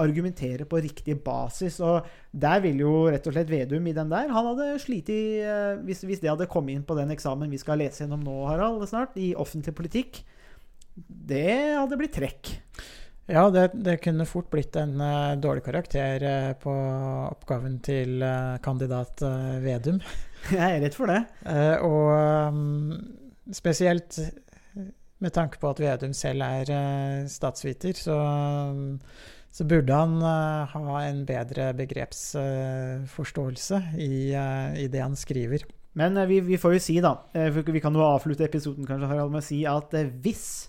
argumentere 0.00 0.64
på 0.68 0.80
riktig 0.84 1.18
basis. 1.24 1.76
Og 1.84 2.06
der 2.32 2.62
vil 2.64 2.80
jo 2.80 2.94
rett 3.12 3.26
og 3.28 3.36
slett 3.36 3.52
Vedum 3.52 3.86
i 3.88 3.94
den 3.96 4.12
der 4.12 4.32
Han 4.32 4.50
hadde 4.52 4.70
slitt 4.82 5.10
i 5.12 5.20
eh, 5.44 5.80
hvis, 5.84 6.04
hvis, 6.08 6.22
det 6.22 6.32
hadde 6.32 6.48
kommet 6.52 6.76
inn 6.76 6.86
på 6.88 6.96
den 6.98 7.12
eksamen 7.12 7.52
vi 7.52 7.60
skal 7.60 7.80
lese 7.80 8.04
gjennom 8.04 8.24
nå, 8.24 8.36
Harald, 8.48 8.84
snart, 8.88 9.18
i 9.20 9.34
offentlig 9.36 9.76
politikk, 9.76 10.22
det 10.96 11.76
hadde 11.76 12.00
blitt 12.00 12.16
trekk. 12.16 12.54
Ja, 13.26 13.48
det, 13.50 13.72
det, 13.74 13.98
kunne 14.04 14.24
fort 14.28 14.48
blitt 14.52 14.76
en 14.78 15.00
uh, 15.02 15.34
dårlig 15.42 15.64
karakter 15.66 16.22
uh, 16.22 16.52
på 16.62 16.72
oppgaven 17.26 17.80
til 17.84 18.22
uh, 18.22 18.56
kandidat 18.62 19.20
Vedum. 19.64 19.98
Jeg 20.54 20.62
er 20.62 20.84
redd 20.84 20.94
for 20.94 21.10
det. 21.10 21.24
og 21.82 22.54
um, 22.54 23.25
Spesielt 23.54 24.18
med 25.22 25.30
tanke 25.32 25.56
på 25.60 25.68
at 25.70 25.80
Vedum 25.80 26.12
selv 26.16 26.42
er 26.44 26.70
uh, 26.72 27.26
statsviter, 27.30 27.92
så, 27.96 28.16
så, 29.50 29.64
burde 29.64 29.94
han 29.96 30.16
uh, 30.20 30.72
ha 30.72 31.02
en 31.06 31.26
bedre 31.28 31.74
begrepsforståelse 31.78 33.82
i, 33.96 34.34
i, 34.34 34.86
det 34.92 35.02
han 35.02 35.16
skriver. 35.16 35.58
Men 35.96 36.28
vi, 36.28 36.40
vi, 36.44 36.56
får 36.60 36.72
jo 36.74 36.80
si, 36.84 37.00
da 37.00 37.14
Vi 37.32 37.80
kan 37.80 37.94
jo 37.96 38.04
avslutte 38.04 38.44
episoden 38.44 38.84
kanskje, 38.84 39.08
Harald, 39.08 39.32
med 39.32 39.40
å 39.40 39.46
si 39.46 39.66
at 39.68 39.94
hvis 40.20 40.68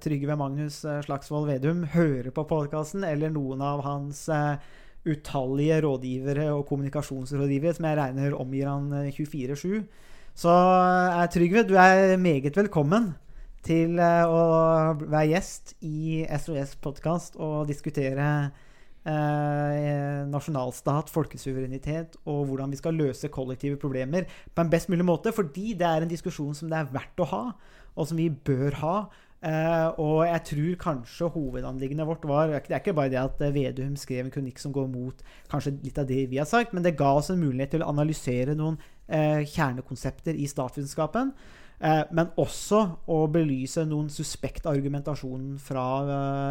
Trygve 0.00 0.36
Magnus 0.40 0.86
Slagsvold 1.04 1.46
Vedum 1.50 1.84
hører 1.92 2.30
på 2.32 2.44
podkasten, 2.48 3.04
eller 3.04 3.30
noen 3.32 3.60
av 3.64 3.82
hans 3.84 4.28
utallige 5.04 5.80
rådgivere 5.84 6.46
og 6.52 6.66
kommunikasjonsrådgivere, 6.68 7.74
som 7.76 7.84
jeg 7.88 7.98
regner 7.98 8.36
omgir 8.36 8.66
han 8.70 8.92
24-7 9.10 9.82
så 10.38 10.50
eh, 10.50 11.26
Trygve, 11.32 11.64
du 11.68 11.74
er 11.78 12.16
meget 12.20 12.56
velkommen 12.56 13.12
til 13.66 13.98
eh, 14.00 14.24
å 14.24 14.94
være 15.00 15.28
gjest 15.32 15.74
i 15.84 16.22
SOS 16.30 16.76
podkast 16.80 17.36
og 17.40 17.68
diskutere 17.68 18.28
eh, 19.04 20.22
nasjonalstat, 20.30 21.10
folkesuverenitet 21.12 22.16
og 22.24 22.46
hvordan 22.48 22.72
vi 22.72 22.78
skal 22.80 22.96
løse 22.96 23.32
kollektive 23.32 23.80
problemer 23.80 24.28
på 24.54 24.64
en 24.64 24.72
best 24.72 24.92
mulig 24.92 25.08
måte. 25.08 25.34
Fordi 25.34 25.74
det 25.74 25.88
er 25.88 26.06
en 26.06 26.12
diskusjon 26.12 26.54
som 26.56 26.70
det 26.70 26.78
er 26.78 26.94
verdt 26.94 27.24
å 27.24 27.30
ha, 27.32 27.44
og 27.96 28.08
som 28.08 28.20
vi 28.20 28.30
bør 28.30 28.78
ha. 28.84 28.96
Uh, 29.40 29.88
og 29.96 30.18
jeg 30.28 30.40
tror 30.50 30.74
kanskje 30.82 31.30
hovedanliggendet 31.32 32.04
vårt 32.04 32.26
var 32.28 32.50
Det 32.50 32.74
er 32.74 32.82
ikke 32.82 32.92
bare 32.92 33.08
det 33.08 33.22
at 33.22 33.38
Vedum 33.54 33.94
skrev 33.96 34.26
en 34.26 34.34
kronikk 34.34 34.60
som 34.60 34.74
går 34.76 34.84
mot 34.92 35.22
kanskje 35.48 35.78
litt 35.80 35.96
av 35.96 36.10
det 36.10 36.26
vi 36.28 36.36
har 36.36 36.48
sagt, 36.48 36.74
men 36.76 36.84
det 36.84 36.98
ga 36.98 37.14
oss 37.16 37.32
en 37.32 37.40
mulighet 37.40 37.72
til 37.72 37.84
å 37.84 37.88
analysere 37.88 38.52
noen 38.58 38.76
uh, 38.76 39.40
kjernekonsepter 39.40 40.36
i 40.36 40.50
statsvitenskapen. 40.50 41.32
Uh, 41.80 42.04
men 42.12 42.28
også 42.36 42.82
å 43.08 43.22
belyse 43.32 43.86
noen 43.88 44.12
suspekt 44.12 44.68
argumentasjon 44.68 45.56
fra 45.56 45.86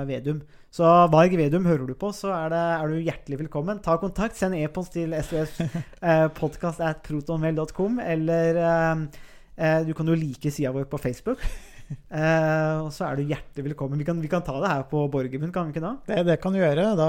Vedum. 0.10 0.42
Så 0.74 0.90
Varg 1.14 1.38
Vedum, 1.38 1.70
hører 1.70 1.86
du 1.86 1.94
på, 1.94 2.10
så 2.10 2.34
er, 2.34 2.50
det, 2.56 2.66
er 2.74 2.90
du 2.90 3.06
hjertelig 3.06 3.44
velkommen. 3.46 3.86
Ta 3.86 4.00
kontakt. 4.02 4.40
Send 4.40 4.58
e-post 4.58 4.98
til 4.98 5.14
svspodkast 5.30 6.82
at 6.82 7.06
protonmail.com, 7.06 8.02
eller 8.02 8.64
du 9.86 9.94
kan 9.94 10.10
jo 10.10 10.18
like 10.18 10.50
sida 10.50 10.74
vår 10.74 10.90
på 10.90 11.06
Facebook. 11.06 11.46
Uh, 11.90 12.86
og 12.86 12.90
så 12.94 13.08
er 13.08 13.18
du 13.18 13.30
hjertelig 13.30 13.72
velkommen. 13.72 13.98
Vi 14.02 14.06
kan, 14.06 14.20
vi 14.22 14.30
kan 14.30 14.44
ta 14.46 14.54
det 14.62 14.70
her 14.70 14.84
på 14.90 15.08
Borgermund, 15.10 15.54
kan 15.54 15.70
vi 15.70 15.74
ikke 15.74 15.86
da? 15.86 15.94
Det, 16.06 16.20
det 16.28 16.38
kan 16.42 16.54
du 16.54 16.60
gjøre. 16.62 16.86
Da 16.98 17.08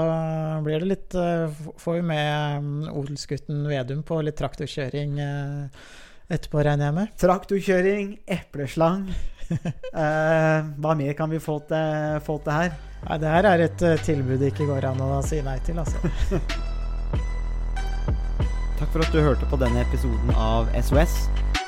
blir 0.65 0.81
det 0.81 0.89
litt 0.89 1.17
uh, 1.17 1.49
Får 1.81 1.99
vi 1.99 2.05
med 2.11 2.61
um, 2.61 2.71
odelsgutten 3.01 3.67
Vedum 3.69 4.01
på 4.07 4.21
litt 4.25 4.39
traktorkjøring 4.41 5.19
uh, 5.21 5.91
etterpå, 6.31 6.63
regner 6.65 6.89
jeg 6.89 6.97
med? 6.97 7.13
Traktorkjøring, 7.21 8.15
epleslang. 8.39 9.05
hva 9.51 10.93
mer 10.95 11.11
kan 11.17 11.27
vi 11.27 11.41
få 11.43 11.57
til, 11.67 12.21
få 12.23 12.37
til 12.39 12.55
her? 12.55 12.71
Nei, 13.03 13.17
det 13.19 13.33
her 13.33 13.47
er 13.49 13.63
et 13.65 13.81
tilbud 14.05 14.39
det 14.39 14.53
ikke 14.53 14.69
går 14.69 14.87
an 14.93 15.03
å 15.03 15.19
si 15.27 15.41
nei 15.43 15.57
til, 15.67 15.81
altså. 15.83 15.99
Takk 18.79 18.93
for 18.95 19.03
at 19.03 19.11
du 19.11 19.19
hørte 19.19 19.45
på 19.51 19.59
denne 19.59 19.83
episoden 19.83 20.31
av 20.39 20.71
SOS. 20.87 21.50